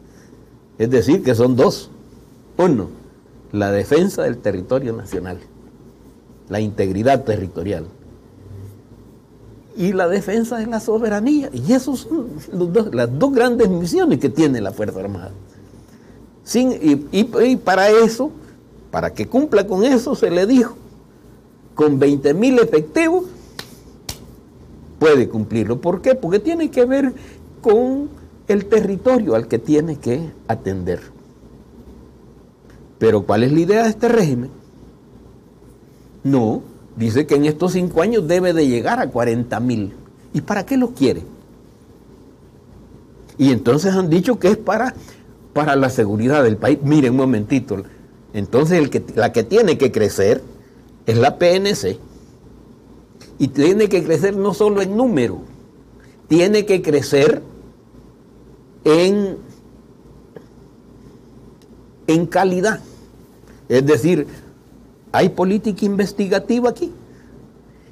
Es 0.80 0.90
decir, 0.90 1.22
que 1.22 1.36
son 1.36 1.56
dos. 1.56 1.92
Uno, 2.58 2.90
la 3.52 3.70
defensa 3.70 4.24
del 4.24 4.40
territorio 4.40 4.92
nacional, 4.92 5.38
la 6.50 6.62
integridad 6.62 7.26
territorial. 7.26 7.86
Y 9.78 9.94
la 9.94 10.08
defensa 10.08 10.58
de 10.58 10.68
la 10.68 10.80
soberanía. 10.80 11.50
Y 11.54 11.74
esas 11.74 12.00
son 12.00 12.30
las 12.94 13.20
dos 13.20 13.34
grandes 13.34 13.70
misiones 13.70 14.20
que 14.20 14.30
tiene 14.30 14.62
la 14.62 14.72
Fuerza 14.72 15.00
Armada. 15.00 15.32
Sin, 16.44 16.78
y 17.12 17.56
para 17.58 17.90
eso, 17.90 18.32
para 18.92 19.14
que 19.14 19.28
cumpla 19.28 19.68
con 19.68 19.84
eso, 19.84 20.16
se 20.16 20.30
le 20.30 20.46
dijo, 20.46 20.76
con 21.74 22.00
20 22.00 22.34
mil 22.34 22.58
efectivos, 22.60 23.26
puede 25.00 25.28
cumplirlo. 25.28 25.82
¿Por 25.82 26.02
qué? 26.02 26.16
Porque 26.16 26.40
tiene 26.40 26.72
que 26.72 26.86
ver 26.86 27.14
con 27.62 28.10
el 28.48 28.66
territorio 28.66 29.36
al 29.36 29.48
que 29.48 29.60
tiene 29.60 29.98
que 29.98 30.32
atender. 30.48 31.00
Pero 32.98 33.24
¿cuál 33.24 33.44
es 33.44 33.52
la 33.52 33.60
idea 33.60 33.84
de 33.84 33.90
este 33.90 34.08
régimen? 34.08 34.50
No, 36.24 36.62
dice 36.96 37.26
que 37.26 37.36
en 37.36 37.46
estos 37.46 37.74
cinco 37.74 38.02
años 38.02 38.28
debe 38.28 38.54
de 38.54 38.68
llegar 38.68 39.00
a 39.00 39.10
40 39.10 39.60
mil. 39.60 39.94
¿Y 40.34 40.42
para 40.42 40.66
qué 40.66 40.78
lo 40.78 40.90
quiere? 40.92 41.24
Y 43.38 43.52
entonces 43.52 43.94
han 43.94 44.10
dicho 44.10 44.40
que 44.40 44.50
es 44.50 44.58
para, 44.58 44.94
para 45.54 45.76
la 45.76 45.90
seguridad 45.90 46.44
del 46.44 46.58
país. 46.58 46.80
Miren 46.84 47.12
un 47.12 47.18
momentito. 47.18 47.84
Entonces 48.34 48.90
la 49.16 49.32
que 49.32 49.44
tiene 49.44 49.78
que 49.78 49.92
crecer 49.92 50.42
es 51.06 51.18
la 51.18 51.38
PNC. 51.38 51.98
Y 53.38 53.50
tiene 53.50 53.90
que 53.90 54.04
crecer 54.04 54.36
no 54.38 54.54
solo 54.54 54.82
en 54.82 54.96
número, 54.96 55.42
tiene 56.30 56.66
que 56.66 56.82
crecer 56.82 57.42
en, 58.86 59.38
en 62.08 62.26
calidad. 62.28 62.80
Es 63.68 63.86
decir, 63.86 64.28
hay 65.18 65.30
política 65.30 65.86
investigativa 65.86 66.70
aquí. 66.70 66.92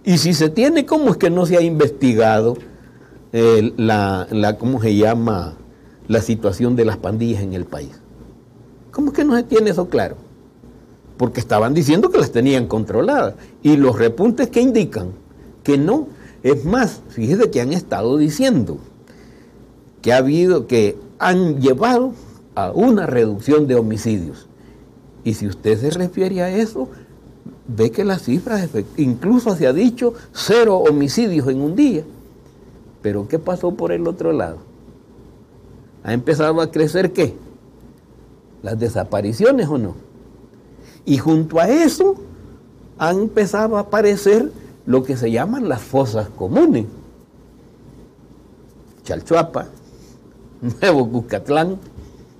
Y 0.03 0.17
si 0.17 0.33
se 0.33 0.49
tiene, 0.49 0.85
¿cómo 0.85 1.11
es 1.11 1.17
que 1.17 1.29
no 1.29 1.45
se 1.45 1.57
ha 1.57 1.61
investigado 1.61 2.57
eh, 3.31 3.73
la, 3.77 4.27
la, 4.31 4.57
¿cómo 4.57 4.81
se 4.81 4.95
llama? 4.95 5.55
La 6.07 6.21
situación 6.21 6.75
de 6.75 6.85
las 6.85 6.97
pandillas 6.97 7.41
en 7.41 7.53
el 7.53 7.65
país. 7.65 7.91
¿Cómo 8.91 9.11
es 9.11 9.13
que 9.13 9.23
no 9.23 9.35
se 9.35 9.43
tiene 9.43 9.69
eso 9.69 9.87
claro? 9.87 10.17
porque 11.17 11.39
estaban 11.39 11.73
diciendo 11.73 12.09
que 12.09 12.17
las 12.17 12.31
tenían 12.31 12.67
controladas. 12.67 13.35
Y 13.61 13.77
los 13.77 13.97
repuntes 13.97 14.49
que 14.49 14.61
indican 14.61 15.11
que 15.63 15.77
no. 15.77 16.07
Es 16.43 16.65
más, 16.65 17.01
fíjese 17.09 17.49
que 17.49 17.61
han 17.61 17.71
estado 17.71 18.17
diciendo 18.17 18.77
que 20.01 20.11
ha 20.11 20.17
habido, 20.17 20.67
que 20.67 20.97
han 21.19 21.61
llevado 21.61 22.13
a 22.55 22.71
una 22.71 23.05
reducción 23.05 23.67
de 23.67 23.75
homicidios. 23.75 24.47
Y 25.23 25.35
si 25.35 25.47
usted 25.47 25.79
se 25.79 25.91
refiere 25.91 26.41
a 26.41 26.53
eso, 26.53 26.89
ve 27.67 27.91
que 27.91 28.03
las 28.03 28.23
cifras, 28.23 28.69
incluso 28.97 29.55
se 29.55 29.67
ha 29.67 29.73
dicho 29.73 30.13
cero 30.33 30.77
homicidios 30.77 31.47
en 31.47 31.61
un 31.61 31.75
día. 31.75 32.03
Pero 33.01 33.27
¿qué 33.27 33.39
pasó 33.39 33.73
por 33.73 33.91
el 33.91 34.07
otro 34.07 34.31
lado? 34.31 34.57
¿Ha 36.03 36.13
empezado 36.13 36.61
a 36.61 36.71
crecer 36.71 37.13
qué? 37.13 37.35
¿Las 38.61 38.79
desapariciones 38.79 39.67
o 39.67 39.77
no? 39.77 39.95
Y 41.05 41.17
junto 41.17 41.59
a 41.59 41.67
eso 41.67 42.15
han 42.97 43.19
empezado 43.19 43.77
a 43.77 43.81
aparecer 43.81 44.51
lo 44.85 45.03
que 45.03 45.17
se 45.17 45.31
llaman 45.31 45.69
las 45.69 45.81
fosas 45.81 46.29
comunes. 46.29 46.85
Chalchuapa, 49.03 49.67
Nuevo 50.81 51.09
Cuscatlán, 51.09 51.77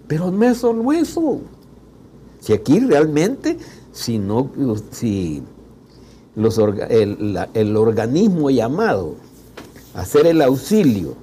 pero 0.08 0.32
no 0.32 0.44
es 0.46 0.58
solo 0.58 0.92
eso. 0.94 1.42
Si 2.40 2.54
aquí 2.54 2.80
realmente, 2.80 3.58
si 3.94 4.18
no, 4.18 4.52
si 4.92 5.42
los, 6.36 6.58
el, 6.58 7.40
el 7.54 7.78
organismo 7.78 8.50
llamado 8.50 9.16
a 9.94 10.02
hacer 10.02 10.28
el 10.28 10.42
auxilio 10.42 11.16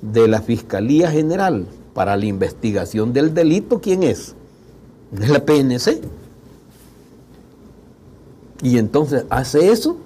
de 0.00 0.28
la 0.28 0.40
Fiscalía 0.40 1.10
General 1.10 1.66
para 1.92 2.16
la 2.16 2.24
investigación 2.24 3.12
del 3.12 3.34
delito, 3.34 3.80
¿quién 3.80 4.02
es? 4.02 4.34
Es 5.12 5.28
la 5.28 5.44
PNC. 5.44 6.00
Y 8.62 8.78
entonces 8.78 9.24
hace 9.28 9.70
eso 9.70 9.98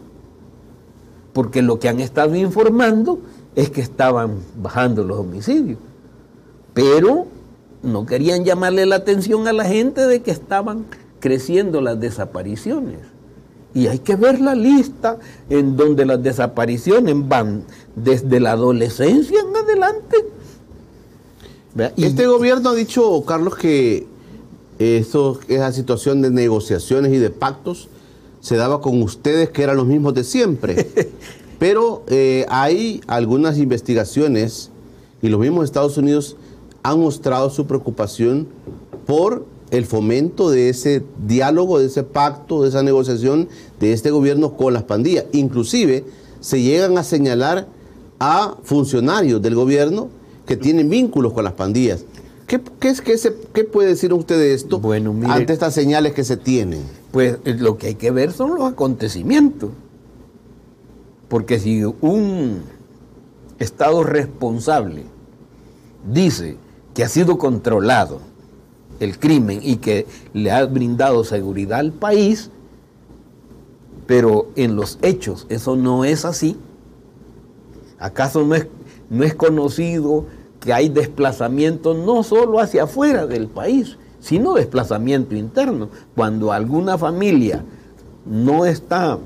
porque 1.33 1.63
lo 1.63 1.79
que 1.79 1.89
han 1.89 2.01
estado 2.01 2.35
informando 2.35 3.21
es 3.55 3.71
que 3.71 3.81
estaban 3.81 4.39
bajando 4.57 5.05
los 5.05 5.19
homicidios. 5.19 5.79
Pero 6.75 7.27
no 7.83 8.07
querían 8.07 8.45
llamarle 8.45 8.87
la 8.87 8.97
atención 8.97 9.47
a 9.49 9.53
la 9.53 9.65
gente 9.65 10.07
de 10.07 10.23
que 10.23 10.31
estaban 10.31 10.87
creciendo 11.21 11.81
las 11.81 12.01
desapariciones. 12.01 12.99
Y 13.73 13.87
hay 13.87 14.01
que 14.01 14.17
ver 14.17 14.41
la 14.41 14.55
lista 14.55 15.19
en 15.49 15.77
donde 15.77 16.05
las 16.05 16.23
desapariciones 16.23 17.15
van 17.29 17.63
desde 17.95 18.41
la 18.41 18.53
adolescencia 18.53 19.41
en 19.41 19.57
adelante. 19.57 20.17
Este 21.97 22.27
gobierno 22.27 22.71
ha 22.71 22.75
dicho, 22.75 23.23
Carlos, 23.25 23.55
que 23.55 24.09
eso, 24.81 25.39
esa 25.47 25.73
situación 25.73 26.21
de 26.21 26.31
negociaciones 26.31 27.13
y 27.13 27.19
de 27.19 27.31
pactos 27.31 27.89
se 28.41 28.57
daba 28.57 28.81
con 28.81 29.01
ustedes 29.03 29.51
que 29.51 29.63
eran 29.63 29.77
los 29.77 29.87
mismos 29.87 30.15
de 30.15 30.25
siempre. 30.25 30.91
Pero 31.61 32.03
eh, 32.09 32.47
hay 32.49 33.03
algunas 33.07 33.59
investigaciones 33.59 34.71
y 35.23 35.29
los 35.29 35.39
mismos 35.39 35.65
Estados 35.65 35.97
Unidos 35.99 36.37
han 36.83 36.99
mostrado 36.99 37.51
su 37.51 37.67
preocupación 37.67 38.49
por 39.07 39.45
el 39.71 39.87
fomento 39.87 40.51
de 40.51 40.69
ese 40.69 41.03
diálogo, 41.27 41.79
de 41.79 41.87
ese 41.87 42.03
pacto, 42.03 42.63
de 42.63 42.69
esa 42.69 42.83
negociación 42.83 43.49
de 43.79 43.93
este 43.93 44.11
gobierno 44.11 44.57
con 44.57 44.73
las 44.75 44.83
pandillas. 44.83 45.27
Inclusive 45.33 46.05
se 46.41 46.61
llegan 46.61 46.99
a 46.99 47.05
señalar 47.05 47.69
a 48.19 48.57
funcionarios 48.63 49.41
del 49.41 49.55
gobierno 49.55 50.09
que 50.47 50.57
tienen 50.57 50.89
vínculos 50.89 51.33
con 51.33 51.45
las 51.45 51.53
pandillas. 51.53 52.05
¿Qué, 52.47 52.61
es, 52.89 53.01
qué, 53.01 53.17
qué 53.53 53.65
puede 53.65 53.89
decir 53.91 54.13
usted 54.13 54.37
de 54.37 54.55
esto 54.55 54.81
ante 55.29 55.53
estas 55.53 55.73
señales 55.73 56.15
que 56.15 56.25
se 56.25 56.37
tienen? 56.37 56.83
Pues 57.13 57.39
eh, 57.45 57.55
lo 57.55 57.79
que 57.79 57.89
hay 57.89 57.95
que 57.95 58.11
ver 58.11 58.33
son 58.33 58.57
los 58.57 58.73
acontecimientos. 58.73 59.71
Porque 61.29 61.61
si 61.61 61.85
un 61.85 62.63
Estado 63.61 64.03
responsable 64.03 65.05
dice 66.13 66.57
que 66.93 67.05
ha 67.05 67.09
sido 67.09 67.39
controlado 67.39 68.30
el 69.01 69.19
crimen 69.19 69.61
y 69.63 69.77
que 69.77 70.07
le 70.33 70.51
ha 70.53 70.65
brindado 70.65 71.25
seguridad 71.25 71.81
al 71.81 71.93
país, 71.93 72.51
pero 74.07 74.49
en 74.57 74.77
los 74.77 74.99
hechos 75.03 75.47
eso 75.49 75.77
no 75.77 76.05
es 76.05 76.25
así, 76.25 76.57
¿acaso 77.99 78.45
no 78.45 78.55
es, 78.55 78.67
no 79.09 79.25
es 79.25 79.35
conocido 79.35 80.27
que 80.61 80.73
hay 80.73 80.89
desplazamiento 80.89 81.95
no 81.95 82.23
solo 82.23 82.61
hacia 82.61 82.85
afuera 82.85 83.27
del 83.27 83.49
país, 83.49 83.97
sino 84.21 84.55
desplazamiento 84.55 85.35
interno. 85.35 85.89
Cuando 86.15 86.53
alguna 86.53 86.99
familia 86.99 87.65
no 88.27 88.67
está 88.67 89.19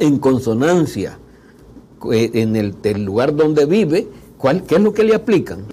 en 0.00 0.18
consonancia 0.18 1.18
eh, 2.12 2.30
en 2.34 2.56
el, 2.56 3.04
lugar 3.04 3.34
donde 3.34 3.66
vive, 3.66 4.08
¿cuál, 4.38 4.62
¿qué 4.62 4.76
es 4.76 4.80
lo 4.80 4.94
que 4.94 5.04
le 5.04 5.14
aplican? 5.14 5.64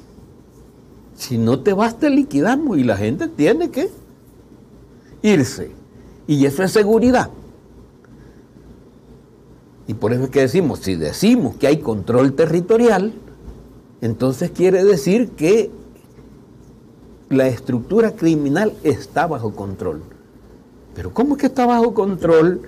Si 1.21 1.37
no 1.37 1.59
te 1.59 1.73
vas, 1.73 1.99
te 1.99 2.09
liquidamos 2.09 2.79
y 2.79 2.83
la 2.83 2.97
gente 2.97 3.27
tiene 3.27 3.69
que 3.69 3.91
irse. 5.21 5.69
Y 6.25 6.47
eso 6.47 6.63
es 6.63 6.71
seguridad. 6.71 7.29
Y 9.85 9.93
por 9.93 10.13
eso 10.13 10.23
es 10.23 10.29
que 10.31 10.41
decimos, 10.41 10.79
si 10.79 10.95
decimos 10.95 11.57
que 11.57 11.67
hay 11.67 11.77
control 11.77 12.33
territorial, 12.33 13.13
entonces 14.01 14.49
quiere 14.49 14.83
decir 14.83 15.29
que 15.33 15.69
la 17.29 17.45
estructura 17.45 18.13
criminal 18.13 18.73
está 18.81 19.27
bajo 19.27 19.53
control. 19.53 20.01
Pero 20.95 21.13
¿cómo 21.13 21.35
es 21.35 21.41
que 21.41 21.47
está 21.47 21.67
bajo 21.67 21.93
control 21.93 22.63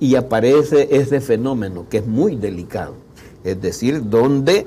y 0.00 0.14
aparece 0.14 0.88
ese 0.92 1.20
fenómeno 1.20 1.84
que 1.90 1.98
es 1.98 2.06
muy 2.06 2.36
delicado? 2.36 2.94
Es 3.44 3.60
decir, 3.60 4.08
donde 4.08 4.66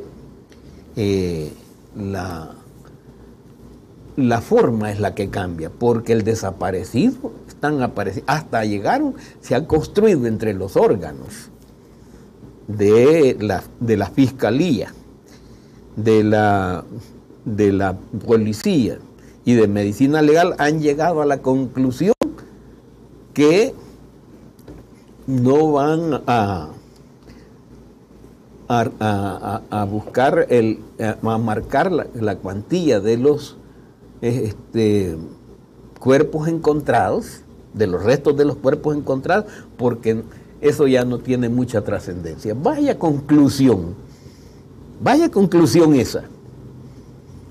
eh, 0.96 1.52
la, 1.96 2.56
la 4.16 4.42
forma 4.42 4.92
es 4.92 5.00
la 5.00 5.16
que 5.16 5.30
cambia, 5.30 5.70
porque 5.70 6.14
el 6.14 6.24
desaparecido 6.24 7.32
están 7.48 7.82
apareciendo, 7.82 8.32
hasta 8.32 8.66
llegaron, 8.66 9.16
se 9.40 9.56
ha 9.56 9.66
construido 9.68 10.28
entre 10.28 10.54
los 10.54 10.76
órganos 10.76 11.50
de 12.68 13.38
la, 13.40 13.64
de 13.80 13.98
la 13.98 14.08
fiscalía, 14.08 14.94
de 15.96 16.24
la, 16.24 16.84
de 17.46 17.72
la 17.72 17.98
policía 18.26 19.00
y 19.46 19.54
de 19.54 19.68
medicina 19.68 20.22
legal, 20.22 20.56
han 20.58 20.82
llegado 20.82 21.22
a 21.22 21.26
la 21.26 21.42
conclusión 21.42 22.14
que 23.34 23.74
no 25.28 25.72
van 25.72 26.22
a, 26.28 26.70
a, 28.68 29.86
buscar, 29.90 30.48
el, 30.50 30.80
a 31.00 31.38
marcar 31.38 31.92
la, 31.92 32.08
la 32.14 32.36
cuantía 32.36 33.00
de 33.00 33.18
los 33.18 33.58
este, 34.22 35.18
cuerpos 36.00 36.48
encontrados, 36.48 37.42
de 37.74 37.88
los 37.88 38.04
restos 38.04 38.36
de 38.36 38.46
los 38.46 38.58
cuerpos 38.58 38.96
encontrados, 38.96 39.46
porque 39.78 40.24
eso 40.62 40.88
ya 40.88 41.06
no 41.06 41.20
tiene 41.20 41.50
mucha 41.50 41.82
trascendencia. 41.82 42.54
Vaya 42.54 42.98
conclusión, 43.00 43.96
vaya 45.02 45.30
conclusión 45.30 45.96
esa. 45.96 46.24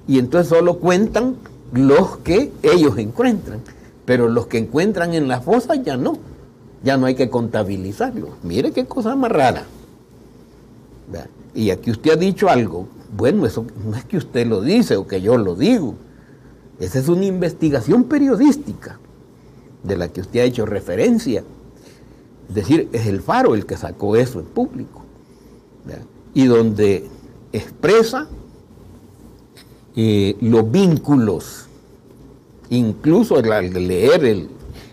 Y 0.07 0.18
entonces 0.18 0.49
solo 0.49 0.79
cuentan 0.79 1.37
los 1.73 2.18
que 2.18 2.53
ellos 2.62 2.99
encuentran, 2.99 3.61
pero 4.05 4.29
los 4.29 4.47
que 4.47 4.59
encuentran 4.59 5.14
en 5.14 5.29
las 5.29 5.45
fosas 5.45 5.83
ya 5.85 5.97
no, 5.97 6.18
ya 6.83 6.97
no 6.97 7.07
hay 7.07 7.14
que 7.14 7.31
contabilizarlos. 7.31 8.31
Mire 8.43 8.73
qué 8.73 8.87
cosa 8.87 9.14
más 9.16 9.31
rara. 9.31 9.64
Y 11.55 11.71
aquí 11.71 11.91
usted 11.91 12.12
ha 12.12 12.16
dicho 12.16 12.49
algo, 12.49 12.87
bueno, 13.16 13.45
eso 13.45 13.66
no 13.85 13.97
es 13.97 14.05
que 14.05 14.16
usted 14.16 14.47
lo 14.47 14.61
dice 14.61 14.97
o 14.97 15.07
que 15.07 15.21
yo 15.21 15.37
lo 15.37 15.57
digo, 15.57 15.95
esa 16.81 16.99
es 16.99 17.09
una 17.09 17.26
investigación 17.26 18.05
periodística 18.05 18.99
de 19.83 19.97
la 19.99 20.09
que 20.09 20.22
usted 20.22 20.41
ha 20.41 20.45
hecho 20.45 20.64
referencia. 20.64 21.45
Es 22.49 22.55
decir, 22.55 22.89
es 22.93 23.07
el 23.07 23.20
faro 23.20 23.55
el 23.55 23.66
que 23.66 23.76
sacó 23.76 24.16
eso 24.16 24.41
en 24.41 24.47
público. 24.47 25.05
Y 26.33 26.47
donde 26.47 27.07
expresa 27.53 28.28
eh, 29.95 30.37
los 30.41 30.70
vínculos, 30.70 31.66
incluso 32.70 33.37
al 33.37 33.72
leer 33.72 34.24
el, 34.24 34.49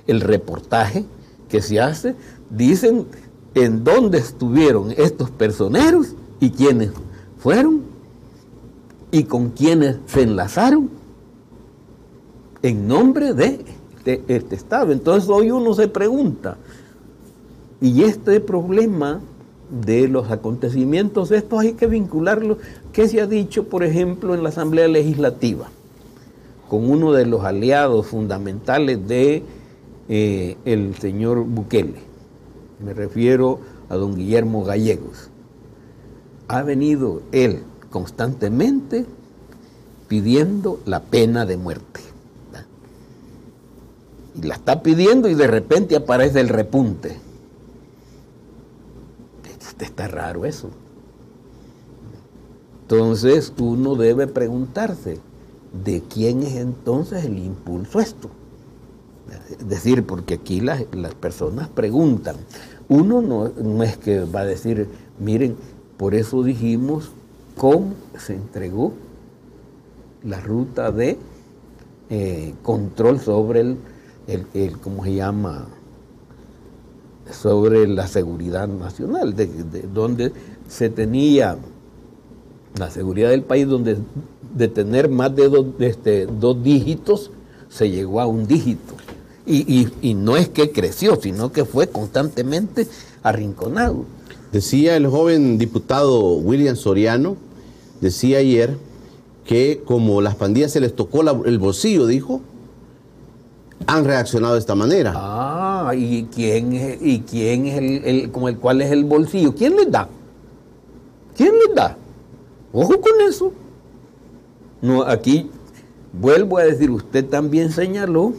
el 0.08 0.22
reportaje 0.22 1.06
que 1.48 1.62
se 1.62 1.80
hace, 1.80 2.16
dicen 2.50 3.06
en 3.54 3.86
dónde 3.86 4.18
estuvieron 4.18 4.94
estos 4.98 5.32
personeros 5.32 6.16
y 6.42 6.50
quiénes 6.50 6.92
fueron 7.38 7.84
y 9.12 9.24
con 9.24 9.52
quiénes 9.52 9.98
se 10.06 10.24
enlazaron 10.24 10.90
en 12.62 12.88
nombre 12.88 13.34
de 13.34 13.66
este, 14.06 14.56
Estado. 14.56 14.92
Entonces 14.92 15.30
hoy 15.30 15.52
uno 15.52 15.74
se 15.74 15.88
pregunta, 15.88 16.58
y 17.80 18.04
este 18.04 18.40
problema 18.40 19.22
de 19.84 20.08
los 20.08 20.32
acontecimientos, 20.32 21.32
estos 21.32 21.60
hay 21.60 21.74
que 21.74 21.88
vincularlo, 21.88 22.58
¿qué 22.92 23.08
se 23.08 23.22
ha 23.22 23.28
dicho, 23.28 23.66
por 23.66 23.84
ejemplo, 23.84 24.34
en 24.34 24.44
la 24.44 24.50
Asamblea 24.50 24.88
Legislativa? 24.88 25.70
con 26.68 26.90
uno 26.90 27.14
de 27.14 27.26
los 27.26 27.44
aliados 27.44 28.08
fundamentales 28.08 29.08
de 29.08 29.44
eh, 30.10 30.58
el 30.66 30.96
señor 30.96 31.44
Bukele. 31.46 32.00
Me 32.84 32.94
refiero 32.94 33.60
a 33.90 33.96
don 33.96 34.16
Guillermo 34.16 34.64
Gallegos. 34.64 35.30
Ha 36.48 36.64
venido 36.64 37.22
él 37.32 37.64
constantemente 37.90 39.06
pidiendo 40.08 40.80
la 40.86 41.02
pena 41.02 41.46
de 41.46 41.58
muerte 41.58 42.02
y 44.38 44.46
la 44.46 44.56
está 44.56 44.82
pidiendo 44.84 45.30
y 45.30 45.36
de 45.36 45.48
repente 45.48 45.96
aparece 45.96 46.40
el 46.40 46.50
repunte. 46.50 47.18
Este 49.60 49.86
está 49.86 50.08
raro 50.08 50.46
eso. 50.46 50.70
Entonces 52.84 53.52
uno 53.60 53.96
debe 53.96 54.28
preguntarse, 54.28 55.20
¿de 55.84 56.02
quién 56.02 56.44
es 56.44 56.56
entonces 56.56 57.26
el 57.26 57.38
impulso 57.38 58.00
esto? 58.00 58.30
Es 59.52 59.68
decir, 59.68 60.06
porque 60.06 60.36
aquí 60.36 60.62
las, 60.62 60.84
personas 61.20 61.68
preguntan. 61.68 62.38
Uno 62.88 63.22
no, 63.22 63.50
no, 63.50 63.84
es 63.84 63.98
que 63.98 64.22
va 64.22 64.42
a 64.42 64.46
decir, 64.46 64.88
miren, 65.20 65.58
por 65.98 66.16
eso 66.16 66.44
dijimos 66.44 67.12
cómo 67.58 67.94
se 68.18 68.36
entregó 68.36 68.94
la 70.24 70.40
ruta 70.40 70.92
de 70.92 71.18
eh, 72.10 72.54
control 72.64 73.20
sobre 73.20 73.60
el 73.62 73.78
el, 74.28 74.78
¿cómo 74.80 75.04
se 75.04 75.16
llama? 75.16 75.68
sobre 77.32 77.88
la 77.88 78.08
seguridad 78.08 78.68
nacional, 78.68 79.36
de, 79.36 79.48
donde 79.94 80.32
se 80.68 80.90
tenía 80.90 81.58
la 82.78 82.92
seguridad 82.92 83.30
del 83.30 83.44
país, 83.44 83.68
donde 83.68 83.98
de 84.56 84.68
tener 84.68 85.10
más 85.10 85.36
de 85.36 85.50
dos, 85.50 85.66
este, 85.80 86.26
dos 86.26 86.64
dígitos, 86.64 87.32
se 87.70 87.90
llegó 87.90 88.22
a 88.22 88.28
un 88.28 88.48
dígito. 88.48 88.96
Y, 89.46 89.88
y, 90.02 90.14
no 90.14 90.36
es 90.36 90.50
que 90.50 90.72
creció, 90.72 91.18
sino 91.22 91.54
que 91.54 91.64
fue 91.64 91.88
constantemente 91.88 92.86
arrinconado. 93.24 94.04
Decía 94.52 94.98
el 94.98 95.08
joven 95.08 95.58
diputado 95.58 96.34
William 96.34 96.76
Soriano, 96.76 97.38
decía 98.02 98.40
ayer 98.40 98.76
que 99.46 99.82
como 99.86 100.20
las 100.20 100.36
pandillas 100.36 100.74
se 100.74 100.82
les 100.82 100.94
tocó 100.94 101.22
el 101.46 101.60
bolsillo, 101.60 102.08
dijo, 102.08 102.42
han 103.86 104.06
reaccionado 104.06 104.54
de 104.54 104.60
esta 104.60 104.76
manera. 104.76 105.14
Ah, 105.16 105.94
¿y 105.96 106.28
quién 106.34 106.98
y 107.02 107.20
quién 107.22 107.68
es 107.68 107.78
el, 107.78 108.32
con 108.32 108.48
el 108.48 108.58
cual 108.58 108.82
es 108.82 108.92
el 108.92 109.06
bolsillo? 109.06 109.54
¿Quién 109.54 109.76
les 109.76 109.92
da? 109.92 110.10
¿Quién 111.36 111.54
les 111.54 111.76
da? 111.76 111.96
Ojo 112.74 113.00
con 113.00 113.22
eso. 113.28 113.52
No, 114.82 115.04
aquí 115.04 115.50
vuelvo 116.14 116.58
a 116.58 116.64
decir, 116.64 116.90
usted 116.90 117.26
también 117.26 117.72
señaló 117.72 118.34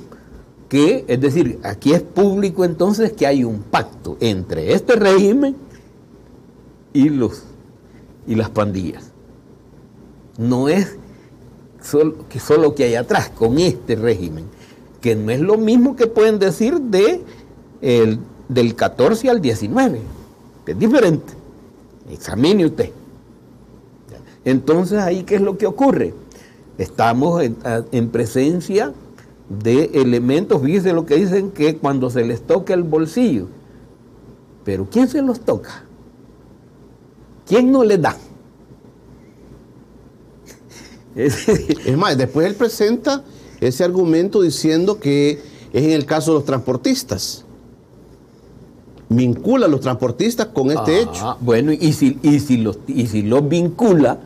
que, 0.68 1.05
es 1.09 1.20
decir, 1.20 1.59
aquí 1.62 1.93
es 1.93 2.03
público 2.03 2.64
entonces 2.64 3.12
que 3.12 3.26
hay 3.26 3.45
un 3.45 3.62
pacto 3.62 4.16
entre 4.20 4.74
este 4.74 4.97
régimen 4.97 5.57
y 6.93 7.09
los 7.09 7.45
y 8.26 8.34
las 8.34 8.51
pandillas. 8.51 9.12
No 10.36 10.68
es 10.68 10.97
solo 11.80 12.28
que 12.28 12.39
solo 12.39 12.74
que 12.74 12.84
hay 12.84 12.95
atrás 12.97 13.30
con 13.30 13.59
este 13.59 13.97
régimen 13.97 14.45
que 15.01 15.14
no 15.14 15.30
es 15.30 15.40
lo 15.40 15.57
mismo 15.57 15.96
que 15.96 16.07
pueden 16.07 16.38
decir 16.38 16.80
de 16.80 17.22
el, 17.80 18.18
del 18.49 18.74
14 18.74 19.30
al 19.30 19.40
19, 19.40 20.01
es 20.68 20.78
diferente. 20.78 21.32
Examine 22.11 22.66
usted. 22.66 22.90
Entonces, 24.44 24.99
ahí, 24.99 25.24
¿qué 25.24 25.36
es 25.36 25.40
lo 25.40 25.59
que 25.59 25.66
ocurre? 25.66 26.14
Estamos 26.78 27.42
en, 27.42 28.09
presencia 28.11 28.92
de 29.49 29.90
elementos, 29.94 30.62
fíjense 30.62 30.92
lo 30.92 31.07
que 31.07 31.16
dicen 31.16 31.51
que 31.51 31.76
cuando 31.76 32.09
se 32.11 32.24
les 32.24 32.42
toca 32.42 32.74
el 32.74 32.82
bolsillo, 32.82 33.49
pero 34.64 34.86
¿quién 34.90 35.09
se 35.09 35.22
los 35.22 35.40
toca? 35.40 35.84
¿Quién 37.46 37.72
no 37.72 37.82
les 37.82 38.01
da? 38.01 38.16
Es 41.16 41.96
más, 41.96 42.16
después 42.16 42.46
él 42.46 42.55
presenta 42.55 43.24
ese 43.61 43.84
argumento 43.84 44.42
diciendo 44.42 45.00
que 45.00 45.40
es 45.72 45.84
en 45.84 45.90
el 45.90 46.06
caso 46.06 46.32
de 46.32 46.38
los 46.38 46.44
transportistas. 46.44 47.44
Vincula 49.09 49.66
a 49.66 49.68
los 49.68 49.80
transportistas 49.80 50.48
con 50.48 50.70
este 50.70 50.96
ah, 50.96 51.00
hecho. 51.00 51.36
Bueno, 51.40 51.72
y 51.72 51.92
si, 51.92 52.18
y 52.22 52.40
si, 52.40 52.59
los, 52.59 52.78
y 52.86 53.06
si 53.06 53.22
los 53.22 53.48
vincula 53.48 54.18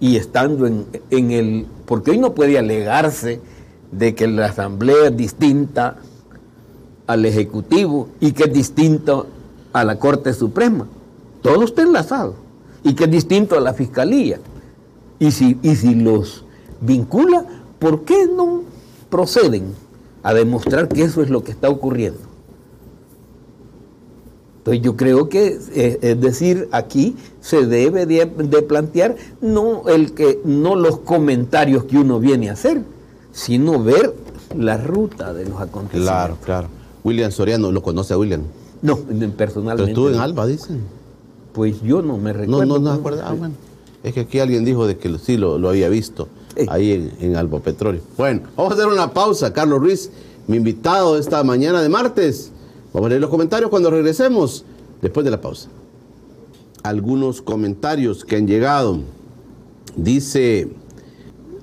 y 0.00 0.16
estando 0.16 0.66
en, 0.66 0.86
en 1.10 1.30
el... 1.30 1.66
Porque 1.84 2.12
hoy 2.12 2.18
no 2.18 2.34
puede 2.34 2.58
alegarse 2.58 3.40
de 3.92 4.14
que 4.14 4.26
la 4.26 4.46
Asamblea 4.46 5.08
es 5.08 5.16
distinta 5.16 5.96
al 7.06 7.26
Ejecutivo 7.26 8.08
y 8.20 8.32
que 8.32 8.44
es 8.44 8.52
distinto 8.52 9.26
a 9.72 9.84
la 9.84 9.98
Corte 9.98 10.32
Suprema. 10.32 10.86
Todo 11.42 11.64
está 11.64 11.82
enlazado. 11.82 12.34
Y 12.82 12.94
que 12.94 13.04
es 13.04 13.10
distinto 13.10 13.56
a 13.56 13.60
la 13.60 13.74
Fiscalía. 13.74 14.38
Y 15.18 15.32
si, 15.32 15.58
y 15.62 15.76
si 15.76 15.94
los 15.94 16.44
vincula, 16.80 17.44
¿por 17.80 18.04
qué 18.04 18.28
no 18.28 18.62
proceden 19.08 19.74
a 20.22 20.32
demostrar 20.32 20.88
que 20.88 21.02
eso 21.02 21.22
es 21.22 21.30
lo 21.30 21.42
que 21.42 21.50
está 21.50 21.68
ocurriendo? 21.68 22.20
Entonces 24.58 24.82
yo 24.82 24.94
creo 24.94 25.28
que, 25.30 25.58
eh, 25.74 25.98
es 26.02 26.20
decir, 26.20 26.68
aquí 26.70 27.16
se 27.40 27.66
debe 27.66 28.04
de, 28.04 28.26
plantear 28.62 29.16
no, 29.40 29.88
el 29.88 30.12
que, 30.12 30.38
no 30.44 30.76
los 30.76 30.98
comentarios 30.98 31.84
que 31.84 31.96
uno 31.96 32.20
viene 32.20 32.50
a 32.50 32.52
hacer, 32.52 32.82
sino 33.32 33.82
ver 33.82 34.14
la 34.54 34.76
ruta 34.76 35.32
de 35.32 35.46
los 35.46 35.60
acontecimientos. 35.60 36.14
Claro, 36.14 36.36
claro. 36.44 36.68
William 37.02 37.30
Soriano, 37.30 37.72
¿lo 37.72 37.82
conoce 37.82 38.12
a 38.12 38.18
William? 38.18 38.42
No, 38.82 38.98
personalmente. 39.36 39.92
Pero 39.92 40.08
estuvo 40.08 40.10
en 40.10 40.20
Alba, 40.20 40.46
dicen. 40.46 40.82
Pues 41.54 41.80
yo 41.80 42.02
no 42.02 42.18
me 42.18 42.34
recuerdo. 42.34 42.78
No, 42.78 42.78
no, 42.78 42.96
no 42.96 43.22
Ah, 43.24 43.32
bueno. 43.32 43.54
Es 44.02 44.14
que 44.14 44.20
aquí 44.20 44.38
alguien 44.38 44.64
dijo 44.64 44.86
de 44.86 44.96
que 44.96 45.18
sí 45.18 45.36
lo, 45.36 45.56
había 45.68 45.88
visto 45.88 46.28
ahí 46.68 46.92
en, 46.92 47.12
en 47.20 47.36
Alba 47.36 47.60
Petróleo. 47.60 48.00
Bueno, 48.16 48.42
vamos 48.56 48.72
a 48.72 48.74
hacer 48.74 48.86
una 48.86 49.12
pausa. 49.12 49.52
Carlos 49.52 49.80
Ruiz, 49.80 50.10
mi 50.46 50.56
invitado 50.56 51.18
esta 51.18 51.44
mañana 51.44 51.82
de 51.82 51.88
martes. 51.88 52.50
Vamos 52.92 53.06
a 53.06 53.10
leer 53.10 53.20
los 53.20 53.30
comentarios 53.30 53.70
cuando 53.70 53.90
regresemos, 53.90 54.64
después 55.00 55.24
de 55.24 55.30
la 55.30 55.40
pausa. 55.40 55.68
Algunos 56.82 57.40
comentarios 57.40 58.24
que 58.24 58.36
han 58.36 58.46
llegado. 58.46 59.00
Dice, 59.94 60.68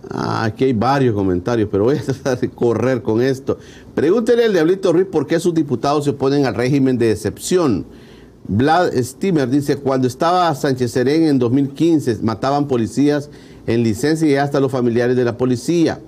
ah, 0.10 0.46
aquí 0.46 0.66
hay 0.66 0.74
varios 0.74 1.16
comentarios, 1.16 1.68
pero 1.72 1.86
voy 1.86 1.98
a 1.98 2.02
tratar 2.06 2.40
de 2.40 2.50
correr 2.50 3.02
con 3.02 3.22
esto. 3.22 3.58
Pregúntele 3.96 4.46
al 4.46 4.54
Diablito 4.54 4.94
Ruiz 4.94 5.08
por 5.12 5.28
qué 5.28 5.40
sus 5.40 5.54
diputados 5.54 6.06
se 6.06 6.12
oponen 6.12 6.46
al 6.46 6.56
régimen 6.56 6.98
de 6.98 7.12
excepción. 7.12 7.86
Vlad 8.48 8.94
Stimmer 8.96 9.50
dice, 9.50 9.76
cuando 9.76 10.08
estaba 10.08 10.54
Sánchez 10.56 10.92
Serén 10.92 11.24
en 11.24 11.38
2015, 11.38 12.20
mataban 12.22 12.68
policías 12.68 13.30
en 13.66 13.84
licencia 13.84 14.28
y 14.28 14.36
hasta 14.36 14.62
los 14.62 14.72
familiares 14.72 15.18
de 15.18 15.26
la 15.26 15.38
policía. 15.38 16.00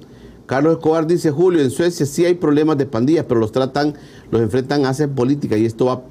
Carlos 0.45 0.77
Escobar 0.77 1.05
dice, 1.05 1.31
Julio, 1.31 1.61
en 1.61 1.69
Suecia 1.69 2.05
sí 2.05 2.25
hay 2.25 2.35
problemas 2.35 2.77
de 2.77 2.85
pandillas, 2.85 3.25
pero 3.27 3.41
los 3.41 3.51
tratan, 3.51 3.93
los 4.31 4.41
enfrentan, 4.41 4.85
hacen 4.85 5.13
política 5.13 5.57
y 5.57 5.65
esto 5.65 5.85
va, 5.85 6.01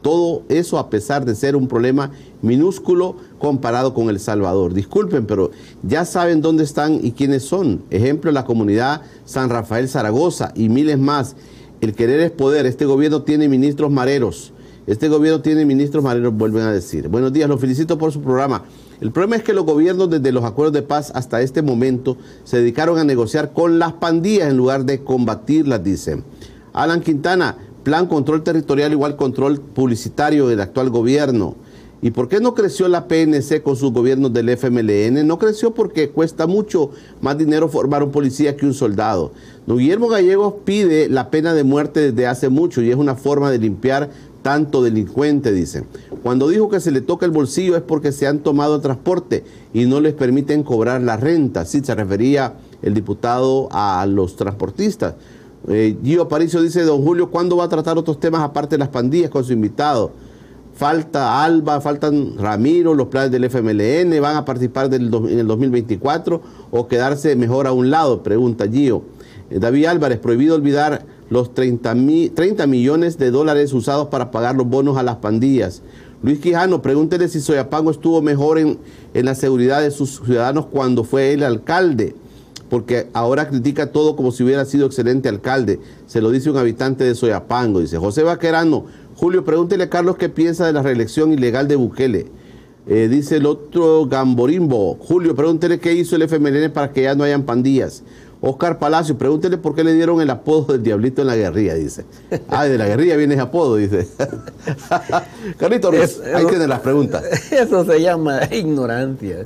todo 0.00 0.44
eso 0.48 0.78
a 0.78 0.88
pesar 0.90 1.24
de 1.24 1.34
ser 1.34 1.56
un 1.56 1.66
problema 1.66 2.12
minúsculo 2.40 3.16
comparado 3.38 3.94
con 3.94 4.08
El 4.08 4.20
Salvador. 4.20 4.74
Disculpen, 4.74 5.26
pero 5.26 5.50
ya 5.82 6.04
saben 6.04 6.40
dónde 6.40 6.64
están 6.64 7.00
y 7.02 7.12
quiénes 7.12 7.42
son. 7.42 7.82
Ejemplo, 7.90 8.30
la 8.30 8.44
comunidad 8.44 9.02
San 9.24 9.50
Rafael 9.50 9.88
Zaragoza 9.88 10.52
y 10.54 10.68
miles 10.68 10.98
más. 10.98 11.34
El 11.80 11.94
querer 11.94 12.20
es 12.20 12.30
poder. 12.30 12.64
Este 12.64 12.86
gobierno 12.86 13.22
tiene 13.22 13.48
ministros 13.48 13.90
mareros. 13.90 14.53
Este 14.86 15.08
gobierno 15.08 15.40
tiene 15.40 15.64
ministros 15.64 16.04
mareros, 16.04 16.34
vuelven 16.34 16.64
a 16.64 16.72
decir. 16.72 17.08
Buenos 17.08 17.32
días, 17.32 17.48
los 17.48 17.58
felicito 17.58 17.96
por 17.96 18.12
su 18.12 18.20
programa. 18.20 18.64
El 19.00 19.12
problema 19.12 19.36
es 19.36 19.42
que 19.42 19.54
los 19.54 19.64
gobiernos 19.64 20.10
desde 20.10 20.30
los 20.30 20.44
acuerdos 20.44 20.74
de 20.74 20.82
paz 20.82 21.10
hasta 21.14 21.40
este 21.40 21.62
momento 21.62 22.18
se 22.44 22.58
dedicaron 22.58 22.98
a 22.98 23.04
negociar 23.04 23.54
con 23.54 23.78
las 23.78 23.94
pandillas 23.94 24.50
en 24.50 24.58
lugar 24.58 24.84
de 24.84 25.02
combatirlas, 25.02 25.82
dicen. 25.82 26.22
Alan 26.74 27.00
Quintana, 27.00 27.56
plan 27.82 28.06
control 28.06 28.42
territorial 28.42 28.92
igual 28.92 29.16
control 29.16 29.58
publicitario 29.58 30.48
del 30.48 30.60
actual 30.60 30.90
gobierno. 30.90 31.56
¿Y 32.02 32.10
por 32.10 32.28
qué 32.28 32.38
no 32.38 32.52
creció 32.52 32.86
la 32.86 33.08
PNC 33.08 33.62
con 33.62 33.76
sus 33.76 33.90
gobiernos 33.90 34.34
del 34.34 34.50
FMLN? 34.50 35.26
No 35.26 35.38
creció 35.38 35.72
porque 35.72 36.10
cuesta 36.10 36.46
mucho 36.46 36.90
más 37.22 37.38
dinero 37.38 37.70
formar 37.70 38.02
un 38.02 38.10
policía 38.10 38.54
que 38.58 38.66
un 38.66 38.74
soldado. 38.74 39.32
Guillermo 39.66 40.08
Gallegos 40.08 40.56
pide 40.66 41.08
la 41.08 41.30
pena 41.30 41.54
de 41.54 41.64
muerte 41.64 42.12
desde 42.12 42.26
hace 42.26 42.50
mucho 42.50 42.82
y 42.82 42.90
es 42.90 42.96
una 42.96 43.14
forma 43.14 43.50
de 43.50 43.56
limpiar 43.56 44.10
tanto 44.44 44.82
delincuente, 44.82 45.52
dicen. 45.52 45.86
Cuando 46.22 46.48
dijo 46.48 46.68
que 46.68 46.78
se 46.78 46.90
le 46.90 47.00
toca 47.00 47.24
el 47.24 47.32
bolsillo 47.32 47.76
es 47.76 47.82
porque 47.82 48.12
se 48.12 48.26
han 48.26 48.40
tomado 48.40 48.78
transporte 48.82 49.42
y 49.72 49.86
no 49.86 50.02
les 50.02 50.12
permiten 50.12 50.62
cobrar 50.62 51.00
la 51.00 51.16
renta. 51.16 51.64
Sí, 51.64 51.80
se 51.82 51.94
refería 51.94 52.52
el 52.82 52.92
diputado 52.92 53.70
a 53.72 54.04
los 54.06 54.36
transportistas. 54.36 55.14
Eh, 55.68 55.96
Gio 56.04 56.20
Aparicio 56.20 56.60
dice, 56.60 56.82
don 56.82 57.02
Julio, 57.02 57.30
¿cuándo 57.30 57.56
va 57.56 57.64
a 57.64 57.68
tratar 57.70 57.96
otros 57.96 58.20
temas 58.20 58.42
aparte 58.42 58.74
de 58.74 58.80
las 58.80 58.90
pandillas 58.90 59.30
con 59.30 59.42
su 59.44 59.54
invitado? 59.54 60.12
Falta 60.74 61.42
Alba, 61.42 61.80
faltan 61.80 62.36
Ramiro, 62.36 62.92
los 62.92 63.06
planes 63.06 63.30
del 63.30 63.44
FMLN, 63.44 64.20
¿van 64.20 64.36
a 64.36 64.44
participar 64.44 64.90
del, 64.90 65.04
en 65.30 65.38
el 65.38 65.46
2024 65.46 66.42
o 66.70 66.86
quedarse 66.86 67.34
mejor 67.34 67.66
a 67.66 67.72
un 67.72 67.88
lado? 67.88 68.22
Pregunta 68.22 68.68
Gio. 68.68 69.04
Eh, 69.48 69.58
David 69.58 69.86
Álvarez, 69.86 70.18
prohibido 70.18 70.54
olvidar 70.54 71.06
los 71.30 71.54
30, 71.54 71.94
30 72.34 72.66
millones 72.66 73.18
de 73.18 73.30
dólares 73.30 73.72
usados 73.72 74.08
para 74.08 74.30
pagar 74.30 74.54
los 74.54 74.68
bonos 74.68 74.96
a 74.96 75.02
las 75.02 75.16
pandillas. 75.16 75.82
Luis 76.22 76.38
Quijano, 76.38 76.80
pregúntele 76.80 77.28
si 77.28 77.40
Soyapango 77.40 77.90
estuvo 77.90 78.22
mejor 78.22 78.58
en, 78.58 78.78
en 79.12 79.24
la 79.26 79.34
seguridad 79.34 79.82
de 79.82 79.90
sus 79.90 80.22
ciudadanos 80.24 80.66
cuando 80.66 81.04
fue 81.04 81.34
el 81.34 81.42
alcalde, 81.42 82.14
porque 82.70 83.08
ahora 83.12 83.48
critica 83.48 83.92
todo 83.92 84.16
como 84.16 84.32
si 84.32 84.42
hubiera 84.42 84.64
sido 84.64 84.86
excelente 84.86 85.28
alcalde. 85.28 85.80
Se 86.06 86.22
lo 86.22 86.30
dice 86.30 86.50
un 86.50 86.56
habitante 86.56 87.04
de 87.04 87.14
Soyapango. 87.14 87.80
Dice 87.80 87.98
José 87.98 88.22
Vaquerano, 88.22 88.86
Julio, 89.16 89.44
pregúntele 89.44 89.84
a 89.84 89.90
Carlos 89.90 90.16
qué 90.16 90.28
piensa 90.28 90.66
de 90.66 90.72
la 90.72 90.82
reelección 90.82 91.32
ilegal 91.32 91.68
de 91.68 91.76
Bukele. 91.76 92.26
Eh, 92.86 93.08
dice 93.08 93.36
el 93.36 93.46
otro 93.46 94.06
Gamborimbo, 94.06 94.96
Julio, 95.00 95.34
pregúntele 95.34 95.78
qué 95.78 95.94
hizo 95.94 96.16
el 96.16 96.22
FMLN 96.22 96.70
para 96.70 96.92
que 96.92 97.02
ya 97.02 97.14
no 97.14 97.24
hayan 97.24 97.44
pandillas. 97.44 98.02
Oscar 98.46 98.78
Palacio, 98.78 99.16
pregúntele 99.16 99.56
por 99.56 99.74
qué 99.74 99.82
le 99.82 99.94
dieron 99.94 100.20
el 100.20 100.28
apodo 100.28 100.74
del 100.74 100.82
diablito 100.82 101.22
en 101.22 101.28
la 101.28 101.36
guerrilla, 101.36 101.74
dice. 101.74 102.04
Ah, 102.48 102.66
de 102.66 102.76
la 102.76 102.86
guerrilla 102.86 103.16
viene 103.16 103.34
ese 103.34 103.42
apodo, 103.42 103.76
dice. 103.76 104.06
Carlito, 105.58 105.90
ahí 105.90 106.46
tienen 106.46 106.68
las 106.68 106.80
preguntas. 106.80 107.24
Eso 107.50 107.84
se 107.84 108.00
llama 108.00 108.40
ignorancia. 108.50 109.38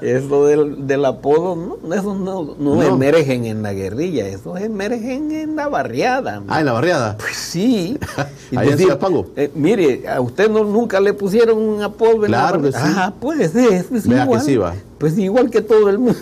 eso 0.00 0.46
del, 0.46 1.04
apodo, 1.04 1.56
no, 1.56 1.94
eso 1.94 2.14
no, 2.14 2.82
emergen 2.82 3.44
en 3.44 3.62
la 3.62 3.72
guerrilla, 3.74 4.26
eso 4.26 4.56
emergen 4.56 5.30
en 5.30 5.56
la 5.56 5.68
barriada. 5.68 6.42
Ah, 6.48 6.60
en 6.60 6.66
la 6.66 6.72
barriada. 6.72 7.16
Pues 7.18 7.36
sí. 7.36 7.98
ahí 8.56 8.70
en 8.70 8.98
Pango. 8.98 9.26
Eh, 9.36 9.50
mire, 9.54 10.08
a 10.08 10.20
usted 10.20 10.50
no, 10.50 10.64
nunca 10.64 11.00
le 11.00 11.12
pusieron 11.12 11.58
un 11.58 11.82
apodo 11.82 12.24
en 12.24 12.32
claro 12.32 12.60
la 12.60 12.70
barriada. 12.70 13.06
Ah, 13.06 13.14
pues 13.20 13.54
es, 13.54 13.92
es 13.92 14.06
igual. 14.06 14.28
Que 14.30 14.40
sí 14.40 14.56
va. 14.56 14.74
Pues 14.98 15.16
igual 15.16 15.50
que 15.50 15.60
todo 15.60 15.88
el 15.88 15.98
mundo. 15.98 16.18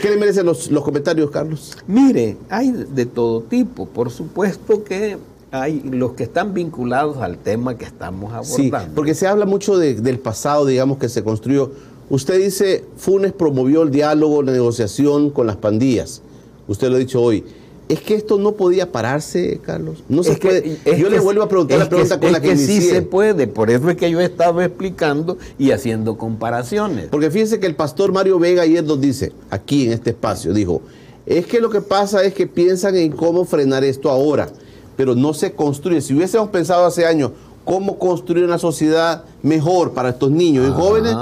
¿Qué, 0.00 0.10
le 0.10 0.16
merecen 0.16 0.46
los, 0.46 0.68
comentarios, 0.68 1.30
Carlos? 1.30 1.76
Mire, 1.86 2.36
hay 2.48 2.70
de 2.72 3.06
todo 3.06 3.42
tipo. 3.42 3.86
Por 3.86 4.10
supuesto 4.10 4.84
que 4.84 5.18
hay 5.50 5.80
los 5.84 6.12
que 6.12 6.24
están 6.24 6.54
vinculados 6.54 7.18
al 7.18 7.38
tema 7.38 7.76
que 7.76 7.84
estamos 7.84 8.32
abordando. 8.32 8.78
Sí, 8.80 8.92
porque 8.94 9.14
se 9.14 9.26
habla 9.26 9.46
mucho 9.46 9.78
del 9.78 10.18
pasado, 10.18 10.66
digamos, 10.66 10.98
que 10.98 11.08
se 11.08 11.22
construyó. 11.22 11.70
Usted 12.08 12.38
dice, 12.38 12.84
Funes 12.96 13.32
promovió 13.32 13.82
el 13.82 13.90
diálogo, 13.90 14.42
la 14.42 14.52
negociación 14.52 15.30
con 15.30 15.46
las 15.46 15.56
pandillas. 15.56 16.22
Usted 16.68 16.88
lo 16.88 16.96
ha 16.96 16.98
dicho 16.98 17.20
hoy. 17.20 17.44
Es 17.88 18.00
que 18.00 18.14
esto 18.14 18.38
no 18.38 18.52
podía 18.52 18.90
pararse, 18.90 19.60
Carlos. 19.64 20.02
No 20.08 20.24
se 20.24 20.34
puede. 20.34 20.78
yo 20.98 21.08
le 21.08 21.20
vuelvo 21.20 21.42
a 21.42 21.48
preguntar 21.48 21.78
la 21.78 21.88
pregunta 21.88 22.18
con 22.18 22.32
la 22.32 22.40
que, 22.40 22.50
que 22.50 22.56
sí 22.56 22.80
se 22.80 23.02
puede. 23.02 23.46
Por 23.46 23.70
eso 23.70 23.88
es 23.88 23.96
que 23.96 24.10
yo 24.10 24.20
estaba 24.20 24.64
explicando 24.64 25.38
y 25.56 25.70
haciendo 25.70 26.18
comparaciones. 26.18 27.06
Porque 27.10 27.30
fíjense 27.30 27.60
que 27.60 27.66
el 27.66 27.76
pastor 27.76 28.12
Mario 28.12 28.40
Vega 28.40 28.62
ayer 28.62 28.82
nos 28.82 29.00
dice, 29.00 29.32
aquí 29.50 29.86
en 29.86 29.92
este 29.92 30.10
espacio, 30.10 30.52
dijo, 30.52 30.82
es 31.26 31.46
que 31.46 31.60
lo 31.60 31.70
que 31.70 31.80
pasa 31.80 32.24
es 32.24 32.34
que 32.34 32.46
piensan 32.46 32.96
en 32.96 33.12
cómo 33.12 33.44
frenar 33.44 33.84
esto 33.84 34.10
ahora, 34.10 34.48
pero 34.96 35.14
no 35.14 35.32
se 35.32 35.52
construye. 35.52 36.00
Si 36.00 36.14
hubiésemos 36.14 36.48
pensado 36.48 36.86
hace 36.86 37.06
años 37.06 37.32
cómo 37.64 37.98
construir 37.98 38.44
una 38.44 38.58
sociedad 38.58 39.24
mejor 39.42 39.92
para 39.92 40.10
estos 40.10 40.30
niños 40.30 40.68
y 40.68 40.72
jóvenes, 40.72 41.14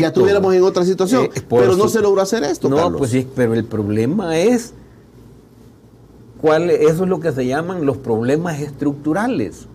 ya 0.00 0.08
estuviéramos 0.08 0.54
en 0.54 0.62
otra 0.64 0.84
situación. 0.84 1.30
Eh, 1.34 1.42
pero 1.48 1.76
no 1.76 1.88
se 1.88 2.00
logró 2.00 2.20
hacer 2.20 2.42
esto. 2.44 2.68
No, 2.68 2.96
pues 2.96 3.10
sí, 3.10 3.26
pero 3.34 3.54
el 3.54 3.64
problema 3.64 4.36
es 4.36 4.74
eso 6.52 7.04
es 7.04 7.08
lo 7.08 7.20
que 7.20 7.32
se 7.32 7.46
llaman 7.46 7.86
los 7.86 7.96
problemas 7.98 8.60
estructurales. 8.60 9.66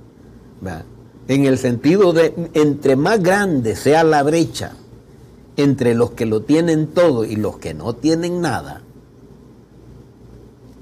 En 1.27 1.45
el 1.45 1.57
sentido 1.57 2.13
de, 2.13 2.33
entre 2.53 2.95
más 2.95 3.21
grande 3.21 3.75
sea 3.75 4.03
la 4.03 4.23
brecha 4.23 4.73
entre 5.57 5.93
los 5.93 6.11
que 6.11 6.25
lo 6.25 6.41
tienen 6.41 6.87
todo 6.87 7.25
y 7.25 7.35
los 7.35 7.57
que 7.57 7.73
no 7.73 7.93
tienen 7.93 8.39
nada, 8.39 8.81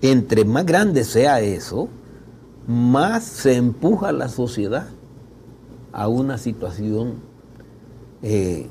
entre 0.02 0.46
más 0.46 0.66
grande 0.66 1.04
sea 1.04 1.42
eso, 1.42 1.90
más 2.68 3.24
se 3.24 3.56
empuja 3.56 4.12
la 4.12 4.30
sociedad 4.30 4.88
a 5.94 6.08
una 6.08 6.38
situación 6.38 7.16
eh, 8.22 8.68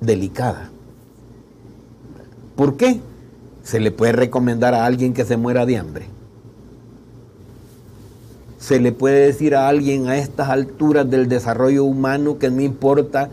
delicada. 0.00 0.70
¿Por 2.56 2.76
qué? 2.76 3.00
¿Se 3.62 3.80
le 3.80 3.90
puede 3.90 4.12
recomendar 4.12 4.74
a 4.74 4.84
alguien 4.84 5.12
que 5.12 5.24
se 5.24 5.36
muera 5.36 5.66
de 5.66 5.76
hambre? 5.76 6.06
¿Se 8.58 8.78
le 8.78 8.92
puede 8.92 9.26
decir 9.26 9.54
a 9.54 9.68
alguien 9.68 10.08
a 10.08 10.18
estas 10.18 10.48
alturas 10.48 11.08
del 11.08 11.28
desarrollo 11.28 11.84
humano 11.84 12.38
que 12.38 12.50
no 12.50 12.60
importa 12.60 13.30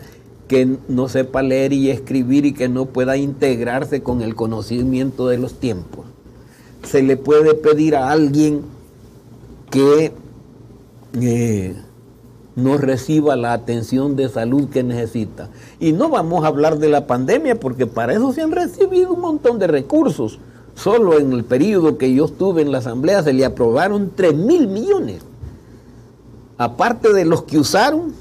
que 0.47 0.77
no 0.87 1.09
sepa 1.09 1.41
leer 1.41 1.73
y 1.73 1.89
escribir 1.89 2.45
y 2.45 2.53
que 2.53 2.69
no 2.69 2.85
pueda 2.85 3.17
integrarse 3.17 4.01
con 4.01 4.21
el 4.21 4.35
conocimiento 4.35 5.27
de 5.27 5.37
los 5.37 5.59
tiempos? 5.59 6.05
¿Se 6.83 7.03
le 7.03 7.17
puede 7.17 7.53
pedir 7.53 7.95
a 7.95 8.11
alguien 8.11 8.61
que 9.69 10.13
eh, 11.21 11.75
no 12.57 12.75
reciba 12.77 13.35
la 13.35 13.53
atención 13.53 14.15
de 14.15 14.27
salud 14.29 14.67
que 14.69 14.83
necesita. 14.83 15.49
Y 15.79 15.93
no 15.93 16.09
vamos 16.09 16.43
a 16.43 16.47
hablar 16.47 16.79
de 16.79 16.89
la 16.89 17.05
pandemia 17.05 17.59
porque 17.59 17.85
para 17.85 18.13
eso 18.13 18.33
se 18.33 18.41
han 18.41 18.51
recibido 18.51 19.13
un 19.13 19.21
montón 19.21 19.59
de 19.59 19.67
recursos. 19.67 20.39
Solo 20.73 21.19
en 21.19 21.31
el 21.33 21.43
periodo 21.43 21.99
que 21.99 22.11
yo 22.11 22.25
estuve 22.25 22.63
en 22.63 22.71
la 22.71 22.79
asamblea 22.79 23.21
se 23.21 23.31
le 23.31 23.45
aprobaron 23.45 24.11
3 24.15 24.33
mil 24.33 24.67
millones. 24.67 25.21
Aparte 26.57 27.13
de 27.13 27.25
los 27.25 27.43
que 27.43 27.59
usaron 27.59 28.13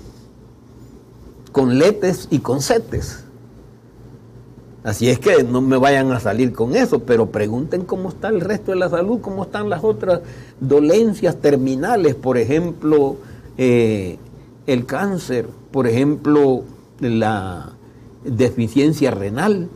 con 1.50 1.78
letes 1.78 2.28
y 2.30 2.40
con 2.40 2.60
setes. 2.60 3.24
Así 4.84 5.08
es 5.08 5.18
que 5.18 5.44
no 5.44 5.62
me 5.62 5.78
vayan 5.78 6.12
a 6.12 6.20
salir 6.20 6.52
con 6.52 6.76
eso, 6.76 7.00
pero 7.00 7.30
pregunten 7.30 7.84
cómo 7.84 8.10
está 8.10 8.28
el 8.28 8.42
resto 8.42 8.72
de 8.72 8.76
la 8.76 8.90
salud, 8.90 9.20
cómo 9.22 9.44
están 9.44 9.70
las 9.70 9.82
otras 9.82 10.20
dolencias 10.60 11.36
terminales, 11.36 12.14
por 12.14 12.36
ejemplo, 12.36 13.16
eh, 13.58 14.18
el 14.66 14.86
cáncer, 14.86 15.48
por 15.70 15.86
ejemplo, 15.86 16.64
la 17.00 17.72
deficiencia 18.24 19.10
renal, 19.10 19.68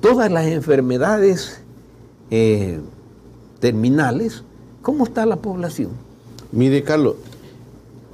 todas 0.00 0.30
las 0.30 0.46
enfermedades 0.46 1.62
eh, 2.30 2.80
terminales, 3.60 4.44
¿cómo 4.82 5.04
está 5.04 5.26
la 5.26 5.36
población? 5.36 5.90
Mire, 6.52 6.82
Carlos, 6.82 7.16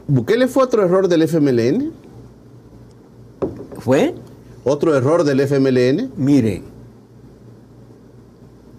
¿Bukele 0.09 0.47
fue 0.47 0.62
otro 0.62 0.84
error 0.84 1.09
del 1.09 1.22
FMLN? 1.22 1.90
¿Fue? 3.78 4.14
¿Otro 4.64 4.94
error 4.94 5.24
del 5.24 5.40
FMLN? 5.40 6.12
Mire, 6.16 6.62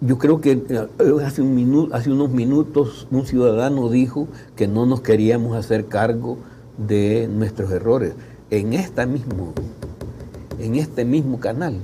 yo 0.00 0.16
creo 0.16 0.40
que 0.40 0.52
eh, 0.52 0.86
hace, 1.24 1.42
un 1.42 1.90
hace 1.92 2.10
unos 2.10 2.30
minutos 2.30 3.08
un 3.10 3.26
ciudadano 3.26 3.90
dijo 3.90 4.28
que 4.56 4.68
no 4.68 4.86
nos 4.86 5.00
queríamos 5.00 5.56
hacer 5.56 5.86
cargo 5.86 6.38
de 6.78 7.28
nuestros 7.28 7.70
errores. 7.70 8.14
En, 8.50 8.72
esta 8.72 9.04
mismo, 9.04 9.52
en 10.58 10.76
este 10.76 11.04
mismo 11.04 11.38
canal 11.38 11.78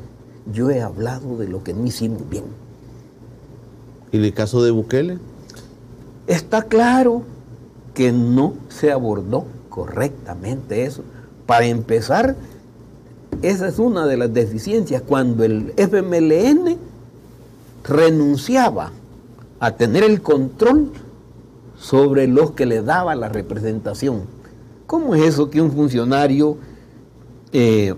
yo 0.52 0.70
he 0.70 0.80
hablado 0.80 1.36
de 1.36 1.48
lo 1.48 1.62
que 1.62 1.74
no 1.74 1.86
hicimos 1.86 2.28
bien. 2.28 2.44
¿Y 4.12 4.18
en 4.18 4.24
el 4.24 4.34
caso 4.34 4.62
de 4.62 4.70
Bukele? 4.70 5.18
Está 6.26 6.62
claro 6.62 7.22
que 7.94 8.12
no 8.12 8.54
se 8.68 8.92
abordó 8.92 9.46
correctamente 9.68 10.84
eso. 10.84 11.02
Para 11.46 11.66
empezar, 11.66 12.36
esa 13.42 13.68
es 13.68 13.78
una 13.78 14.06
de 14.06 14.16
las 14.16 14.32
deficiencias 14.32 15.02
cuando 15.02 15.44
el 15.44 15.72
FMLN 15.76 16.78
renunciaba 17.84 18.92
a 19.60 19.72
tener 19.72 20.04
el 20.04 20.22
control 20.22 20.90
sobre 21.78 22.26
los 22.26 22.52
que 22.52 22.66
le 22.66 22.82
daba 22.82 23.14
la 23.14 23.28
representación. 23.28 24.22
¿Cómo 24.86 25.14
es 25.14 25.22
eso 25.22 25.50
que 25.50 25.60
un 25.60 25.72
funcionario, 25.72 26.56
eh, 27.52 27.94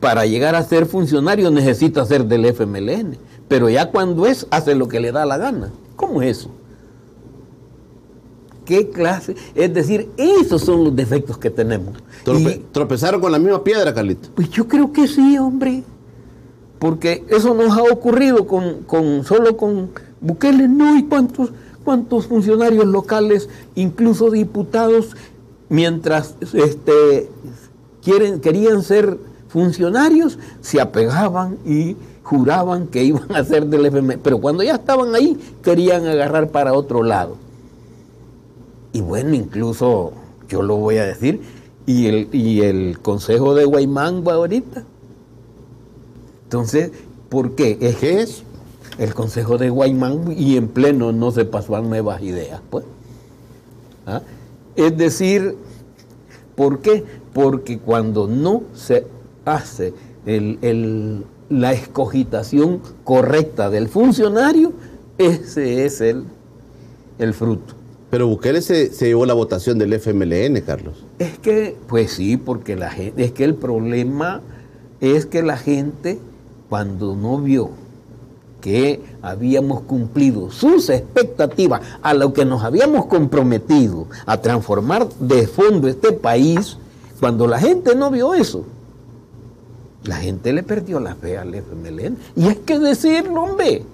para 0.00 0.26
llegar 0.26 0.54
a 0.54 0.62
ser 0.62 0.86
funcionario, 0.86 1.50
necesita 1.50 2.04
ser 2.04 2.24
del 2.24 2.44
FMLN? 2.46 3.16
Pero 3.48 3.68
ya 3.68 3.90
cuando 3.90 4.26
es, 4.26 4.46
hace 4.50 4.74
lo 4.74 4.88
que 4.88 5.00
le 5.00 5.12
da 5.12 5.24
la 5.24 5.38
gana. 5.38 5.70
¿Cómo 5.96 6.22
es 6.22 6.38
eso? 6.38 6.50
qué 8.68 8.90
clase. 8.90 9.34
Es 9.54 9.72
decir, 9.72 10.10
esos 10.18 10.60
son 10.60 10.84
los 10.84 10.94
defectos 10.94 11.38
que 11.38 11.48
tenemos. 11.48 11.96
¿Tropezaron 12.70 13.18
con 13.18 13.32
la 13.32 13.38
misma 13.38 13.64
piedra, 13.64 13.94
Carlito? 13.94 14.28
Pues 14.34 14.50
yo 14.50 14.68
creo 14.68 14.92
que 14.92 15.08
sí, 15.08 15.38
hombre. 15.38 15.82
Porque 16.78 17.24
eso 17.28 17.54
nos 17.54 17.76
ha 17.76 17.82
ocurrido 17.82 18.46
con, 18.46 18.82
con 18.82 19.24
solo 19.24 19.56
con 19.56 19.90
Bukele, 20.20 20.68
no, 20.68 20.98
y 20.98 21.04
cuántos, 21.04 21.50
cuántos 21.88 22.26
funcionarios 22.26 22.84
locales, 22.84 23.48
incluso 23.74 24.30
diputados, 24.30 25.16
mientras 25.70 26.34
este, 26.52 27.30
quieren, 28.02 28.42
querían 28.42 28.82
ser 28.82 29.16
funcionarios, 29.48 30.38
se 30.60 30.82
apegaban 30.82 31.56
y 31.64 31.96
juraban 32.22 32.88
que 32.88 33.04
iban 33.04 33.34
a 33.34 33.42
ser 33.42 33.64
del 33.68 33.86
FMI. 33.86 34.18
Pero 34.22 34.38
cuando 34.38 34.62
ya 34.62 34.74
estaban 34.74 35.14
ahí, 35.14 35.40
querían 35.62 36.06
agarrar 36.06 36.50
para 36.50 36.74
otro 36.74 37.02
lado. 37.02 37.38
Y 38.92 39.00
bueno, 39.00 39.32
incluso 39.32 40.12
yo 40.46 40.60
lo 40.60 40.76
voy 40.76 40.98
a 40.98 41.06
decir, 41.06 41.40
y 41.86 42.04
el, 42.08 42.28
y 42.32 42.60
el 42.60 42.98
consejo 43.00 43.54
de 43.54 43.64
Guaymán 43.64 44.22
ahorita. 44.28 44.84
Entonces, 46.44 46.92
¿por 47.30 47.54
qué? 47.54 47.78
Es 47.80 47.96
¿Qué? 47.96 48.26
El 48.98 49.14
consejo 49.14 49.58
de 49.58 49.70
Guaymán 49.70 50.34
y 50.36 50.56
en 50.56 50.68
pleno 50.68 51.12
no 51.12 51.30
se 51.30 51.44
pasó 51.44 51.76
a 51.76 51.80
nuevas 51.80 52.20
ideas, 52.22 52.60
pues. 52.68 52.84
¿Ah? 54.06 54.22
Es 54.74 54.96
decir, 54.96 55.56
¿por 56.56 56.80
qué? 56.80 57.04
Porque 57.32 57.78
cuando 57.78 58.26
no 58.26 58.62
se 58.74 59.06
hace 59.44 59.94
la 61.48 61.72
escogitación 61.72 62.80
correcta 63.04 63.70
del 63.70 63.88
funcionario, 63.88 64.72
ese 65.16 65.84
es 65.84 66.00
el, 66.00 66.24
el 67.18 67.34
fruto. 67.34 67.74
Pero 68.10 68.26
Bukele 68.26 68.62
se, 68.62 68.88
llevó 68.88 69.26
la 69.26 69.34
votación 69.34 69.78
del 69.78 69.92
FMLN, 69.92 70.60
Carlos. 70.62 71.04
Es 71.18 71.38
que, 71.38 71.76
pues 71.88 72.12
sí, 72.12 72.36
porque 72.36 72.74
la 72.74 72.90
gente, 72.90 73.22
es 73.22 73.32
que 73.32 73.44
el 73.44 73.54
problema 73.54 74.40
es 75.00 75.26
que 75.26 75.42
la 75.42 75.56
gente, 75.56 76.18
cuando 76.68 77.14
no 77.14 77.38
vio 77.38 77.70
que 78.68 79.00
habíamos 79.22 79.80
cumplido 79.80 80.50
sus 80.50 80.90
expectativas 80.90 81.80
a 82.02 82.12
lo 82.12 82.34
que 82.34 82.44
nos 82.44 82.62
habíamos 82.62 83.06
comprometido 83.06 84.08
a 84.26 84.42
transformar 84.42 85.08
de 85.20 85.46
fondo 85.46 85.88
este 85.88 86.12
país, 86.12 86.76
cuando 87.18 87.46
la 87.46 87.58
gente 87.58 87.94
no 87.94 88.10
vio 88.10 88.34
eso, 88.34 88.64
la 90.04 90.16
gente 90.16 90.52
le 90.52 90.62
perdió 90.62 91.00
la 91.00 91.14
fe 91.14 91.38
al 91.38 91.54
FMLN. 91.54 92.18
Y 92.36 92.48
es 92.48 92.58
que 92.58 92.78
decirlo, 92.78 93.42
hombre, 93.44 93.84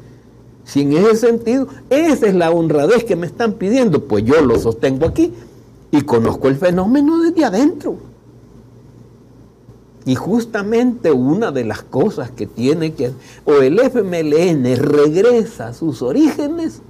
si 0.65 0.81
en 0.81 0.95
ese 0.95 1.29
sentido, 1.29 1.69
esa 1.89 2.27
es 2.27 2.35
la 2.35 2.51
honradez 2.51 3.05
que 3.05 3.15
me 3.15 3.29
están 3.29 3.53
pidiendo, 3.53 4.03
pues 4.07 4.25
yo 4.25 4.41
lo 4.41 4.59
sostengo 4.59 5.07
aquí 5.07 5.33
y 5.93 6.01
conozco 6.01 6.49
el 6.49 6.57
fenómeno 6.57 7.21
desde 7.21 7.45
adentro. 7.45 7.97
Y 10.07 10.15
justamente 10.17 11.13
una 11.13 11.51
de 11.51 11.65
las 11.65 11.83
cosas 11.83 12.31
que 12.31 12.47
tiene 12.47 12.93
que, 12.93 13.13
o 13.45 13.55
el 13.55 13.79
FMLN 13.79 14.77
regresa 14.77 15.69
a 15.69 15.75
sus 15.75 16.03
orígenes, 16.03 16.83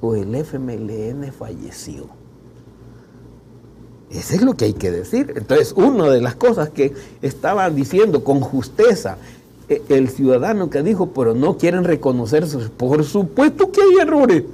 o 0.00 0.14
el 0.14 0.34
FMLN 0.34 1.32
falleció. 1.32 2.06
Eso 4.10 4.34
es 4.34 4.42
lo 4.42 4.54
que 4.54 4.66
hay 4.66 4.72
que 4.74 4.90
decir. 4.90 5.34
Entonces, 5.36 5.72
una 5.72 6.08
de 6.08 6.20
las 6.20 6.34
cosas 6.34 6.70
que 6.70 6.94
estaban 7.20 7.74
diciendo 7.74 8.24
con 8.24 8.40
justeza 8.40 9.18
e, 9.68 9.82
el 9.88 10.08
ciudadano 10.08 10.70
que 10.70 10.82
dijo, 10.82 11.10
pero 11.10 11.34
no 11.34 11.58
quieren 11.58 11.84
reconocerse. 11.84 12.58
Por 12.70 13.04
supuesto 13.04 13.70
que 13.70 13.80
hay 13.82 14.06
errores. 14.06 14.44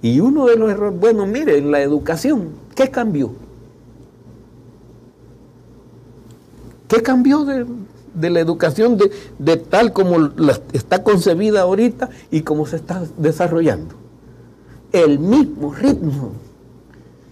Y 0.00 0.20
uno 0.20 0.46
de 0.46 0.56
los 0.56 0.70
errores, 0.70 0.98
bueno, 0.98 1.26
mire, 1.26 1.60
la 1.60 1.82
educación, 1.82 2.50
¿qué 2.74 2.90
cambió? 2.90 3.32
¿Qué 6.88 7.02
cambió 7.02 7.44
de, 7.44 7.66
la 8.30 8.40
educación 8.40 8.96
de, 8.96 9.10
de, 9.38 9.56
tal 9.58 9.92
como 9.92 10.30
está 10.72 11.02
concebida 11.02 11.60
ahorita 11.60 12.10
y 12.30 12.40
como 12.40 12.66
se 12.66 12.76
está 12.76 13.04
desarrollando? 13.16 13.94
El 14.92 15.18
mismo 15.18 15.74
ritmo. 15.74 16.32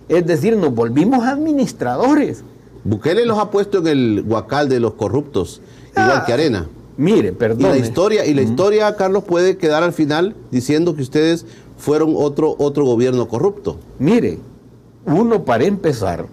Es 0.08 0.26
decir, 0.26 0.56
nos 0.56 0.74
volvimos 0.74 1.24
administradores. 1.24 2.44
Bukele 2.84 3.26
los 3.26 3.38
ha 3.38 3.50
puesto 3.50 3.78
en 3.78 3.86
el 3.88 4.24
huacal 4.26 4.68
de 4.68 4.78
los 4.78 4.94
corruptos 4.94 5.60
igual 5.96 6.24
que 6.24 6.32
Arena. 6.32 6.68
Mire, 6.96 7.32
perdón. 7.32 7.60
Y 7.74 7.78
la 7.80 7.86
historia, 7.86 8.26
y 8.26 8.34
la 8.34 8.42
historia, 8.42 8.94
Carlos, 8.96 9.24
puede 9.24 9.56
quedar 9.56 9.82
al 9.82 9.92
final 9.92 10.34
diciendo 10.50 10.94
que 10.96 11.02
ustedes 11.02 11.44
fueron 11.76 12.14
otro, 12.16 12.54
otro 12.58 12.84
gobierno 12.84 13.28
corrupto. 13.28 13.76
Mire, 13.98 14.38
uno 15.04 15.44
para 15.44 15.64
empezar, 15.64 16.26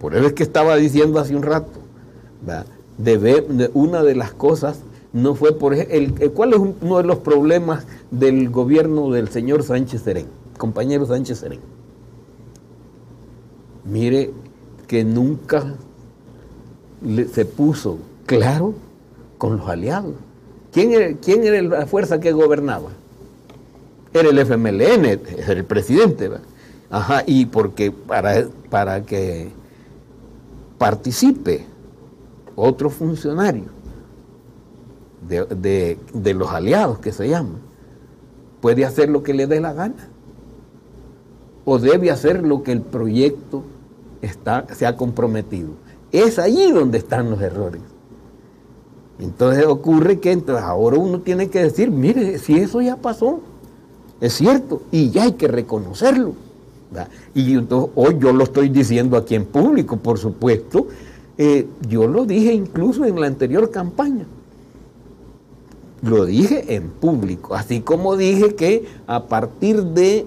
por 0.00 0.14
eso 0.14 0.26
es 0.26 0.32
que 0.32 0.42
estaba 0.42 0.76
diciendo 0.76 1.20
hace 1.20 1.36
un 1.36 1.42
rato, 1.42 1.78
de 2.98 3.18
ver, 3.18 3.70
una 3.74 4.02
de 4.02 4.14
las 4.14 4.32
cosas 4.32 4.80
no 5.12 5.34
fue 5.34 5.58
por 5.58 5.74
el, 5.74 6.12
cuál 6.32 6.52
es 6.52 6.60
uno 6.80 6.98
de 6.98 7.04
los 7.04 7.18
problemas 7.18 7.86
del 8.10 8.50
gobierno 8.50 9.10
del 9.10 9.28
señor 9.28 9.62
Sánchez 9.62 10.02
Serén, 10.02 10.26
compañero 10.58 11.06
Sánchez 11.06 11.38
Serén. 11.38 11.60
Mire 13.84 14.30
que 14.86 15.04
nunca 15.04 15.74
se 17.32 17.44
puso 17.44 17.98
Claro, 18.26 18.74
con 19.38 19.56
los 19.56 19.68
aliados. 19.68 20.14
¿Quién 20.72 20.92
era, 20.92 21.12
quién 21.14 21.44
era 21.44 21.62
la 21.62 21.86
fuerza 21.86 22.18
que 22.20 22.32
gobernaba? 22.32 22.90
Era 24.12 24.28
el 24.28 24.38
FMLN, 24.38 25.04
era 25.38 25.52
el 25.52 25.64
presidente. 25.64 26.28
Ajá, 26.90 27.22
y 27.26 27.46
porque 27.46 27.92
para, 27.92 28.46
para 28.68 29.02
que 29.04 29.48
participe 30.76 31.64
otro 32.56 32.90
funcionario 32.90 33.66
de, 35.28 35.98
de 36.12 36.34
los 36.34 36.50
aliados 36.50 36.98
que 36.98 37.12
se 37.12 37.28
llaman, 37.28 37.58
puede 38.60 38.84
hacer 38.84 39.08
lo 39.08 39.22
que 39.22 39.34
le 39.34 39.46
dé 39.46 39.60
la 39.60 39.72
gana. 39.72 40.08
o 41.64 41.78
debe 41.78 42.10
hacer 42.10 42.42
lo 42.46 42.62
que 42.62 42.72
el 42.72 42.80
proyecto 42.80 43.64
está, 44.22 44.66
se 44.72 44.86
ha 44.86 44.96
comprometido. 44.96 45.70
Es 46.12 46.38
allí 46.38 46.70
donde 46.70 46.98
están 46.98 47.28
los 47.28 47.40
errores. 47.42 47.82
Entonces 49.18 49.66
ocurre 49.66 50.20
que 50.20 50.30
entonces 50.30 50.64
ahora 50.64 50.96
uno 50.96 51.20
tiene 51.20 51.48
que 51.48 51.62
decir, 51.62 51.90
mire, 51.90 52.38
si 52.38 52.56
eso 52.56 52.80
ya 52.80 52.96
pasó, 52.96 53.40
es 54.20 54.32
cierto, 54.34 54.82
y 54.92 55.10
ya 55.10 55.24
hay 55.24 55.32
que 55.32 55.48
reconocerlo. 55.48 56.34
Y 57.34 57.54
entonces 57.54 57.90
hoy 57.96 58.16
yo 58.20 58.32
lo 58.32 58.44
estoy 58.44 58.68
diciendo 58.68 59.16
aquí 59.16 59.34
en 59.34 59.44
público, 59.44 59.96
por 59.96 60.18
supuesto, 60.18 60.86
eh, 61.38 61.66
yo 61.88 62.06
lo 62.06 62.24
dije 62.24 62.52
incluso 62.52 63.04
en 63.04 63.20
la 63.20 63.26
anterior 63.26 63.70
campaña. 63.70 64.26
Lo 66.02 66.24
dije 66.24 66.74
en 66.74 66.88
público, 66.90 67.54
así 67.54 67.80
como 67.80 68.16
dije 68.16 68.54
que 68.54 68.86
a 69.06 69.24
partir 69.24 69.82
de, 69.82 70.26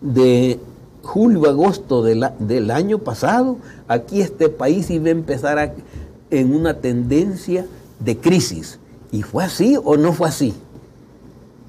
de 0.00 0.58
julio, 1.02 1.48
agosto 1.48 2.02
del 2.02 2.70
año 2.70 2.98
pasado, 2.98 3.58
aquí 3.88 4.20
este 4.20 4.48
país 4.48 4.90
iba 4.90 5.06
a 5.08 5.10
empezar 5.10 5.74
en 6.30 6.54
una 6.54 6.74
tendencia 6.74 7.66
de 8.00 8.16
crisis. 8.18 8.78
¿Y 9.10 9.22
fue 9.22 9.44
así 9.44 9.76
o 9.82 9.96
no 9.96 10.12
fue 10.12 10.28
así? 10.28 10.54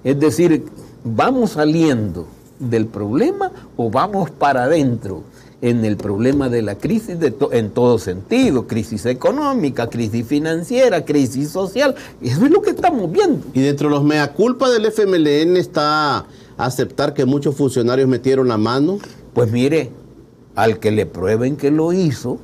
Es 0.04 0.20
decir, 0.20 0.66
¿vamos 1.04 1.52
saliendo 1.52 2.26
del 2.60 2.88
problema 2.88 3.52
o 3.78 3.90
vamos 3.90 4.32
para 4.32 4.64
adentro? 4.64 5.24
En 5.64 5.86
el 5.86 5.96
problema 5.96 6.50
de 6.50 6.62
la 6.62 6.78
crisis 6.78 7.18
en 7.52 7.70
todo 7.70 7.98
sentido, 7.98 8.68
crisis 8.68 9.06
económica, 9.06 9.90
crisis 9.90 10.28
financiera, 10.28 11.06
crisis 11.06 11.52
social. 11.52 11.96
Eso 12.22 12.44
es 12.44 12.52
lo 12.52 12.62
que 12.62 12.72
estamos 12.72 13.10
viendo. 13.10 13.48
Y 13.54 13.62
dentro 13.62 13.88
de 13.88 13.96
los 13.96 14.04
mea 14.04 14.34
culpa 14.34 14.70
del 14.70 14.86
FMLN 14.88 15.56
está 15.56 16.26
aceptar 16.58 17.14
que 17.14 17.24
muchos 17.24 17.56
funcionarios 17.56 18.10
metieron 18.10 18.50
la 18.50 18.58
mano. 18.58 19.00
Pues 19.34 19.54
mire, 19.54 19.92
al 20.54 20.80
que 20.80 20.92
le 20.92 21.06
prueben 21.06 21.56
que 21.56 21.72
lo 21.72 21.94
hizo, 21.94 22.40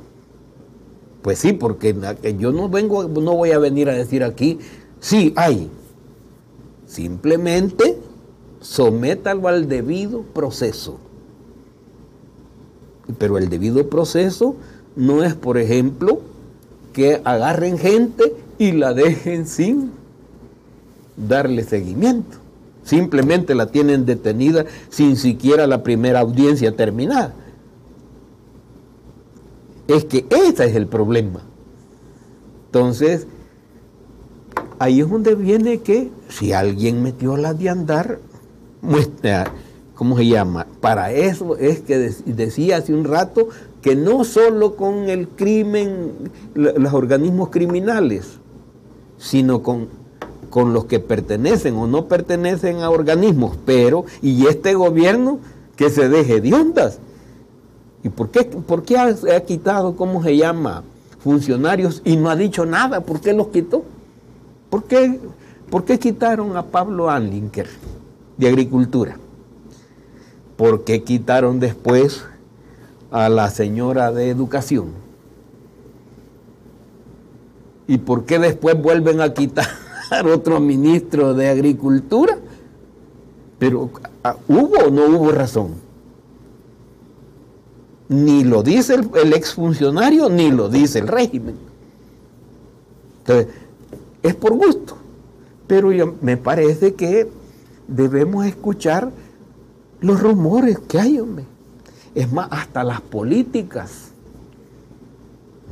pues 1.20 1.40
sí, 1.40 1.52
porque 1.52 1.94
yo 2.38 2.52
no 2.52 2.70
vengo, 2.70 3.04
no 3.04 3.36
voy 3.36 3.50
a 3.50 3.58
venir 3.58 3.90
a 3.90 3.92
decir 3.92 4.24
aquí, 4.24 4.58
sí 4.98 5.34
hay. 5.36 5.70
Simplemente 6.86 7.98
sométalo 8.60 9.46
al 9.46 9.68
debido 9.68 10.22
proceso. 10.22 10.98
Pero 13.18 13.38
el 13.38 13.48
debido 13.48 13.88
proceso 13.88 14.56
no 14.96 15.22
es, 15.22 15.34
por 15.34 15.58
ejemplo, 15.58 16.20
que 16.92 17.20
agarren 17.24 17.78
gente 17.78 18.34
y 18.58 18.72
la 18.72 18.92
dejen 18.92 19.46
sin 19.46 19.92
darle 21.16 21.64
seguimiento. 21.64 22.38
Simplemente 22.84 23.54
la 23.54 23.66
tienen 23.66 24.06
detenida 24.06 24.64
sin 24.88 25.16
siquiera 25.16 25.66
la 25.66 25.82
primera 25.82 26.20
audiencia 26.20 26.74
terminada. 26.74 27.34
Es 29.86 30.04
que 30.04 30.26
ese 30.30 30.66
es 30.66 30.76
el 30.76 30.86
problema. 30.86 31.40
Entonces, 32.66 33.26
ahí 34.78 35.00
es 35.00 35.10
donde 35.10 35.34
viene 35.34 35.80
que 35.80 36.10
si 36.28 36.52
alguien 36.52 37.02
metió 37.02 37.36
la 37.36 37.54
de 37.54 37.68
andar, 37.68 38.20
muestra 38.82 39.52
¿cómo 40.00 40.16
se 40.16 40.26
llama? 40.26 40.66
Para 40.80 41.12
eso 41.12 41.58
es 41.58 41.80
que 41.80 41.98
decía 41.98 42.78
hace 42.78 42.94
un 42.94 43.04
rato 43.04 43.50
que 43.82 43.94
no 43.94 44.24
solo 44.24 44.74
con 44.74 45.10
el 45.10 45.28
crimen, 45.28 46.12
los 46.54 46.94
organismos 46.94 47.50
criminales, 47.50 48.38
sino 49.18 49.62
con, 49.62 49.88
con 50.48 50.72
los 50.72 50.86
que 50.86 51.00
pertenecen 51.00 51.76
o 51.76 51.86
no 51.86 52.06
pertenecen 52.06 52.78
a 52.78 52.88
organismos, 52.88 53.58
pero, 53.66 54.06
y 54.22 54.46
este 54.46 54.72
gobierno 54.72 55.38
que 55.76 55.90
se 55.90 56.08
deje 56.08 56.40
de 56.40 56.54
ondas. 56.54 56.98
¿Y 58.02 58.08
por 58.08 58.30
qué, 58.30 58.44
por 58.44 58.84
qué 58.84 58.96
ha, 58.96 59.40
quitado, 59.44 59.96
cómo 59.96 60.22
se 60.22 60.34
llama, 60.34 60.82
funcionarios 61.18 62.00
y 62.06 62.16
no 62.16 62.30
ha 62.30 62.36
dicho 62.36 62.64
nada? 62.64 63.02
¿Por 63.02 63.20
qué 63.20 63.34
los 63.34 63.48
quitó? 63.48 63.84
¿Por 64.70 64.84
qué, 64.84 65.20
por 65.68 65.84
qué 65.84 65.98
quitaron 65.98 66.56
a 66.56 66.62
Pablo 66.62 67.10
Anlinker 67.10 67.68
de 68.38 68.48
Agricultura? 68.48 69.18
¿Por 70.60 70.84
qué 70.84 71.02
quitaron 71.02 71.58
después 71.58 72.22
a 73.10 73.30
la 73.30 73.48
señora 73.48 74.12
de 74.12 74.28
educación? 74.28 74.88
¿Y 77.88 77.96
por 77.96 78.26
qué 78.26 78.38
después 78.38 78.76
vuelven 78.78 79.22
a 79.22 79.32
quitar 79.32 79.66
otro 80.30 80.60
ministro 80.60 81.32
de 81.32 81.48
agricultura? 81.48 82.36
Pero 83.58 83.88
ah, 84.22 84.36
¿hubo 84.48 84.84
o 84.84 84.90
no 84.90 85.06
hubo 85.06 85.32
razón? 85.32 85.76
Ni 88.10 88.44
lo 88.44 88.62
dice 88.62 88.96
el, 89.14 89.32
exfuncionario, 89.32 90.28
ni 90.28 90.50
lo 90.50 90.68
dice 90.68 90.98
el 90.98 91.08
régimen. 91.08 91.54
Entonces, 93.20 93.46
es 94.22 94.34
por 94.34 94.52
gusto. 94.52 94.98
Pero 95.66 95.88
me 96.20 96.36
parece 96.36 96.92
que 96.92 97.30
debemos 97.88 98.44
escuchar 98.44 99.10
los 100.00 100.20
rumores 100.20 100.78
que 100.78 100.98
hay, 100.98 101.18
hombre. 101.18 101.44
Es 102.14 102.32
más, 102.32 102.48
hasta 102.50 102.84
las 102.84 103.00
políticas. 103.00 104.10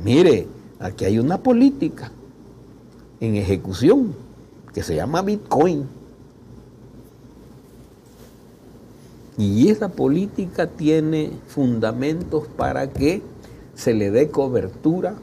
Mire, 0.03 0.47
aquí 0.79 1.05
hay 1.05 1.19
una 1.19 1.39
política 1.39 2.11
en 3.19 3.35
ejecución 3.35 4.13
que 4.73 4.83
se 4.83 4.95
llama 4.95 5.21
Bitcoin. 5.21 5.85
Y 9.37 9.69
esa 9.69 9.89
política 9.89 10.67
tiene 10.67 11.31
fundamentos 11.47 12.47
para 12.47 12.91
que 12.91 13.21
se 13.73 13.93
le 13.93 14.11
dé 14.11 14.29
cobertura 14.29 15.15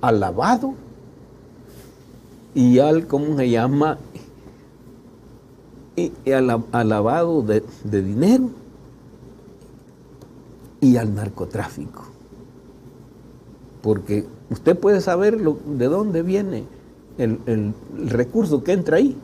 al 0.00 0.20
lavado 0.20 0.74
y 2.54 2.78
al, 2.78 3.06
¿cómo 3.06 3.36
se 3.36 3.50
llama? 3.50 3.98
Al, 6.72 6.88
lavado 6.88 7.42
de, 7.42 7.62
dinero 8.02 8.50
y 10.80 10.96
al 10.96 11.14
narcotráfico. 11.14 12.04
Porque 13.82 14.26
usted 14.50 14.78
puede 14.78 15.00
saber 15.00 15.38
de 15.38 15.86
dónde 15.86 16.22
viene 16.22 16.64
el, 17.16 17.38
el, 17.46 17.74
recurso 18.08 18.62
que 18.62 18.72
entra 18.72 18.96
ahí. 18.96 19.16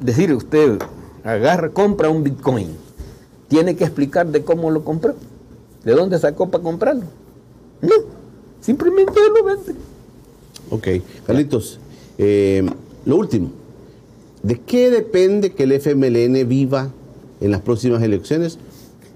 Decir, 0.00 0.32
usted 0.32 0.78
agarra, 1.24 1.70
compra 1.70 2.08
un 2.08 2.22
Bitcoin, 2.22 2.68
tiene 3.48 3.76
que 3.76 3.84
explicar 3.84 4.26
de 4.28 4.44
cómo 4.44 4.70
lo 4.70 4.84
compró, 4.84 5.14
de 5.84 5.92
dónde 5.92 6.18
sacó 6.18 6.48
para 6.48 6.62
comprarlo. 6.62 7.04
No, 7.80 7.94
simplemente 8.60 9.18
lo 9.36 9.44
vende. 9.44 9.74
Ok, 10.70 10.88
Carlitos, 11.26 11.80
eh, 12.18 12.68
lo 13.04 13.16
último, 13.16 13.50
¿De 14.48 14.58
qué 14.58 14.88
depende 14.88 15.52
que 15.52 15.64
el 15.64 15.72
FMLN 15.72 16.48
viva 16.48 16.88
en 17.42 17.50
las 17.50 17.60
próximas 17.60 18.02
elecciones 18.02 18.58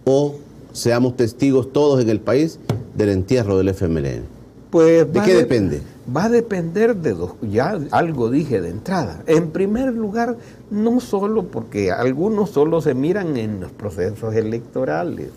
o 0.05 0.35
seamos 0.75 1.17
testigos 1.17 1.73
todos 1.73 2.03
en 2.03 2.11
el 2.11 2.21
país 2.21 2.59
del 2.95 3.09
entierro 3.09 3.57
del 3.57 3.71
FMLN? 3.71 4.25
Pues 4.69 5.11
¿De 5.11 5.23
qué 5.23 5.35
depende? 5.35 5.81
Va 6.15 6.25
a 6.25 6.29
depender 6.29 6.97
de 6.97 7.15
dos, 7.15 7.33
ya 7.41 7.81
algo 7.93 8.29
dije 8.29 8.61
de 8.61 8.69
entrada. 8.69 9.23
En 9.27 9.53
primer 9.53 9.95
lugar, 9.95 10.37
no 10.71 11.01
solo 11.01 11.45
porque 11.45 11.91
algunos 11.91 12.51
solo 12.51 12.83
se 12.83 12.93
miran 12.93 13.39
en 13.39 13.59
los 13.59 13.73
procesos 13.73 14.35
electorales. 14.35 15.31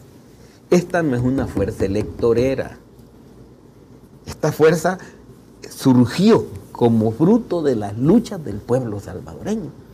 Esta 0.71 1.03
no 1.03 1.15
es 1.15 1.21
una 1.21 1.47
fuerza 1.47 1.85
electorera. 1.85 2.79
Esta 4.25 4.51
fuerza 4.51 4.97
surgió 5.69 6.47
como 6.73 7.13
fruto 7.13 7.61
de 7.61 7.77
las 7.77 7.97
luchas 7.97 8.43
del 8.43 8.57
pueblo 8.57 8.99
salvadoreño. 8.99 9.84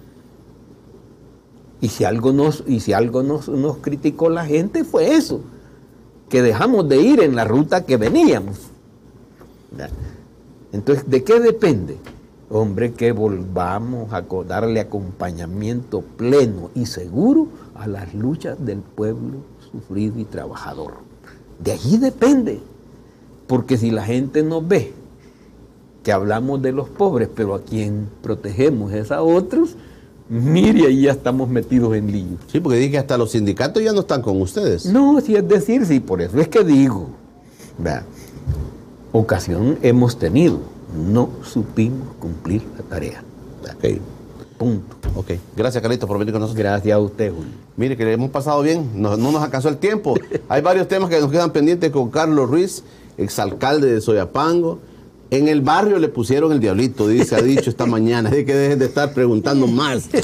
Y 1.82 1.89
si 1.89 2.03
algo 2.03 2.32
nos, 2.32 2.63
y 2.67 2.79
si 2.79 2.93
algo 2.93 3.23
nos, 3.23 3.49
nos 3.49 3.77
criticó 3.77 4.29
la 4.29 4.45
gente 4.45 4.84
fue 4.84 5.15
eso, 5.15 5.41
que 6.29 6.41
dejamos 6.41 6.88
de 6.88 7.01
ir 7.01 7.21
en 7.21 7.36
la 7.36 7.43
ruta 7.43 7.86
que 7.86 7.97
veníamos. 7.97 8.57
Entonces, 10.71 11.09
¿de 11.09 11.23
qué 11.23 11.39
depende? 11.39 11.97
Hombre, 12.49 12.93
que 12.93 13.11
volvamos 13.11 14.13
a 14.13 14.21
darle 14.47 14.79
acompañamiento 14.79 16.01
pleno 16.01 16.69
y 16.75 16.86
seguro 16.86 17.47
a 17.75 17.88
las 17.88 18.13
luchas 18.13 18.63
del 18.63 18.79
pueblo 18.79 19.39
sufrido 19.71 20.19
y 20.19 20.25
trabajador. 20.25 20.93
De 21.63 21.71
allí 21.71 21.97
depende. 21.97 22.59
Porque 23.47 23.77
si 23.77 23.91
la 23.91 24.05
gente 24.05 24.43
nos 24.43 24.65
ve 24.65 24.93
que 26.03 26.11
hablamos 26.11 26.61
de 26.61 26.71
los 26.71 26.89
pobres, 26.89 27.29
pero 27.34 27.53
a 27.53 27.61
quien 27.61 28.09
protegemos 28.21 28.93
es 28.93 29.11
a 29.11 29.21
otros, 29.21 29.75
mire, 30.32 30.88
ahí 30.88 31.01
ya 31.01 31.11
estamos 31.11 31.49
metidos 31.49 31.95
en 31.95 32.11
lío. 32.11 32.38
Sí, 32.47 32.59
porque 32.59 32.77
dije 32.77 32.91
que 32.91 32.97
hasta 32.97 33.17
los 33.17 33.32
sindicatos 33.32 33.84
ya 33.84 33.91
no 33.91 34.01
están 34.01 34.21
con 34.21 34.41
ustedes. 34.41 34.86
No, 34.86 35.19
sí, 35.19 35.36
es 35.36 35.47
decir, 35.47 35.86
sí, 35.86 35.99
por 35.99 36.21
eso 36.21 36.39
es 36.39 36.47
que 36.47 36.63
digo, 36.63 37.09
ocasión 39.11 39.77
hemos 39.82 40.17
tenido, 40.17 40.59
no 41.09 41.29
supimos 41.43 42.07
cumplir 42.19 42.61
la 42.77 42.84
tarea. 42.84 43.23
Punto. 44.57 44.95
Ok. 45.15 45.32
Gracias, 45.57 45.82
Carlitos, 45.82 46.07
por 46.07 46.19
venir 46.19 46.34
con 46.34 46.41
nosotros. 46.41 46.63
Gracias 46.63 46.93
a 46.93 46.99
usted, 46.99 47.32
Julio. 47.32 47.51
Mire, 47.77 47.97
que 47.97 48.05
le 48.05 48.13
hemos 48.13 48.29
pasado 48.29 48.61
bien, 48.61 48.91
no, 48.93 49.17
no 49.17 49.32
nos 49.32 49.41
alcanzó 49.41 49.69
el 49.69 49.77
tiempo. 49.77 50.13
Hay 50.49 50.61
varios 50.61 50.88
temas 50.88 51.09
que 51.09 51.19
nos 51.19 51.32
quedan 51.32 51.51
pendientes 51.51 51.89
con 51.89 52.11
Carlos 52.11 52.47
Ruiz, 52.47 52.84
exalcalde 53.17 53.91
de 53.91 54.01
Soyapango. 54.01 54.79
En 55.32 55.47
el 55.47 55.61
barrio 55.61 55.97
le 55.97 56.09
pusieron 56.09 56.51
el 56.51 56.59
diablito, 56.59 57.07
dice, 57.07 57.38
ha 57.38 57.41
dicho 57.41 57.69
esta 57.69 57.86
mañana. 57.86 58.29
Así 58.29 58.43
que 58.43 58.53
dejen 58.53 58.79
de 58.79 58.86
estar 58.86 59.13
preguntando 59.13 59.65
más. 59.65 60.09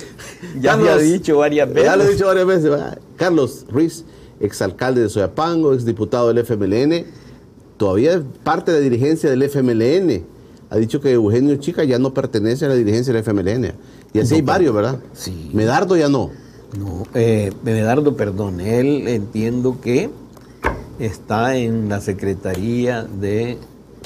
Ya 0.61 0.75
lo 0.77 0.87
ha 0.91 0.97
dicho 0.97 1.37
varias 1.37 1.67
veces. 1.67 1.83
Ya 1.83 1.95
lo 1.95 2.03
he 2.03 2.11
dicho 2.11 2.27
varias 2.27 2.45
veces. 2.45 2.71
Carlos 3.15 3.65
Ruiz, 3.69 4.05
exalcalde 4.39 5.01
de 5.01 5.09
Soyapango, 5.09 5.73
exdiputado 5.73 6.31
del 6.31 6.39
FMLN, 6.39 7.05
todavía 7.77 8.13
es 8.13 8.21
parte 8.43 8.71
de 8.71 8.77
la 8.77 8.83
dirigencia 8.83 9.31
del 9.31 9.41
FMLN. 9.41 10.23
Ha 10.69 10.77
dicho 10.77 11.01
que 11.01 11.11
Eugenio 11.11 11.55
Chica 11.55 11.83
ya 11.85 11.97
no 11.97 12.13
pertenece 12.13 12.65
a 12.65 12.67
la 12.67 12.75
dirigencia 12.75 13.13
del 13.13 13.23
FMLN. 13.23 13.73
Y 14.13 14.19
así 14.19 14.35
hay 14.35 14.41
varios, 14.41 14.75
¿verdad? 14.75 14.99
Sí. 15.13 15.49
Medardo 15.53 15.97
ya 15.97 16.09
no. 16.09 16.29
No, 16.77 17.07
eh, 17.15 17.51
Medardo, 17.63 18.15
perdón, 18.15 18.59
él 18.59 19.07
entiendo 19.07 19.79
que 19.81 20.09
está 20.99 21.55
en 21.55 21.89
la 21.89 22.01
Secretaría 22.01 23.03
de 23.03 23.57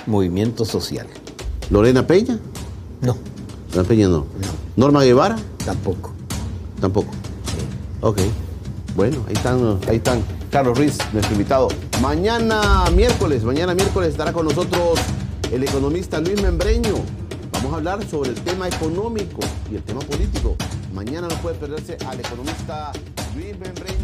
Movimiento 0.07 0.65
Social. 0.65 1.07
Lorena 1.69 2.05
Peña. 2.05 2.39
No, 3.01 3.17
Lorena 3.69 3.87
Peña 3.87 4.07
no. 4.07 4.17
no, 4.17 4.25
Norma 4.75 5.03
Guevara. 5.03 5.37
tampoco. 5.65 6.11
Tampoco. 6.79 7.11
Ok. 8.01 8.19
Bueno, 8.95 9.23
ahí 9.27 9.33
están, 9.33 9.79
ahí 9.87 9.97
están. 9.97 10.23
Carlos 10.49 10.77
Ruiz, 10.77 10.97
nuestro 11.13 11.33
invitado. 11.33 11.69
Mañana 12.01 12.83
miércoles, 12.93 13.43
mañana 13.43 13.73
miércoles 13.73 14.09
estará 14.09 14.33
con 14.33 14.45
nosotros 14.47 14.99
el 15.51 15.63
economista 15.63 16.19
Luis 16.19 16.41
Membreño. 16.41 16.95
Vamos 17.53 17.73
a 17.73 17.75
hablar 17.77 18.05
sobre 18.09 18.31
el 18.31 18.35
tema 18.41 18.67
económico 18.67 19.39
y 19.71 19.75
el 19.75 19.83
tema 19.83 19.99
político. 20.01 20.55
Mañana 20.93 21.27
no 21.29 21.35
puede 21.35 21.55
perderse 21.55 21.97
al 22.07 22.19
economista 22.19 22.91
Luis 23.35 23.57
Membreño 23.59 24.00